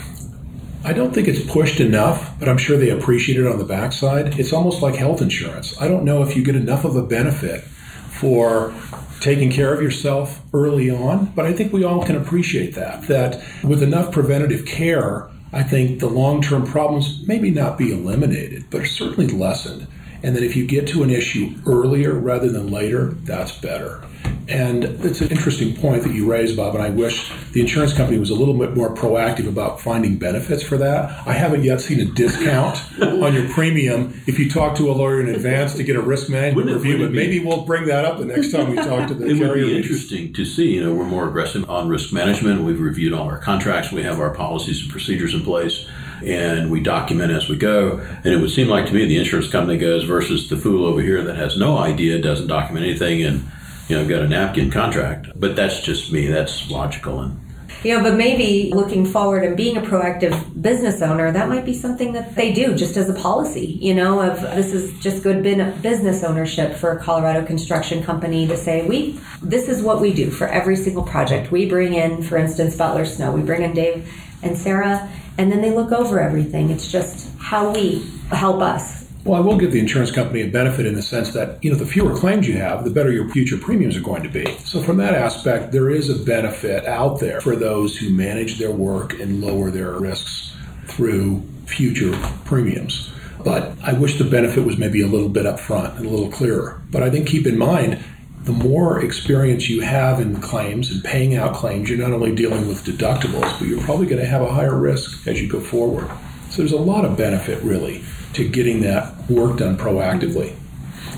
I 0.83 0.93
don't 0.93 1.13
think 1.13 1.27
it's 1.27 1.43
pushed 1.51 1.79
enough, 1.79 2.37
but 2.39 2.47
I'm 2.47 2.59
sure 2.59 2.77
they 2.77 2.91
appreciate 2.91 3.39
it 3.39 3.47
on 3.47 3.57
the 3.57 3.65
backside. 3.65 4.39
It's 4.39 4.53
almost 4.53 4.83
like 4.83 4.95
health 4.95 5.21
insurance. 5.21 5.79
I 5.81 5.87
don't 5.87 6.03
know 6.03 6.21
if 6.21 6.35
you 6.35 6.43
get 6.43 6.55
enough 6.55 6.85
of 6.85 6.95
a 6.95 7.01
benefit 7.01 7.63
for 7.63 8.73
taking 9.19 9.49
care 9.49 9.73
of 9.73 9.81
yourself 9.81 10.41
early 10.53 10.91
on, 10.91 11.25
but 11.35 11.45
I 11.45 11.53
think 11.53 11.73
we 11.73 11.83
all 11.83 12.05
can 12.05 12.15
appreciate 12.15 12.75
that. 12.75 13.07
That 13.07 13.43
with 13.63 13.81
enough 13.81 14.11
preventative 14.11 14.65
care, 14.65 15.27
I 15.55 15.63
think 15.63 16.01
the 16.01 16.09
long 16.09 16.41
term 16.41 16.67
problems 16.67 17.25
maybe 17.25 17.49
not 17.49 17.77
be 17.77 17.93
eliminated, 17.93 18.65
but 18.69 18.81
are 18.81 18.85
certainly 18.85 19.27
lessened. 19.27 19.87
And 20.21 20.35
that 20.35 20.43
if 20.43 20.53
you 20.53 20.67
get 20.67 20.85
to 20.89 21.01
an 21.01 21.09
issue 21.09 21.55
earlier 21.65 22.13
rather 22.13 22.51
than 22.51 22.69
later, 22.69 23.11
that's 23.23 23.57
better. 23.57 24.03
And 24.47 24.83
it's 24.83 25.21
an 25.21 25.29
interesting 25.29 25.75
point 25.75 26.03
that 26.03 26.13
you 26.13 26.29
raise, 26.29 26.55
Bob, 26.55 26.75
and 26.75 26.83
I 26.83 26.89
wish 26.89 27.31
the 27.53 27.61
insurance 27.61 27.93
company 27.93 28.19
was 28.19 28.29
a 28.29 28.35
little 28.35 28.53
bit 28.53 28.75
more 28.75 28.93
proactive 28.93 29.47
about 29.47 29.81
finding 29.81 30.17
benefits 30.17 30.61
for 30.61 30.77
that. 30.77 31.27
I 31.27 31.33
haven't 31.33 31.63
yet 31.63 31.81
seen 31.81 31.99
a 31.99 32.05
discount 32.05 32.77
on 33.01 33.33
your 33.33 33.49
premium 33.49 34.21
if 34.27 34.37
you 34.37 34.49
talk 34.49 34.75
to 34.77 34.91
a 34.91 34.93
lawyer 34.93 35.19
in 35.21 35.29
advance 35.29 35.75
to 35.75 35.83
get 35.83 35.95
a 35.95 36.01
risk 36.01 36.29
management 36.29 36.55
wouldn't 36.55 36.83
review, 36.83 36.97
but 36.97 37.11
maybe 37.11 37.39
we'll 37.39 37.65
bring 37.65 37.85
that 37.87 38.05
up 38.05 38.19
the 38.19 38.25
next 38.25 38.51
time 38.51 38.69
we 38.69 38.75
talk 38.75 39.07
to 39.07 39.13
the 39.13 39.27
it 39.27 39.37
carrier. 39.37 39.55
It 39.55 39.63
would 39.63 39.71
be 39.71 39.77
interesting 39.77 40.33
to 40.33 40.45
see. 40.45 40.75
You 40.75 40.85
know, 40.85 40.93
we're 40.93 41.05
more 41.05 41.27
aggressive 41.27 41.67
on 41.69 41.89
risk 41.89 42.13
management. 42.13 42.63
We've 42.63 42.79
reviewed 42.79 43.13
all 43.13 43.27
our 43.27 43.39
contracts. 43.39 43.91
We 43.91 44.03
have 44.03 44.19
our 44.19 44.33
policies 44.33 44.81
and 44.81 44.91
procedures 44.91 45.33
in 45.33 45.41
place 45.41 45.87
and 46.23 46.71
we 46.71 46.79
document 46.79 47.31
as 47.31 47.49
we 47.49 47.57
go. 47.57 47.99
And 48.23 48.27
it 48.27 48.37
would 48.37 48.51
seem 48.51 48.67
like 48.67 48.85
to 48.87 48.93
me 48.93 49.05
the 49.05 49.17
insurance 49.17 49.49
company 49.49 49.77
goes 49.77 50.03
versus 50.03 50.49
the 50.49 50.57
fool 50.57 50.85
over 50.85 51.01
here 51.01 51.23
that 51.23 51.35
has 51.35 51.57
no 51.57 51.77
idea, 51.77 52.21
doesn't 52.21 52.47
document 52.47 52.85
anything, 52.85 53.23
and 53.23 53.49
you 53.87 53.95
know, 53.95 54.01
I've 54.01 54.09
got 54.09 54.21
a 54.21 54.27
napkin 54.27 54.71
contract. 54.71 55.27
But 55.35 55.55
that's 55.55 55.81
just 55.81 56.11
me. 56.11 56.27
That's 56.27 56.69
logical 56.69 57.19
and 57.19 57.41
you 57.85 57.95
know, 57.95 58.01
but 58.01 58.15
maybe 58.15 58.71
looking 58.73 59.05
forward 59.05 59.43
and 59.43 59.55
being 59.55 59.77
a 59.77 59.81
proactive 59.81 60.59
business 60.59 61.03
owner, 61.03 61.31
that 61.31 61.47
might 61.47 61.65
be 61.65 61.73
something 61.75 62.13
that 62.13 62.33
they 62.33 62.51
do 62.51 62.73
just 62.73 62.97
as 62.97 63.11
a 63.11 63.13
policy, 63.13 63.77
you 63.79 63.93
know, 63.93 64.21
of 64.21 64.41
this 64.41 64.73
is 64.73 64.99
just 64.99 65.21
good 65.21 65.43
business 65.83 66.23
ownership 66.23 66.75
for 66.77 66.93
a 66.93 66.99
Colorado 66.99 67.45
construction 67.45 68.03
company 68.03 68.47
to 68.47 68.57
say, 68.57 68.87
we, 68.87 69.19
this 69.43 69.69
is 69.69 69.83
what 69.83 70.01
we 70.01 70.15
do 70.15 70.31
for 70.31 70.47
every 70.47 70.75
single 70.75 71.03
project. 71.03 71.51
We 71.51 71.69
bring 71.69 71.93
in, 71.93 72.23
for 72.23 72.37
instance, 72.37 72.75
Butler 72.75 73.05
Snow, 73.05 73.31
we 73.31 73.43
bring 73.43 73.61
in 73.61 73.73
Dave 73.73 74.11
and 74.41 74.57
Sarah, 74.57 75.07
and 75.37 75.51
then 75.51 75.61
they 75.61 75.69
look 75.69 75.91
over 75.91 76.19
everything. 76.19 76.71
It's 76.71 76.91
just 76.91 77.29
how 77.37 77.71
we 77.71 78.03
help 78.31 78.63
us 78.63 79.04
well, 79.25 79.41
I 79.41 79.43
will 79.43 79.57
give 79.57 79.71
the 79.71 79.79
insurance 79.79 80.11
company 80.11 80.41
a 80.41 80.47
benefit 80.47 80.85
in 80.85 80.93
the 80.93 81.01
sense 81.01 81.33
that, 81.33 81.61
you 81.63 81.71
know, 81.71 81.75
the 81.75 81.85
fewer 81.85 82.15
claims 82.15 82.47
you 82.47 82.57
have, 82.57 82.83
the 82.83 82.91
better 82.91 83.11
your 83.11 83.27
future 83.29 83.57
premiums 83.57 83.97
are 83.97 84.01
going 84.01 84.21
to 84.21 84.29
be. 84.29 84.45
So 84.59 84.83
from 84.83 84.97
that 84.97 85.15
aspect, 85.15 85.71
there 85.71 85.89
is 85.89 86.09
a 86.09 86.23
benefit 86.23 86.85
out 86.85 87.19
there 87.19 87.41
for 87.41 87.55
those 87.55 87.97
who 87.97 88.11
manage 88.11 88.59
their 88.59 88.69
work 88.69 89.19
and 89.19 89.41
lower 89.41 89.71
their 89.71 89.93
risks 89.93 90.55
through 90.85 91.41
future 91.65 92.15
premiums. 92.45 93.11
But 93.43 93.71
I 93.83 93.93
wish 93.93 94.19
the 94.19 94.25
benefit 94.25 94.63
was 94.63 94.77
maybe 94.77 95.01
a 95.01 95.07
little 95.07 95.29
bit 95.29 95.47
up 95.47 95.59
front 95.59 95.97
and 95.97 96.05
a 96.05 96.09
little 96.09 96.31
clearer. 96.31 96.83
But 96.91 97.01
I 97.01 97.09
think 97.09 97.27
keep 97.27 97.47
in 97.47 97.57
mind, 97.57 98.03
the 98.43 98.51
more 98.51 99.03
experience 99.03 99.69
you 99.69 99.81
have 99.81 100.19
in 100.19 100.39
claims 100.39 100.91
and 100.91 101.03
paying 101.03 101.35
out 101.35 101.55
claims, 101.55 101.89
you're 101.89 101.97
not 101.97 102.11
only 102.11 102.35
dealing 102.35 102.67
with 102.67 102.85
deductibles, 102.85 103.57
but 103.57 103.67
you're 103.67 103.81
probably 103.81 104.05
going 104.05 104.21
to 104.21 104.27
have 104.27 104.43
a 104.43 104.51
higher 104.51 104.77
risk 104.77 105.25
as 105.27 105.41
you 105.41 105.49
go 105.49 105.59
forward. 105.59 106.07
So 106.55 106.61
there's 106.61 106.71
a 106.71 106.77
lot 106.77 107.03
of 107.03 107.17
benefit, 107.17 107.61
really, 107.63 108.01
to 108.31 108.47
getting 108.47 108.79
that 108.83 109.29
work 109.29 109.57
done 109.57 109.77
proactively. 109.77 110.55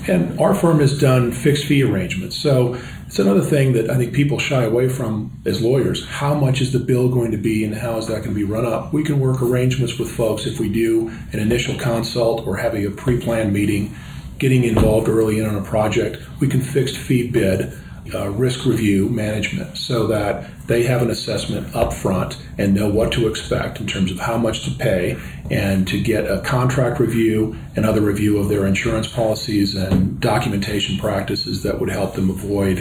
And 0.08 0.40
our 0.40 0.52
firm 0.52 0.80
has 0.80 0.98
done 0.98 1.30
fixed 1.30 1.66
fee 1.66 1.84
arrangements. 1.84 2.36
So 2.36 2.76
it's 3.06 3.20
another 3.20 3.42
thing 3.42 3.72
that 3.74 3.88
I 3.88 3.96
think 3.96 4.12
people 4.12 4.40
shy 4.40 4.64
away 4.64 4.88
from 4.88 5.30
as 5.46 5.62
lawyers. 5.62 6.04
How 6.08 6.34
much 6.34 6.60
is 6.60 6.72
the 6.72 6.80
bill 6.80 7.08
going 7.08 7.30
to 7.30 7.36
be 7.36 7.64
and 7.64 7.72
how 7.72 7.98
is 7.98 8.08
that 8.08 8.24
going 8.24 8.30
to 8.30 8.34
be 8.34 8.42
run 8.42 8.66
up? 8.66 8.92
We 8.92 9.04
can 9.04 9.20
work 9.20 9.40
arrangements 9.40 9.96
with 9.96 10.10
folks 10.10 10.44
if 10.44 10.58
we 10.58 10.68
do 10.68 11.08
an 11.32 11.38
initial 11.38 11.78
consult 11.78 12.44
or 12.44 12.56
having 12.56 12.84
a 12.84 12.90
pre 12.90 13.20
planned 13.20 13.52
meeting, 13.52 13.94
getting 14.38 14.64
involved 14.64 15.08
early 15.08 15.38
in 15.38 15.46
on 15.46 15.54
a 15.54 15.62
project. 15.62 16.18
We 16.40 16.48
can 16.48 16.62
fixed 16.62 16.96
fee 16.96 17.30
bid 17.30 17.72
uh, 18.14 18.28
risk 18.30 18.64
review 18.64 19.08
management 19.08 19.76
so 19.76 20.06
that 20.06 20.50
they 20.66 20.82
have 20.82 21.02
an 21.02 21.10
assessment 21.10 21.74
up 21.74 21.92
front 21.92 22.38
and 22.58 22.74
know 22.74 22.88
what 22.88 23.12
to 23.12 23.28
expect 23.28 23.80
in 23.80 23.86
terms 23.86 24.10
of 24.10 24.18
how 24.18 24.36
much 24.36 24.64
to 24.64 24.70
pay 24.72 25.18
and 25.50 25.88
to 25.88 26.00
get 26.00 26.30
a 26.30 26.40
contract 26.40 27.00
review 27.00 27.56
and 27.76 27.86
other 27.86 28.00
review 28.00 28.38
of 28.38 28.48
their 28.48 28.66
insurance 28.66 29.06
policies 29.06 29.74
and 29.74 30.20
documentation 30.20 30.98
practices 30.98 31.62
that 31.62 31.80
would 31.80 31.90
help 31.90 32.14
them 32.14 32.30
avoid, 32.30 32.78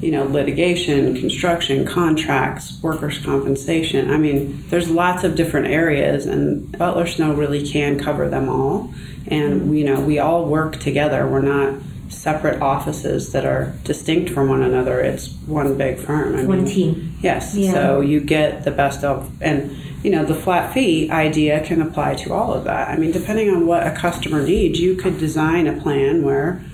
you 0.00 0.12
know, 0.12 0.24
litigation, 0.24 1.16
construction, 1.16 1.84
contracts, 1.84 2.80
workers' 2.82 3.18
compensation. 3.18 4.10
I 4.10 4.16
mean, 4.16 4.64
there's 4.68 4.88
lots 4.88 5.24
of 5.24 5.34
different 5.34 5.66
areas, 5.66 6.24
and 6.26 6.70
Butler 6.78 7.06
Snow 7.06 7.34
really 7.34 7.68
can 7.68 7.98
cover 7.98 8.28
them 8.28 8.48
all. 8.48 8.94
And, 9.26 9.62
mm-hmm. 9.62 9.74
you 9.74 9.84
know, 9.84 10.00
we 10.00 10.20
all 10.20 10.46
work 10.46 10.76
together. 10.76 11.26
We're 11.26 11.42
not 11.42 11.80
separate 12.10 12.60
offices 12.60 13.32
that 13.32 13.44
are 13.44 13.74
distinct 13.84 14.30
from 14.30 14.48
one 14.48 14.62
another. 14.62 15.00
It's 15.00 15.32
one 15.46 15.76
big 15.76 15.98
firm. 15.98 16.36
I 16.36 16.44
one 16.44 16.64
mean, 16.64 16.74
team. 16.74 17.18
Yes. 17.20 17.54
Yeah. 17.54 17.72
So 17.72 18.00
you 18.00 18.20
get 18.20 18.64
the 18.64 18.70
best 18.70 19.04
of, 19.04 19.30
and 19.40 19.76
you 20.02 20.10
know, 20.10 20.24
the 20.24 20.34
flat 20.34 20.72
fee 20.72 21.10
idea 21.10 21.64
can 21.64 21.82
apply 21.82 22.14
to 22.16 22.32
all 22.32 22.54
of 22.54 22.64
that. 22.64 22.88
I 22.88 22.96
mean, 22.96 23.10
depending 23.10 23.50
on 23.50 23.66
what 23.66 23.86
a 23.86 23.90
customer 23.90 24.42
needs, 24.42 24.80
you 24.80 24.94
could 24.94 25.18
design 25.18 25.66
a 25.66 25.80
plan 25.80 26.22
where, 26.22 26.64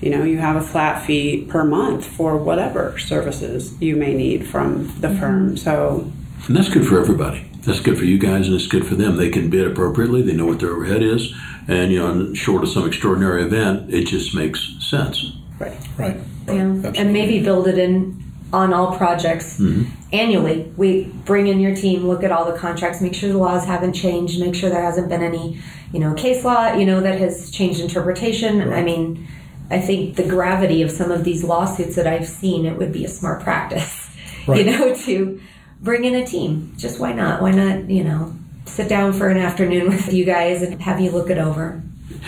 you 0.00 0.10
know, 0.10 0.24
you 0.24 0.38
have 0.38 0.56
a 0.56 0.62
flat 0.62 1.06
fee 1.06 1.46
per 1.48 1.64
month 1.64 2.04
for 2.04 2.36
whatever 2.36 2.98
services 2.98 3.80
you 3.80 3.94
may 3.94 4.14
need 4.14 4.46
from 4.46 4.88
the 5.00 5.08
mm-hmm. 5.08 5.20
firm. 5.20 5.56
So, 5.56 6.10
and 6.46 6.56
that's 6.56 6.68
good 6.68 6.86
for 6.86 7.00
everybody. 7.00 7.48
That's 7.62 7.80
good 7.80 7.96
for 7.96 8.04
you 8.04 8.18
guys, 8.18 8.46
and 8.46 8.56
it's 8.56 8.66
good 8.66 8.86
for 8.86 8.96
them. 8.96 9.16
They 9.16 9.30
can 9.30 9.50
bid 9.50 9.66
appropriately. 9.66 10.22
They 10.22 10.32
know 10.32 10.46
what 10.46 10.60
their 10.60 10.70
overhead 10.70 11.02
is 11.02 11.32
and 11.68 11.92
you 11.92 11.98
know, 11.98 12.34
short 12.34 12.62
of 12.62 12.68
some 12.68 12.86
extraordinary 12.86 13.44
event, 13.44 13.92
it 13.92 14.06
just 14.06 14.34
makes 14.34 14.76
sense. 14.80 15.32
Right. 15.58 15.76
Right. 15.96 16.16
Yeah. 16.46 16.92
And 16.96 17.12
maybe 17.12 17.42
build 17.42 17.68
it 17.68 17.78
in 17.78 18.22
on 18.52 18.72
all 18.72 18.96
projects 18.96 19.58
mm-hmm. 19.58 19.90
annually. 20.12 20.72
We 20.76 21.04
bring 21.04 21.46
in 21.46 21.60
your 21.60 21.74
team, 21.74 22.06
look 22.06 22.22
at 22.22 22.32
all 22.32 22.50
the 22.50 22.58
contracts, 22.58 23.00
make 23.00 23.14
sure 23.14 23.30
the 23.30 23.38
laws 23.38 23.64
haven't 23.64 23.94
changed, 23.94 24.40
make 24.40 24.54
sure 24.54 24.68
there 24.68 24.82
hasn't 24.82 25.08
been 25.08 25.22
any, 25.22 25.60
you 25.92 26.00
know, 26.00 26.14
case 26.14 26.44
law, 26.44 26.72
you 26.74 26.84
know, 26.84 27.00
that 27.00 27.18
has 27.18 27.50
changed 27.50 27.80
interpretation. 27.80 28.58
Right. 28.58 28.80
I 28.80 28.82
mean, 28.82 29.26
I 29.70 29.80
think 29.80 30.16
the 30.16 30.28
gravity 30.28 30.82
of 30.82 30.90
some 30.90 31.10
of 31.10 31.24
these 31.24 31.44
lawsuits 31.44 31.96
that 31.96 32.06
I've 32.06 32.26
seen, 32.26 32.66
it 32.66 32.76
would 32.76 32.92
be 32.92 33.04
a 33.04 33.08
smart 33.08 33.42
practice, 33.42 34.10
right. 34.46 34.66
you 34.66 34.70
know, 34.70 34.94
to 34.94 35.40
bring 35.82 36.04
in 36.04 36.14
a 36.14 36.26
team. 36.26 36.72
Just 36.76 36.98
why 36.98 37.12
not? 37.12 37.42
Why 37.42 37.50
not, 37.50 37.90
you 37.90 38.04
know, 38.04 38.34
sit 38.66 38.88
down 38.88 39.12
for 39.12 39.28
an 39.28 39.36
afternoon 39.36 39.88
with 39.90 40.12
you 40.12 40.24
guys 40.24 40.62
and 40.62 40.80
have 40.80 41.00
you 41.00 41.10
look 41.10 41.28
it 41.28 41.38
over. 41.38 41.82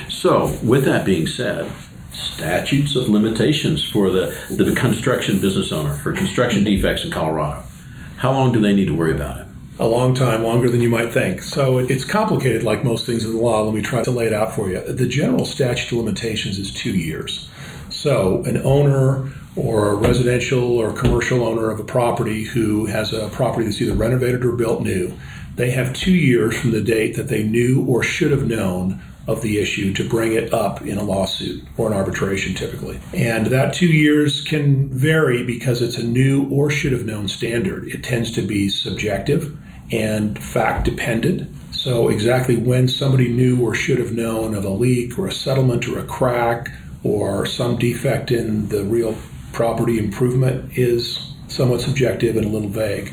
So, 0.08 0.58
with 0.62 0.84
that 0.84 1.06
being 1.06 1.26
said, 1.26 1.70
statutes 2.12 2.96
of 2.96 3.08
limitations 3.08 3.88
for 3.88 4.10
the, 4.10 4.36
the 4.50 4.74
construction 4.74 5.40
business 5.40 5.72
owner 5.72 5.94
for 5.94 6.12
construction 6.12 6.64
defects 6.64 7.04
in 7.04 7.10
Colorado. 7.10 7.62
How 8.16 8.32
long 8.32 8.52
do 8.52 8.60
they 8.60 8.74
need 8.74 8.86
to 8.86 8.94
worry 8.94 9.14
about 9.14 9.40
it? 9.40 9.46
A 9.78 9.86
long 9.86 10.14
time, 10.14 10.44
longer 10.44 10.70
than 10.70 10.80
you 10.80 10.88
might 10.88 11.12
think. 11.12 11.42
So 11.42 11.78
it's 11.78 12.04
complicated, 12.04 12.62
like 12.62 12.84
most 12.84 13.06
things 13.06 13.24
in 13.24 13.32
the 13.32 13.38
law. 13.38 13.62
Let 13.62 13.74
me 13.74 13.82
try 13.82 14.02
to 14.04 14.10
lay 14.10 14.26
it 14.26 14.32
out 14.32 14.54
for 14.54 14.70
you. 14.70 14.80
The 14.80 15.08
general 15.08 15.44
statute 15.44 15.90
of 15.92 16.04
limitations 16.04 16.58
is 16.58 16.72
two 16.72 16.96
years. 16.96 17.50
So 17.90 18.44
an 18.44 18.58
owner 18.58 19.32
or 19.56 19.92
a 19.92 19.94
residential 19.94 20.78
or 20.78 20.92
commercial 20.92 21.44
owner 21.46 21.70
of 21.70 21.78
a 21.78 21.84
property 21.84 22.44
who 22.44 22.86
has 22.86 23.12
a 23.12 23.28
property 23.28 23.64
that's 23.64 23.80
either 23.80 23.94
renovated 23.94 24.44
or 24.44 24.52
built 24.52 24.82
new 24.82 25.16
they 25.56 25.70
have 25.70 25.92
two 25.92 26.12
years 26.12 26.58
from 26.58 26.72
the 26.72 26.80
date 26.80 27.16
that 27.16 27.28
they 27.28 27.42
knew 27.42 27.84
or 27.86 28.02
should 28.02 28.30
have 28.32 28.46
known 28.46 29.00
of 29.26 29.40
the 29.40 29.58
issue 29.58 29.94
to 29.94 30.06
bring 30.06 30.32
it 30.32 30.52
up 30.52 30.82
in 30.82 30.98
a 30.98 31.02
lawsuit 31.02 31.64
or 31.78 31.86
an 31.86 31.96
arbitration 31.96 32.54
typically. 32.54 32.98
And 33.14 33.46
that 33.46 33.72
two 33.72 33.86
years 33.86 34.42
can 34.42 34.88
vary 34.88 35.44
because 35.44 35.80
it's 35.80 35.96
a 35.96 36.04
knew 36.04 36.48
or 36.50 36.70
should 36.70 36.92
have 36.92 37.06
known 37.06 37.28
standard. 37.28 37.88
It 37.88 38.02
tends 38.02 38.32
to 38.32 38.42
be 38.42 38.68
subjective 38.68 39.56
and 39.90 40.42
fact 40.42 40.84
dependent. 40.84 41.50
So, 41.70 42.08
exactly 42.08 42.56
when 42.56 42.88
somebody 42.88 43.28
knew 43.28 43.62
or 43.62 43.74
should 43.74 43.98
have 43.98 44.12
known 44.12 44.54
of 44.54 44.64
a 44.64 44.70
leak 44.70 45.18
or 45.18 45.26
a 45.26 45.32
settlement 45.32 45.86
or 45.86 45.98
a 45.98 46.04
crack 46.04 46.70
or 47.02 47.44
some 47.46 47.76
defect 47.76 48.30
in 48.30 48.68
the 48.68 48.84
real 48.84 49.14
property 49.54 49.98
improvement 49.98 50.76
is 50.76 51.32
somewhat 51.48 51.80
subjective 51.80 52.36
and 52.36 52.44
a 52.44 52.48
little 52.48 52.68
vague 52.68 53.12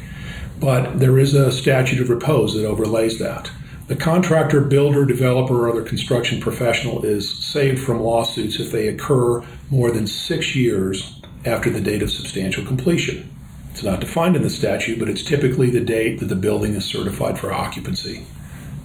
but 0.61 0.99
there 0.99 1.17
is 1.17 1.33
a 1.33 1.51
statute 1.51 1.99
of 1.99 2.09
repose 2.09 2.53
that 2.53 2.65
overlays 2.65 3.17
that. 3.17 3.51
The 3.87 3.95
contractor, 3.95 4.61
builder, 4.61 5.05
developer, 5.05 5.65
or 5.65 5.69
other 5.69 5.81
construction 5.81 6.39
professional 6.39 7.03
is 7.03 7.43
saved 7.43 7.83
from 7.83 7.99
lawsuits 7.99 8.59
if 8.59 8.71
they 8.71 8.87
occur 8.87 9.43
more 9.71 9.91
than 9.91 10.05
six 10.05 10.55
years 10.55 11.19
after 11.45 11.71
the 11.71 11.81
date 11.81 12.03
of 12.03 12.11
substantial 12.11 12.63
completion. 12.63 13.27
It's 13.71 13.83
not 13.83 13.99
defined 13.99 14.35
in 14.35 14.43
the 14.43 14.49
statute, 14.51 14.99
but 14.99 15.09
it's 15.09 15.23
typically 15.23 15.71
the 15.71 15.81
date 15.81 16.19
that 16.19 16.27
the 16.27 16.35
building 16.35 16.75
is 16.75 16.85
certified 16.85 17.39
for 17.39 17.51
occupancy. 17.51 18.25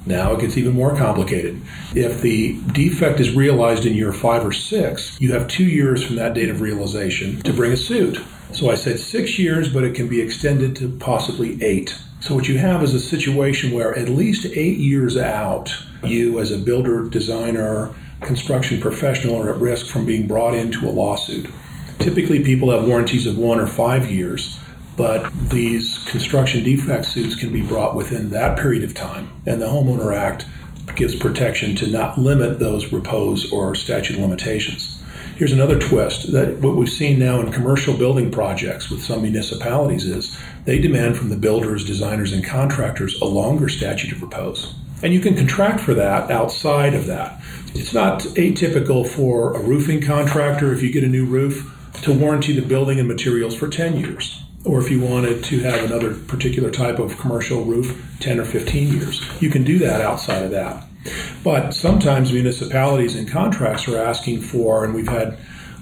Now 0.07 0.32
it 0.32 0.40
gets 0.40 0.57
even 0.57 0.74
more 0.74 0.96
complicated. 0.96 1.61
If 1.94 2.22
the 2.22 2.61
defect 2.72 3.18
is 3.18 3.34
realized 3.34 3.84
in 3.84 3.94
year 3.94 4.12
five 4.12 4.46
or 4.46 4.52
six, 4.52 5.20
you 5.20 5.32
have 5.32 5.48
two 5.48 5.64
years 5.64 6.04
from 6.04 6.16
that 6.16 6.34
date 6.34 6.48
of 6.48 6.61
realization 6.61 7.42
to 7.42 7.52
bring 7.52 7.72
a 7.72 7.76
suit. 7.76 8.20
So 8.52 8.70
I 8.70 8.76
said 8.76 9.00
six 9.00 9.38
years, 9.38 9.72
but 9.72 9.82
it 9.82 9.96
can 9.96 10.09
be 10.09 10.20
extended 10.20 10.76
to 10.76 10.88
possibly 10.98 11.62
eight. 11.62 11.98
So 12.20 12.34
what 12.34 12.48
you 12.48 12.59
have 12.59 12.82
is 12.82 12.94
a 12.94 13.00
situation 13.00 13.72
where 13.72 13.96
at 13.98 14.09
least 14.09 14.46
eight 14.46 14.78
years 14.78 15.16
out, 15.16 15.74
you 16.04 16.38
as 16.38 16.52
a 16.52 16.59
builder, 16.59 17.09
designer, 17.09 17.92
construction 18.20 18.80
professional 18.80 19.36
are 19.36 19.52
at 19.52 19.61
risk 19.61 19.86
from 19.86 20.07
being 20.07 20.26
brought 20.26 20.54
into 20.54 20.88
a 20.88 20.90
lawsuit. 20.90 21.50
Typically, 21.98 22.44
people 22.44 22.70
have 22.70 22.86
warranties 22.86 23.26
of 23.26 23.36
one 23.36 23.59
or 23.59 23.66
five 23.66 24.11
years, 24.11 24.59
but 24.97 25.30
these 25.51 25.99
construction 26.09 26.64
defect 26.64 27.05
suits 27.05 27.34
can 27.34 27.53
be 27.53 27.62
brought 27.62 27.94
within 27.94 28.30
that 28.30 28.59
period 28.59 28.82
of 28.82 28.94
time. 28.94 29.30
And 29.44 29.61
the 29.61 29.66
Homeowner 29.66 30.16
Act 30.16 30.47
gives 30.94 31.14
protection 31.14 31.76
to 31.76 31.86
not 31.86 32.18
limit 32.18 32.59
those 32.59 32.92
repose 32.92 33.53
or 33.53 33.74
statute 33.74 34.18
limitations. 34.18 35.03
Here's 35.36 35.53
another 35.53 35.78
twist 35.78 36.32
that 36.32 36.61
what 36.61 36.76
we've 36.76 36.88
seen 36.88 37.18
now 37.18 37.40
in 37.40 37.53
commercial 37.53 37.94
building 37.94 38.30
projects 38.30 38.88
with 38.88 39.03
some 39.03 39.20
municipalities 39.20 40.07
is 40.07 40.38
they 40.64 40.78
demand 40.78 41.18
from 41.18 41.28
the 41.28 41.36
builders, 41.36 41.84
designers, 41.84 42.32
and 42.32 42.42
contractors 42.42 43.20
a 43.20 43.26
longer 43.26 43.68
statute 43.68 44.12
of 44.12 44.22
repose. 44.22 44.74
And 45.03 45.12
you 45.12 45.20
can 45.20 45.36
contract 45.36 45.80
for 45.80 45.92
that 45.92 46.30
outside 46.30 46.94
of 46.94 47.05
that. 47.07 47.38
It's 47.74 47.92
not 47.92 48.20
atypical 48.20 49.07
for 49.07 49.53
a 49.53 49.61
roofing 49.61 50.01
contractor, 50.01 50.72
if 50.72 50.82
you 50.82 50.90
get 50.90 51.05
a 51.05 51.09
new 51.09 51.26
roof, 51.26 51.70
to 52.03 52.14
warranty 52.14 52.59
the 52.59 52.66
building 52.66 52.99
and 52.99 53.07
materials 53.07 53.55
for 53.55 53.68
10 53.68 53.99
years. 53.99 54.45
Or 54.66 54.80
if 54.80 54.90
you 54.90 55.00
wanted 55.00 55.44
to 55.44 55.60
have 55.60 55.84
another 55.84 56.14
particular 56.14 56.70
type 56.70 56.98
of 56.98 57.16
commercial 57.18 57.64
roof, 57.64 58.04
10 58.20 58.40
or 58.40 58.44
15 58.44 58.92
years. 58.92 59.24
You 59.40 59.48
can 59.48 59.62
do 59.62 59.78
that 59.78 60.00
outside 60.00 60.42
of 60.42 60.50
that. 60.50 60.84
But 61.44 61.70
sometimes 61.72 62.32
municipalities 62.32 63.14
and 63.14 63.28
contracts 63.30 63.86
are 63.86 63.98
asking 63.98 64.40
for, 64.40 64.84
and 64.84 64.92
we've 64.92 65.08
had 65.08 65.38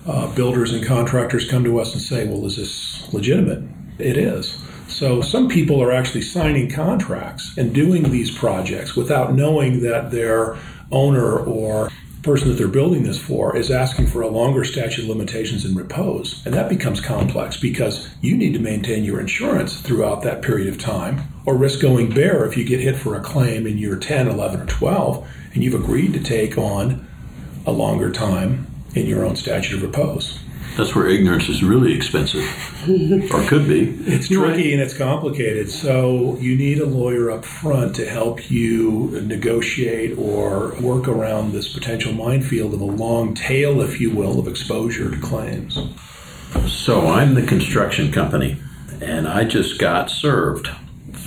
uh, 0.06 0.32
builders 0.34 0.72
and 0.72 0.84
contractors 0.84 1.50
come 1.50 1.64
to 1.64 1.80
us 1.80 1.94
and 1.94 2.02
say, 2.02 2.26
well, 2.26 2.44
is 2.44 2.56
this 2.56 3.10
legitimate? 3.12 3.62
It 3.98 4.18
is. 4.18 4.62
So 4.86 5.22
some 5.22 5.48
people 5.48 5.82
are 5.82 5.92
actually 5.92 6.22
signing 6.22 6.70
contracts 6.70 7.56
and 7.56 7.74
doing 7.74 8.10
these 8.10 8.36
projects 8.36 8.94
without 8.94 9.32
knowing 9.34 9.80
that 9.80 10.10
their 10.10 10.58
owner 10.92 11.38
or 11.38 11.90
person 12.24 12.48
that 12.48 12.54
they're 12.54 12.68
building 12.68 13.02
this 13.02 13.20
for 13.20 13.56
is 13.56 13.70
asking 13.70 14.06
for 14.06 14.22
a 14.22 14.28
longer 14.28 14.64
statute 14.64 15.02
of 15.02 15.08
limitations 15.08 15.64
in 15.64 15.74
repose. 15.74 16.44
And 16.46 16.54
that 16.54 16.70
becomes 16.70 17.00
complex 17.00 17.58
because 17.58 18.08
you 18.22 18.36
need 18.36 18.54
to 18.54 18.58
maintain 18.58 19.04
your 19.04 19.20
insurance 19.20 19.80
throughout 19.80 20.22
that 20.22 20.42
period 20.42 20.68
of 20.68 20.78
time 20.80 21.22
or 21.44 21.54
risk 21.56 21.80
going 21.80 22.12
bare 22.12 22.46
if 22.46 22.56
you 22.56 22.64
get 22.64 22.80
hit 22.80 22.96
for 22.96 23.14
a 23.14 23.20
claim 23.20 23.66
in 23.66 23.78
year 23.78 23.96
10, 23.96 24.26
11, 24.26 24.60
or 24.62 24.66
12 24.66 25.28
and 25.52 25.62
you've 25.62 25.74
agreed 25.74 26.14
to 26.14 26.20
take 26.20 26.56
on 26.56 27.06
a 27.66 27.72
longer 27.72 28.10
time 28.10 28.66
in 28.94 29.06
your 29.06 29.24
own 29.24 29.36
statute 29.36 29.76
of 29.76 29.82
repose. 29.82 30.43
That's 30.76 30.94
where 30.94 31.06
ignorance 31.06 31.48
is 31.48 31.62
really 31.62 31.94
expensive, 31.94 32.42
or 33.32 33.46
could 33.46 33.68
be. 33.68 33.96
It's 34.06 34.28
tricky 34.28 34.72
and 34.72 34.82
it's 34.82 34.96
complicated. 34.96 35.70
So 35.70 36.36
you 36.38 36.56
need 36.56 36.80
a 36.80 36.86
lawyer 36.86 37.30
up 37.30 37.44
front 37.44 37.94
to 37.96 38.08
help 38.08 38.50
you 38.50 39.20
negotiate 39.22 40.18
or 40.18 40.74
work 40.80 41.06
around 41.06 41.52
this 41.52 41.72
potential 41.72 42.12
minefield 42.12 42.74
of 42.74 42.80
a 42.80 42.84
long 42.84 43.34
tail, 43.34 43.80
if 43.82 44.00
you 44.00 44.10
will, 44.10 44.40
of 44.40 44.48
exposure 44.48 45.10
to 45.12 45.20
claims. 45.20 45.78
So 46.66 47.06
I'm 47.06 47.34
the 47.34 47.46
construction 47.46 48.10
company, 48.10 48.60
and 49.00 49.28
I 49.28 49.44
just 49.44 49.78
got 49.78 50.10
served 50.10 50.68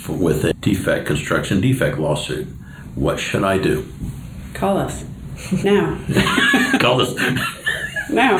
with 0.08 0.44
a 0.44 0.52
defect 0.52 1.06
construction 1.06 1.62
defect 1.62 1.98
lawsuit. 1.98 2.46
What 2.94 3.18
should 3.18 3.44
I 3.44 3.56
do? 3.56 3.86
Call 4.52 4.76
us 4.76 5.04
now. 5.64 5.98
Call 6.80 7.00
us 7.00 7.14
now, 8.10 8.36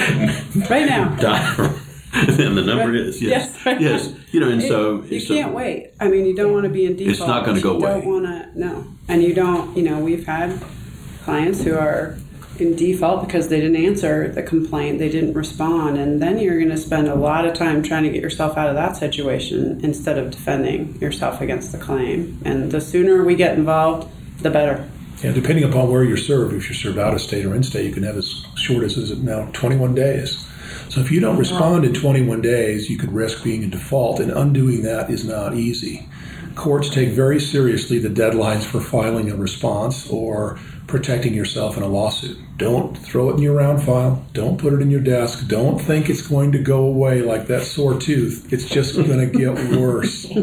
right 0.71 0.87
now. 0.87 1.17
and 2.15 2.57
the 2.57 2.63
number 2.65 2.95
is 2.95 3.21
yes, 3.23 3.53
Yes, 3.55 3.67
right. 3.67 3.81
yes. 3.81 4.13
You 4.33 4.41
know, 4.41 4.49
and 4.49 4.63
It- 4.63 4.69
so 4.69 5.03
you 5.09 5.21
so- 5.21 5.35
can't 5.35 5.55
wait. 5.55 5.91
I 6.01 6.09
mean, 6.09 6.25
you 6.27 6.35
don't 6.35 6.53
want 6.53 6.65
to 6.65 6.71
be 6.71 6.85
in 6.87 6.97
default. 6.97 7.11
It's 7.19 7.27
not 7.27 7.45
gonna 7.47 7.61
go 7.61 7.79
You 7.79 7.85
away. 7.85 8.01
don't 8.01 8.07
want 8.07 8.25
to 8.27 8.49
no, 8.59 8.85
and 9.09 9.23
you 9.23 9.35
don't. 9.35 9.77
You 9.77 9.83
know, 9.85 9.99
we've 9.99 10.27
had 10.27 10.59
clients 11.25 11.63
who 11.65 11.75
are 11.77 12.17
in 12.59 12.75
default 12.75 13.25
because 13.25 13.49
they 13.49 13.61
didn't 13.61 13.77
answer 13.77 14.33
the 14.33 14.43
complaint, 14.43 14.99
they 14.99 15.09
didn't 15.09 15.33
respond, 15.35 15.97
and 15.97 16.21
then 16.21 16.39
you're 16.41 16.57
going 16.59 16.71
to 16.71 16.77
spend 16.77 17.07
a 17.07 17.15
lot 17.15 17.45
of 17.47 17.55
time 17.55 17.85
trying 17.85 18.03
to 18.03 18.11
get 18.11 18.21
yourself 18.21 18.57
out 18.59 18.69
of 18.69 18.75
that 18.75 18.97
situation 18.97 19.79
instead 19.85 20.19
of 20.19 20.33
defending 20.33 20.99
yourself 21.01 21.41
against 21.41 21.71
the 21.71 21.79
claim. 21.79 22.41
And 22.45 22.73
the 22.73 22.81
sooner 22.81 23.23
we 23.23 23.37
get 23.37 23.57
involved, 23.57 24.09
the 24.43 24.51
better. 24.51 24.89
And 25.23 25.35
depending 25.35 25.65
upon 25.65 25.91
where 25.91 26.05
you're 26.05 26.17
served, 26.17 26.55
if 26.55 26.67
you're 26.67 26.75
served 26.75 26.99
out 26.99 27.13
of 27.13 27.21
state 27.21 27.45
or 27.45 27.55
in 27.55 27.63
state, 27.63 27.87
you 27.87 27.93
can 27.93 28.05
have 28.05 28.17
as 28.17 28.45
short 28.55 28.85
as 28.85 28.97
is 28.97 29.11
it 29.11 29.19
now 29.19 29.51
21 29.53 29.95
days. 29.95 30.47
So 30.91 31.01
if 31.01 31.11
you 31.11 31.21
don't 31.21 31.37
respond 31.39 31.85
in 31.85 31.93
21 31.93 32.41
days, 32.41 32.89
you 32.89 32.97
could 32.97 33.13
risk 33.13 33.43
being 33.43 33.63
in 33.63 33.71
default, 33.71 34.21
and 34.21 34.31
undoing 34.31 34.83
that 34.83 35.11
is 35.11 35.25
not 35.25 35.55
easy. 35.55 36.09
Courts 36.55 36.89
take 36.89 37.11
very 37.11 37.39
seriously 37.39 37.99
the 37.99 38.09
deadlines 38.09 38.65
for 38.65 38.81
filing 38.81 39.31
a 39.31 39.37
response 39.37 40.09
or 40.09 40.59
protecting 40.87 41.35
yourself 41.35 41.77
in 41.77 41.83
a 41.83 41.87
lawsuit. 41.87 42.39
Don't 42.57 42.97
throw 42.97 43.31
it 43.31 43.35
in 43.35 43.43
your 43.43 43.55
round 43.55 43.83
file. 43.83 44.25
Don't 44.33 44.59
put 44.59 44.73
it 44.73 44.81
in 44.81 44.91
your 44.91 45.01
desk. 45.01 45.47
Don't 45.47 45.79
think 45.79 46.09
it's 46.09 46.27
going 46.27 46.53
to 46.53 46.59
go 46.59 46.85
away 46.85 47.23
like 47.23 47.47
that 47.47 47.63
sore 47.63 48.01
tooth. 48.01 48.53
It's 48.53 48.69
just 48.69 48.97
going 48.97 49.21
to 49.21 49.27
get 49.27 49.55
worse. 49.79 50.25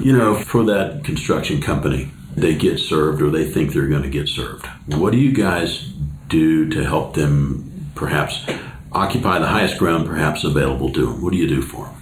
you 0.00 0.16
know, 0.16 0.36
for 0.36 0.64
that 0.64 1.02
construction 1.04 1.60
company, 1.60 2.10
they 2.36 2.54
get 2.54 2.78
served 2.78 3.22
or 3.22 3.30
they 3.30 3.48
think 3.48 3.72
they're 3.72 3.88
going 3.88 4.02
to 4.02 4.08
get 4.08 4.28
served. 4.28 4.66
What 4.86 5.12
do 5.12 5.18
you 5.18 5.32
guys 5.32 5.90
do 6.28 6.68
to 6.70 6.84
help 6.84 7.14
them 7.14 7.90
perhaps 7.94 8.44
occupy 8.92 9.38
the 9.38 9.46
highest 9.46 9.78
ground 9.78 10.06
perhaps 10.06 10.44
available 10.44 10.92
to 10.92 11.06
them? 11.06 11.22
What 11.22 11.32
do 11.32 11.38
you 11.38 11.48
do 11.48 11.62
for 11.62 11.86
them? 11.86 11.94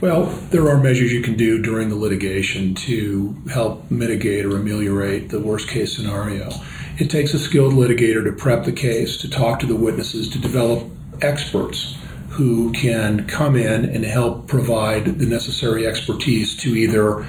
Well, 0.00 0.26
there 0.50 0.68
are 0.68 0.76
measures 0.76 1.12
you 1.12 1.22
can 1.22 1.36
do 1.36 1.62
during 1.62 1.88
the 1.88 1.96
litigation 1.96 2.74
to 2.74 3.34
help 3.50 3.90
mitigate 3.90 4.44
or 4.44 4.56
ameliorate 4.56 5.30
the 5.30 5.40
worst 5.40 5.68
case 5.68 5.96
scenario. 5.96 6.50
It 6.98 7.10
takes 7.10 7.32
a 7.32 7.38
skilled 7.38 7.72
litigator 7.72 8.22
to 8.24 8.32
prep 8.32 8.64
the 8.64 8.72
case, 8.72 9.16
to 9.18 9.30
talk 9.30 9.60
to 9.60 9.66
the 9.66 9.76
witnesses, 9.76 10.28
to 10.30 10.38
develop 10.38 10.90
experts 11.22 11.96
who 12.28 12.72
can 12.72 13.26
come 13.26 13.56
in 13.56 13.84
and 13.84 14.04
help 14.04 14.48
provide 14.48 15.18
the 15.18 15.26
necessary 15.26 15.86
expertise 15.86 16.56
to 16.56 16.74
either 16.74 17.24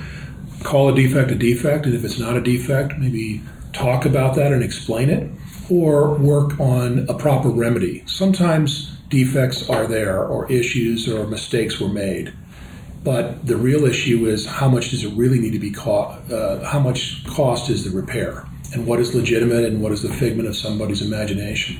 call 0.66 0.89
a 0.89 0.95
defect 0.95 1.32
a 1.32 1.36
defect, 1.36 1.86
and 1.86 1.95
if 1.95 2.03
it's 2.03 2.20
not 2.20 2.36
a 2.36 2.41
defect, 2.41 2.97
maybe 2.97 3.41
talk 3.72 4.05
about 4.05 4.36
that 4.36 4.51
and 4.51 4.63
explain 4.63 5.09
it, 5.09 5.30
or 5.70 6.16
work 6.16 6.59
on 6.59 7.05
a 7.07 7.13
proper 7.13 7.49
remedy. 7.49 8.03
Sometimes 8.07 8.91
defects 9.09 9.70
are 9.70 9.88
there, 9.88 10.26
or 10.26 10.51
issues 10.51 11.07
or 11.07 11.28
mistakes 11.28 11.80
were 11.80 11.89
made. 11.89 12.34
But 13.03 13.45
the 13.45 13.55
real 13.55 13.86
issue 13.86 14.26
is 14.26 14.47
how 14.47 14.68
much 14.68 14.89
does 14.89 15.03
it 15.03 15.13
really 15.13 15.39
need 15.39 15.51
to 15.51 15.59
be 15.59 15.70
cost? 15.70 16.32
Uh, 16.32 16.63
how 16.63 16.80
much 16.80 17.24
cost 17.28 17.70
is 17.70 17.84
the 17.84 17.95
repair? 17.95 18.47
And 18.74 18.88
what 18.88 18.99
is 18.99 19.13
legitimate 19.13 19.63
and 19.63 19.82
what 19.82 19.91
is 19.91 20.01
the 20.01 20.09
figment 20.09 20.49
of 20.49 20.55
somebody's 20.55 21.03
imagination? 21.03 21.78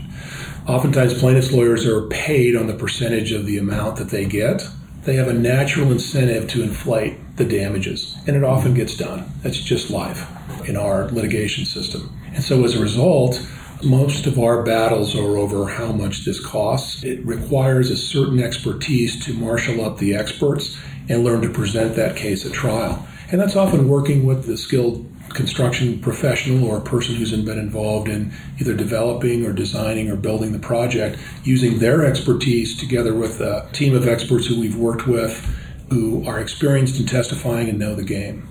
Oftentimes, 0.68 1.20
plaintiffs' 1.20 1.52
lawyers 1.52 1.86
are 1.86 2.08
paid 2.10 2.56
on 2.56 2.68
the 2.68 2.76
percentage 2.76 3.32
of 3.32 3.48
the 3.48 3.58
amount 3.58 3.98
that 3.98 4.10
they 4.10 4.26
get. 4.26 4.68
They 5.04 5.16
have 5.16 5.28
a 5.28 5.34
natural 5.34 5.92
incentive 5.92 6.48
to 6.50 6.62
inflate 6.62 7.18
the 7.36 7.46
damages, 7.46 8.16
and 8.28 8.36
it 8.36 8.44
often 8.44 8.74
gets 8.74 8.96
done. 8.96 9.30
That's 9.42 9.60
just 9.60 9.90
life 9.90 10.26
in 10.68 10.78
our 10.78 11.10
litigation 11.10 11.66
system. 11.66 12.18
And 12.34 12.44
so, 12.44 12.64
as 12.64 12.76
a 12.76 12.82
result, 12.82 13.46
most 13.84 14.26
of 14.26 14.40
our 14.40 14.64
battles 14.64 15.16
are 15.16 15.38
over 15.38 15.68
how 15.68 15.92
much 15.92 16.26
this 16.26 16.44
costs. 16.44 17.04
It 17.04 17.26
requires 17.26 17.92
a 17.92 17.98
certain 17.98 18.42
expertise 18.42 19.24
to 19.26 19.34
marshal 19.34 19.84
up 19.84 19.98
the 19.98 20.16
experts 20.16 20.78
and 21.10 21.24
learn 21.24 21.42
to 21.42 21.50
present 21.50 21.96
that 21.96 22.16
case 22.16 22.46
at 22.46 22.54
trial. 22.54 23.06
And 23.32 23.42
that's 23.42 23.56
often 23.56 23.90
working 23.90 24.26
with 24.26 24.46
the 24.46 24.58
skilled 24.58 25.06
construction 25.30 26.00
professional 26.00 26.66
or 26.66 26.78
a 26.78 26.82
person 26.82 27.16
who's 27.16 27.32
been 27.32 27.60
involved 27.60 28.08
in 28.08 28.32
either 28.60 28.74
developing 28.74 29.46
or 29.46 29.52
designing 29.52 30.10
or 30.10 30.16
building 30.16 30.54
the 30.54 30.60
project, 30.60 31.20
using 31.44 31.80
their 31.80 32.06
expertise 32.06 32.78
together 32.78 33.14
with 33.14 33.42
a 33.42 33.68
team 33.74 33.94
of 33.94 34.08
experts 34.08 34.48
who 34.48 34.60
we've 34.60 34.78
worked 34.78 35.06
with 35.06 35.46
who 35.90 36.26
are 36.28 36.40
experienced 36.40 37.00
in 37.00 37.06
testifying 37.06 37.70
and 37.70 37.80
know 37.80 37.96
the 37.96 38.04
game. 38.04 38.48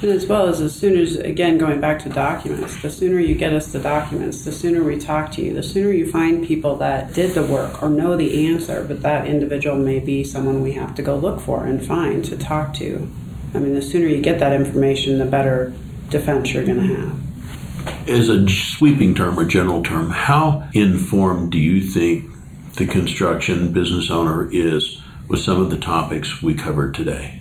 And 0.00 0.12
as 0.12 0.26
well 0.26 0.46
as 0.46 0.60
as 0.60 0.76
soon 0.76 0.96
as, 0.96 1.16
again, 1.16 1.58
going 1.58 1.80
back 1.80 1.98
to 2.04 2.08
documents, 2.08 2.80
the 2.82 2.90
sooner 2.90 3.18
you 3.18 3.34
get 3.34 3.52
us 3.52 3.72
the 3.72 3.80
documents, 3.80 4.44
the 4.44 4.52
sooner 4.52 4.84
we 4.84 4.96
talk 4.96 5.32
to 5.32 5.42
you, 5.42 5.52
the 5.52 5.62
sooner 5.62 5.90
you 5.90 6.08
find 6.08 6.46
people 6.46 6.76
that 6.76 7.14
did 7.14 7.34
the 7.34 7.42
work 7.42 7.82
or 7.82 7.88
know 7.88 8.16
the 8.16 8.46
answer, 8.46 8.84
but 8.84 9.02
that 9.02 9.26
individual 9.26 9.76
may 9.76 9.98
be 9.98 10.22
someone 10.22 10.62
we 10.62 10.72
have 10.74 10.94
to 10.94 11.02
go 11.02 11.16
look 11.16 11.40
for 11.40 11.66
and 11.66 11.84
find 11.84 12.24
to 12.26 12.36
talk 12.36 12.74
to. 12.74 13.10
I 13.54 13.58
mean, 13.58 13.74
the 13.74 13.82
sooner 13.82 14.06
you 14.06 14.22
get 14.22 14.38
that 14.38 14.52
information, 14.52 15.18
the 15.18 15.24
better 15.24 15.72
defense 16.10 16.52
you're 16.52 16.64
going 16.64 16.78
to 16.78 16.94
have. 16.94 18.08
As 18.08 18.28
a 18.28 18.48
sweeping 18.48 19.16
term 19.16 19.36
or 19.38 19.44
general 19.44 19.82
term, 19.82 20.10
how 20.10 20.68
informed 20.74 21.50
do 21.50 21.58
you 21.58 21.80
think 21.80 22.30
the 22.74 22.86
construction 22.86 23.72
business 23.72 24.10
owner 24.10 24.48
is 24.52 24.97
with 25.28 25.40
some 25.40 25.60
of 25.60 25.70
the 25.70 25.78
topics 25.78 26.42
we 26.42 26.54
covered 26.54 26.94
today? 26.94 27.40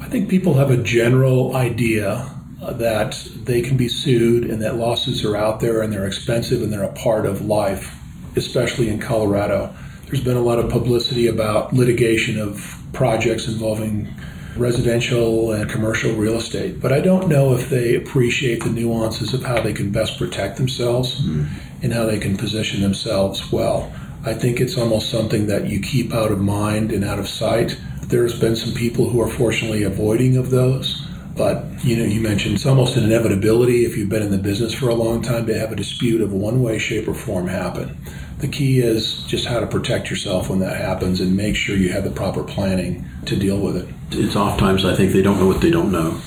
I 0.00 0.08
think 0.08 0.28
people 0.28 0.54
have 0.54 0.70
a 0.70 0.76
general 0.76 1.56
idea 1.56 2.30
uh, 2.62 2.72
that 2.74 3.28
they 3.34 3.60
can 3.60 3.76
be 3.76 3.88
sued 3.88 4.44
and 4.44 4.62
that 4.62 4.76
lawsuits 4.76 5.24
are 5.24 5.36
out 5.36 5.60
there 5.60 5.82
and 5.82 5.92
they're 5.92 6.06
expensive 6.06 6.62
and 6.62 6.72
they're 6.72 6.84
a 6.84 6.92
part 6.92 7.26
of 7.26 7.44
life, 7.44 7.94
especially 8.36 8.88
in 8.88 9.00
Colorado. 9.00 9.74
There's 10.06 10.22
been 10.22 10.36
a 10.36 10.42
lot 10.42 10.60
of 10.60 10.70
publicity 10.70 11.26
about 11.26 11.72
litigation 11.72 12.38
of 12.38 12.78
projects 12.92 13.48
involving 13.48 14.08
residential 14.56 15.52
and 15.52 15.68
commercial 15.68 16.12
real 16.14 16.36
estate, 16.36 16.80
but 16.80 16.92
I 16.92 17.00
don't 17.00 17.28
know 17.28 17.54
if 17.54 17.68
they 17.68 17.94
appreciate 17.94 18.62
the 18.62 18.70
nuances 18.70 19.34
of 19.34 19.42
how 19.42 19.60
they 19.60 19.72
can 19.72 19.90
best 19.90 20.18
protect 20.18 20.56
themselves 20.56 21.20
mm. 21.20 21.48
and 21.82 21.92
how 21.92 22.06
they 22.06 22.18
can 22.18 22.36
position 22.36 22.80
themselves 22.80 23.52
well. 23.52 23.92
I 24.26 24.34
think 24.34 24.60
it's 24.60 24.76
almost 24.76 25.08
something 25.08 25.46
that 25.46 25.68
you 25.68 25.78
keep 25.78 26.12
out 26.12 26.32
of 26.32 26.40
mind 26.40 26.90
and 26.90 27.04
out 27.04 27.20
of 27.20 27.28
sight. 27.28 27.78
There's 28.08 28.36
been 28.38 28.56
some 28.56 28.74
people 28.74 29.08
who 29.08 29.20
are 29.20 29.28
fortunately 29.28 29.84
avoiding 29.84 30.36
of 30.36 30.50
those. 30.50 31.06
But 31.36 31.64
you 31.84 31.96
know, 31.96 32.02
you 32.02 32.20
mentioned 32.20 32.56
it's 32.56 32.66
almost 32.66 32.96
an 32.96 33.04
inevitability 33.04 33.84
if 33.84 33.96
you've 33.96 34.08
been 34.08 34.22
in 34.22 34.32
the 34.32 34.38
business 34.38 34.74
for 34.74 34.88
a 34.88 34.94
long 34.96 35.22
time 35.22 35.46
to 35.46 35.56
have 35.56 35.70
a 35.70 35.76
dispute 35.76 36.20
of 36.20 36.32
one 36.32 36.60
way, 36.60 36.76
shape, 36.76 37.06
or 37.06 37.14
form 37.14 37.46
happen. 37.46 37.96
The 38.38 38.48
key 38.48 38.80
is 38.80 39.22
just 39.28 39.46
how 39.46 39.60
to 39.60 39.66
protect 39.66 40.10
yourself 40.10 40.50
when 40.50 40.58
that 40.58 40.76
happens 40.76 41.20
and 41.20 41.36
make 41.36 41.54
sure 41.54 41.76
you 41.76 41.92
have 41.92 42.02
the 42.02 42.10
proper 42.10 42.42
planning 42.42 43.08
to 43.26 43.36
deal 43.36 43.60
with 43.60 43.76
it. 43.76 43.88
It's 44.10 44.34
oftentimes 44.34 44.84
I 44.84 44.96
think 44.96 45.12
they 45.12 45.22
don't 45.22 45.38
know 45.38 45.46
what 45.46 45.60
they 45.60 45.70
don't 45.70 45.92
know. 45.92 46.20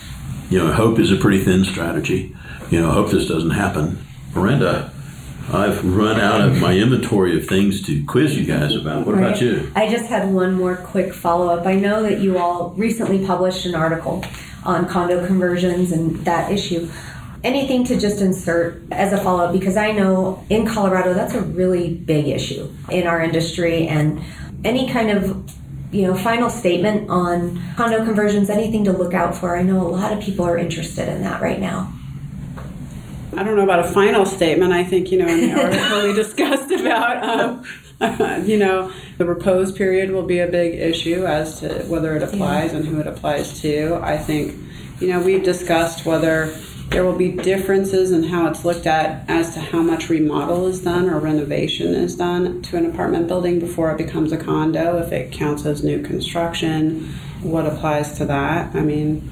You 0.50 0.60
know, 0.60 0.72
hope 0.72 1.00
is 1.00 1.12
a 1.12 1.18
pretty 1.18 1.43
thin 1.43 1.66
strategy. 1.66 2.34
You 2.72 2.80
know, 2.80 2.91
hope 2.91 3.12
this 3.12 3.28
doesn't 3.28 3.52
happen. 3.52 4.06
Miranda, 4.34 4.93
I've 5.52 5.84
run 5.84 6.20
out 6.20 6.41
of 6.41 6.62
my 6.62 6.74
inventory 6.78 7.36
of 7.36 7.47
things 7.47 7.82
to 7.88 8.04
quiz 8.06 8.38
you 8.38 8.45
guys 8.45 8.76
about. 8.76 9.08
What 9.08 9.16
right. 9.16 9.30
about 9.30 9.41
you? 9.41 9.72
I 9.76 9.89
just 9.89 10.06
had 10.06 10.32
one 10.32 10.54
more 10.54 10.76
quick 10.76 11.12
follow 11.14 11.50
up. 11.50 11.66
I 11.66 11.74
know 11.74 12.04
that 12.04 12.20
you 12.20 12.38
all 12.38 12.70
recently 12.72 13.26
published 13.26 13.66
an 13.66 13.74
article 13.74 14.24
on 14.64 14.88
condo 14.88 15.26
conversions 15.26 15.91
and 15.91 16.18
that 16.26 16.52
issue. 16.52 16.88
Anything 17.43 17.84
to 17.86 18.00
just 18.00 18.22
insert 18.22 18.84
as 18.91 19.12
a 19.12 19.18
follow 19.18 19.45
up 19.45 19.54
because 19.54 19.76
I 19.76 19.91
know 19.91 20.45
in 20.50 20.68
Colorado 20.68 21.14
that's 21.14 21.34
a 21.34 21.41
really 21.41 21.95
big 21.95 22.28
issue 22.28 22.70
in 22.91 23.08
our 23.08 23.22
industry 23.22 23.88
and 23.88 24.22
any 24.64 24.91
kind 24.91 25.10
of 25.10 25.50
you 25.91 26.04
know 26.04 26.14
final 26.14 26.50
statement 26.50 27.10
on 27.10 27.60
condo 27.76 28.04
conversions 28.06 28.50
anything 28.50 28.84
to 28.84 28.91
look 28.91 29.14
out 29.14 29.36
for 29.36 29.58
i 29.58 29.64
know 29.64 29.82
a 29.82 29.89
lot 29.89 30.14
of 30.14 30.20
people 30.20 30.45
are 30.45 30.58
interested 30.58 31.08
in 31.08 31.24
that 31.24 31.41
right 31.41 31.60
now 31.60 31.91
i 33.38 33.43
don't 33.43 33.55
know 33.55 33.63
about 33.63 33.80
a 33.80 33.91
final 33.91 34.25
statement 34.25 34.71
i 34.71 34.84
think 34.84 35.11
you 35.11 35.17
know 35.17 35.27
in 35.27 35.41
the 35.41 35.61
article 35.61 36.07
we 36.07 36.13
discussed 36.13 36.71
about 36.71 37.23
um, 37.23 37.65
you 38.45 38.57
know, 38.57 38.91
the 39.17 39.25
repose 39.25 39.73
period 39.73 40.11
will 40.11 40.23
be 40.23 40.39
a 40.39 40.47
big 40.47 40.80
issue 40.80 41.25
as 41.25 41.59
to 41.59 41.84
whether 41.88 42.15
it 42.15 42.23
applies 42.23 42.71
yeah. 42.71 42.77
and 42.77 42.88
who 42.88 42.99
it 42.99 43.07
applies 43.07 43.59
to. 43.61 43.99
I 44.01 44.17
think, 44.17 44.55
you 45.01 45.09
know, 45.09 45.21
we've 45.21 45.43
discussed 45.43 46.05
whether 46.05 46.55
there 46.89 47.03
will 47.03 47.17
be 47.17 47.34
differences 47.34 48.11
in 48.11 48.23
how 48.23 48.47
it's 48.47 48.63
looked 48.63 48.88
at 48.88 49.30
as 49.30 49.53
to 49.53 49.59
how 49.59 49.82
much 49.82 50.09
remodel 50.09 50.65
is 50.67 50.82
done 50.82 51.09
or 51.09 51.19
renovation 51.19 51.93
is 51.93 52.15
done 52.15 52.61
to 52.63 52.77
an 52.77 52.86
apartment 52.86 53.27
building 53.27 53.59
before 53.59 53.91
it 53.91 53.97
becomes 53.97 54.32
a 54.32 54.38
condo, 54.38 54.97
if 54.97 55.11
it 55.11 55.32
counts 55.34 55.65
as 55.65 55.84
new 55.84 56.01
construction, 56.01 57.13
what 57.41 57.65
applies 57.65 58.17
to 58.17 58.25
that. 58.25 58.73
I 58.75 58.80
mean, 58.80 59.30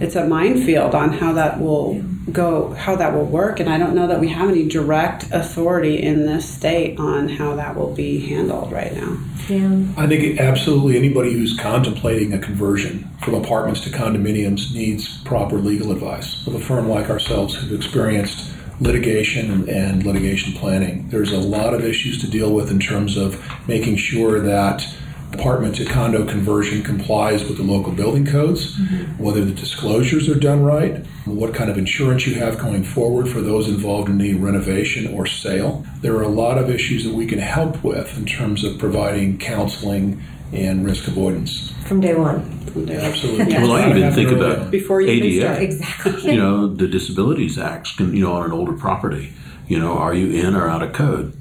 it's 0.00 0.16
a 0.16 0.26
minefield 0.26 0.94
on 0.94 1.12
how 1.12 1.32
that 1.34 1.60
will 1.60 2.02
go, 2.32 2.72
how 2.72 2.96
that 2.96 3.12
will 3.12 3.26
work, 3.26 3.60
and 3.60 3.68
I 3.68 3.78
don't 3.78 3.94
know 3.94 4.06
that 4.06 4.20
we 4.20 4.28
have 4.28 4.48
any 4.48 4.66
direct 4.66 5.30
authority 5.30 6.02
in 6.02 6.26
this 6.26 6.48
state 6.48 6.98
on 6.98 7.28
how 7.28 7.54
that 7.56 7.76
will 7.76 7.94
be 7.94 8.20
handled 8.20 8.72
right 8.72 8.94
now. 8.94 9.18
Yeah. 9.48 9.84
I 9.96 10.06
think 10.06 10.38
absolutely 10.40 10.96
anybody 10.96 11.32
who's 11.32 11.58
contemplating 11.58 12.32
a 12.32 12.38
conversion 12.38 13.08
from 13.22 13.34
apartments 13.34 13.80
to 13.82 13.90
condominiums 13.90 14.72
needs 14.72 15.22
proper 15.24 15.56
legal 15.56 15.92
advice. 15.92 16.46
With 16.46 16.56
a 16.56 16.60
firm 16.60 16.88
like 16.88 17.10
ourselves 17.10 17.54
who've 17.54 17.72
experienced 17.72 18.54
litigation 18.80 19.68
and 19.68 20.04
litigation 20.06 20.54
planning, 20.54 21.08
there's 21.10 21.32
a 21.32 21.38
lot 21.38 21.74
of 21.74 21.84
issues 21.84 22.20
to 22.22 22.30
deal 22.30 22.54
with 22.54 22.70
in 22.70 22.78
terms 22.78 23.16
of 23.16 23.42
making 23.68 23.96
sure 23.96 24.40
that 24.40 24.86
apartment 25.32 25.76
to 25.76 25.84
condo 25.84 26.26
conversion 26.26 26.82
complies 26.82 27.44
with 27.44 27.56
the 27.56 27.62
local 27.62 27.92
building 27.92 28.26
codes, 28.26 28.76
mm-hmm. 28.76 29.22
whether 29.22 29.44
the 29.44 29.52
disclosures 29.52 30.28
are 30.28 30.38
done 30.38 30.62
right, 30.62 31.06
what 31.24 31.54
kind 31.54 31.70
of 31.70 31.78
insurance 31.78 32.26
you 32.26 32.34
have 32.34 32.58
going 32.58 32.82
forward 32.82 33.28
for 33.28 33.40
those 33.40 33.68
involved 33.68 34.08
in 34.08 34.18
the 34.18 34.34
renovation 34.34 35.12
or 35.14 35.26
sale. 35.26 35.84
There 36.00 36.14
are 36.16 36.22
a 36.22 36.28
lot 36.28 36.58
of 36.58 36.68
issues 36.68 37.04
that 37.04 37.14
we 37.14 37.26
can 37.26 37.38
help 37.38 37.82
with 37.84 38.16
in 38.16 38.26
terms 38.26 38.64
of 38.64 38.78
providing 38.78 39.38
counseling 39.38 40.22
and 40.52 40.84
risk 40.84 41.06
avoidance. 41.06 41.72
From 41.86 42.00
day 42.00 42.14
one. 42.14 42.58
From 42.66 42.86
day 42.86 42.96
Absolutely. 42.96 43.54
Well, 43.54 43.72
I 43.72 43.90
even 43.90 44.12
think 44.12 44.30
about 44.30 44.70
before 44.70 45.00
you 45.00 45.08
ADA. 45.08 45.60
Exactly. 45.62 46.32
You 46.32 46.38
know, 46.38 46.66
the 46.66 46.88
Disabilities 46.88 47.58
Act, 47.58 47.98
you 47.98 48.24
know, 48.24 48.32
on 48.32 48.44
an 48.44 48.52
older 48.52 48.72
property. 48.72 49.32
You 49.68 49.78
know, 49.78 49.96
are 49.96 50.14
you 50.14 50.32
in 50.44 50.56
or 50.56 50.68
out 50.68 50.82
of 50.82 50.92
code? 50.92 51.36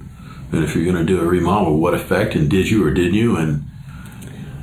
And 0.51 0.63
if 0.63 0.75
you're 0.75 0.85
going 0.85 0.95
to 0.95 1.05
do 1.05 1.21
a 1.21 1.25
remodel, 1.25 1.77
what 1.77 1.93
effect 1.93 2.35
and 2.35 2.49
did 2.49 2.69
you 2.69 2.85
or 2.85 2.91
didn't 2.91 3.15
you? 3.15 3.35
And 3.35 3.65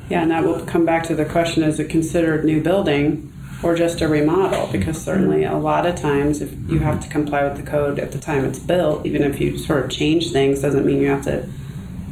yeah, 0.08 0.22
and 0.22 0.30
that 0.30 0.44
will 0.44 0.64
come 0.64 0.84
back 0.84 1.04
to 1.04 1.14
the 1.14 1.24
question 1.24 1.62
is 1.62 1.80
it 1.80 1.90
considered 1.90 2.44
new 2.44 2.62
building 2.62 3.32
or 3.62 3.74
just 3.74 4.00
a 4.00 4.08
remodel? 4.08 4.68
Because 4.70 5.02
certainly 5.02 5.44
a 5.44 5.56
lot 5.56 5.86
of 5.86 5.96
times, 5.96 6.40
if 6.40 6.52
you 6.68 6.78
have 6.80 7.02
to 7.02 7.08
comply 7.08 7.44
with 7.44 7.56
the 7.56 7.68
code 7.68 7.98
at 7.98 8.12
the 8.12 8.18
time 8.18 8.44
it's 8.44 8.58
built, 8.58 9.04
even 9.04 9.22
if 9.22 9.40
you 9.40 9.58
sort 9.58 9.84
of 9.84 9.90
change 9.90 10.30
things, 10.30 10.62
doesn't 10.62 10.86
mean 10.86 11.00
you 11.00 11.08
have 11.08 11.24
to, 11.24 11.48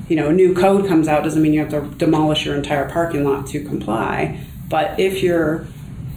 you 0.08 0.16
know, 0.16 0.28
a 0.28 0.32
new 0.32 0.54
code 0.54 0.88
comes 0.88 1.06
out, 1.06 1.22
doesn't 1.22 1.42
mean 1.42 1.52
you 1.52 1.60
have 1.60 1.70
to 1.70 1.82
demolish 1.96 2.44
your 2.44 2.56
entire 2.56 2.90
parking 2.90 3.24
lot 3.24 3.46
to 3.48 3.62
comply. 3.64 4.44
But 4.68 4.98
if 4.98 5.22
you're 5.22 5.66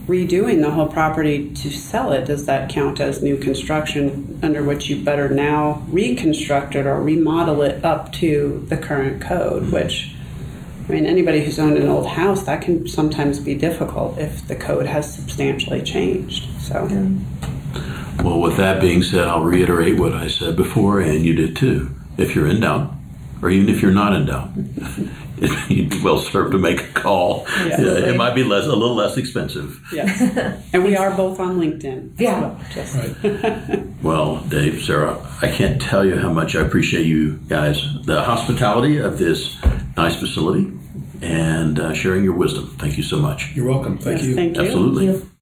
redoing 0.08 0.62
the 0.62 0.72
whole 0.72 0.88
property 0.88 1.54
to 1.54 1.70
sell 1.70 2.14
it, 2.14 2.26
does 2.26 2.46
that 2.46 2.70
count 2.70 3.00
as 3.00 3.22
new 3.22 3.38
construction 3.38 4.40
under 4.42 4.64
which 4.64 4.90
you 4.90 5.04
better 5.04 5.28
now 5.28 5.86
reconstruct 5.90 6.76
it 6.76 6.88
or 6.88 7.02
remodel 7.02 7.62
it 7.62 7.84
up 7.84 8.14
to 8.14 8.66
the 8.70 8.78
current 8.78 9.22
code, 9.22 9.72
which 9.72 10.16
I 10.88 10.92
mean, 10.92 11.06
anybody 11.06 11.44
who's 11.44 11.60
owned 11.60 11.78
an 11.78 11.90
old 11.90 12.08
house, 12.08 12.44
that 12.44 12.62
can 12.62 12.88
sometimes 12.88 13.40
be 13.40 13.56
difficult 13.56 14.18
if 14.18 14.48
the 14.48 14.56
code 14.56 14.86
has 14.86 15.14
substantially 15.14 15.82
changed. 15.82 16.48
So. 16.62 16.88
Yeah. 16.90 18.24
Well, 18.24 18.40
with 18.40 18.58
that 18.58 18.82
being 18.82 19.04
said, 19.04 19.28
I'll 19.28 19.44
reiterate 19.44 20.00
what 20.00 20.14
I 20.14 20.28
said 20.28 20.56
before, 20.56 21.02
and 21.02 21.26
you 21.26 21.36
did 21.36 21.56
too. 21.56 21.92
If 22.18 22.36
you're 22.36 22.48
in 22.48 22.62
doubt, 22.62 22.94
or 23.42 23.50
even 23.50 23.70
if 23.70 23.82
you're 23.82 23.92
not 23.92 24.14
in 24.14 24.26
doubt, 24.26 24.50
you'd 25.70 25.90
be 25.90 26.02
well 26.02 26.20
served 26.20 26.54
to 26.54 26.58
make 26.58 26.82
a 26.82 26.94
call. 26.94 27.46
Yeah, 27.60 27.82
it 27.82 28.16
might 28.16 28.34
be 28.34 28.44
less, 28.44 28.66
a 28.66 28.70
little 28.70 28.96
less 28.96 29.18
expensive. 29.18 29.80
Yes. 29.92 30.64
and 30.74 30.84
we 30.84 30.96
are 30.96 31.16
both 31.16 31.40
on 31.40 31.60
LinkedIn. 31.60 32.14
Yeah. 32.18 32.58
Just. 32.74 32.96
Right. 32.96 33.84
well, 34.02 34.38
Dave, 34.48 34.82
Sarah, 34.82 35.20
I 35.42 35.52
can't 35.52 35.82
tell 35.82 36.04
you 36.06 36.18
how 36.18 36.32
much 36.32 36.56
I 36.56 36.62
appreciate 36.62 37.06
you 37.06 37.34
guys, 37.50 37.86
the 38.06 38.24
hospitality 38.24 38.98
of 38.98 39.20
this 39.20 39.56
nice 39.98 40.20
facility, 40.20 40.72
and 41.22 41.80
uh, 41.80 41.94
sharing 41.94 42.24
your 42.24 42.34
wisdom. 42.34 42.76
Thank 42.78 42.98
you 42.98 43.04
so 43.04 43.18
much. 43.18 43.54
You're 43.56 43.68
welcome. 43.68 43.98
Thank 43.98 44.20
yes, 44.20 44.28
you. 44.28 44.36
Thank 44.36 44.56
you. 44.56 44.62
Absolutely. 44.62 45.08
Thank 45.08 45.24
you. 45.24 45.37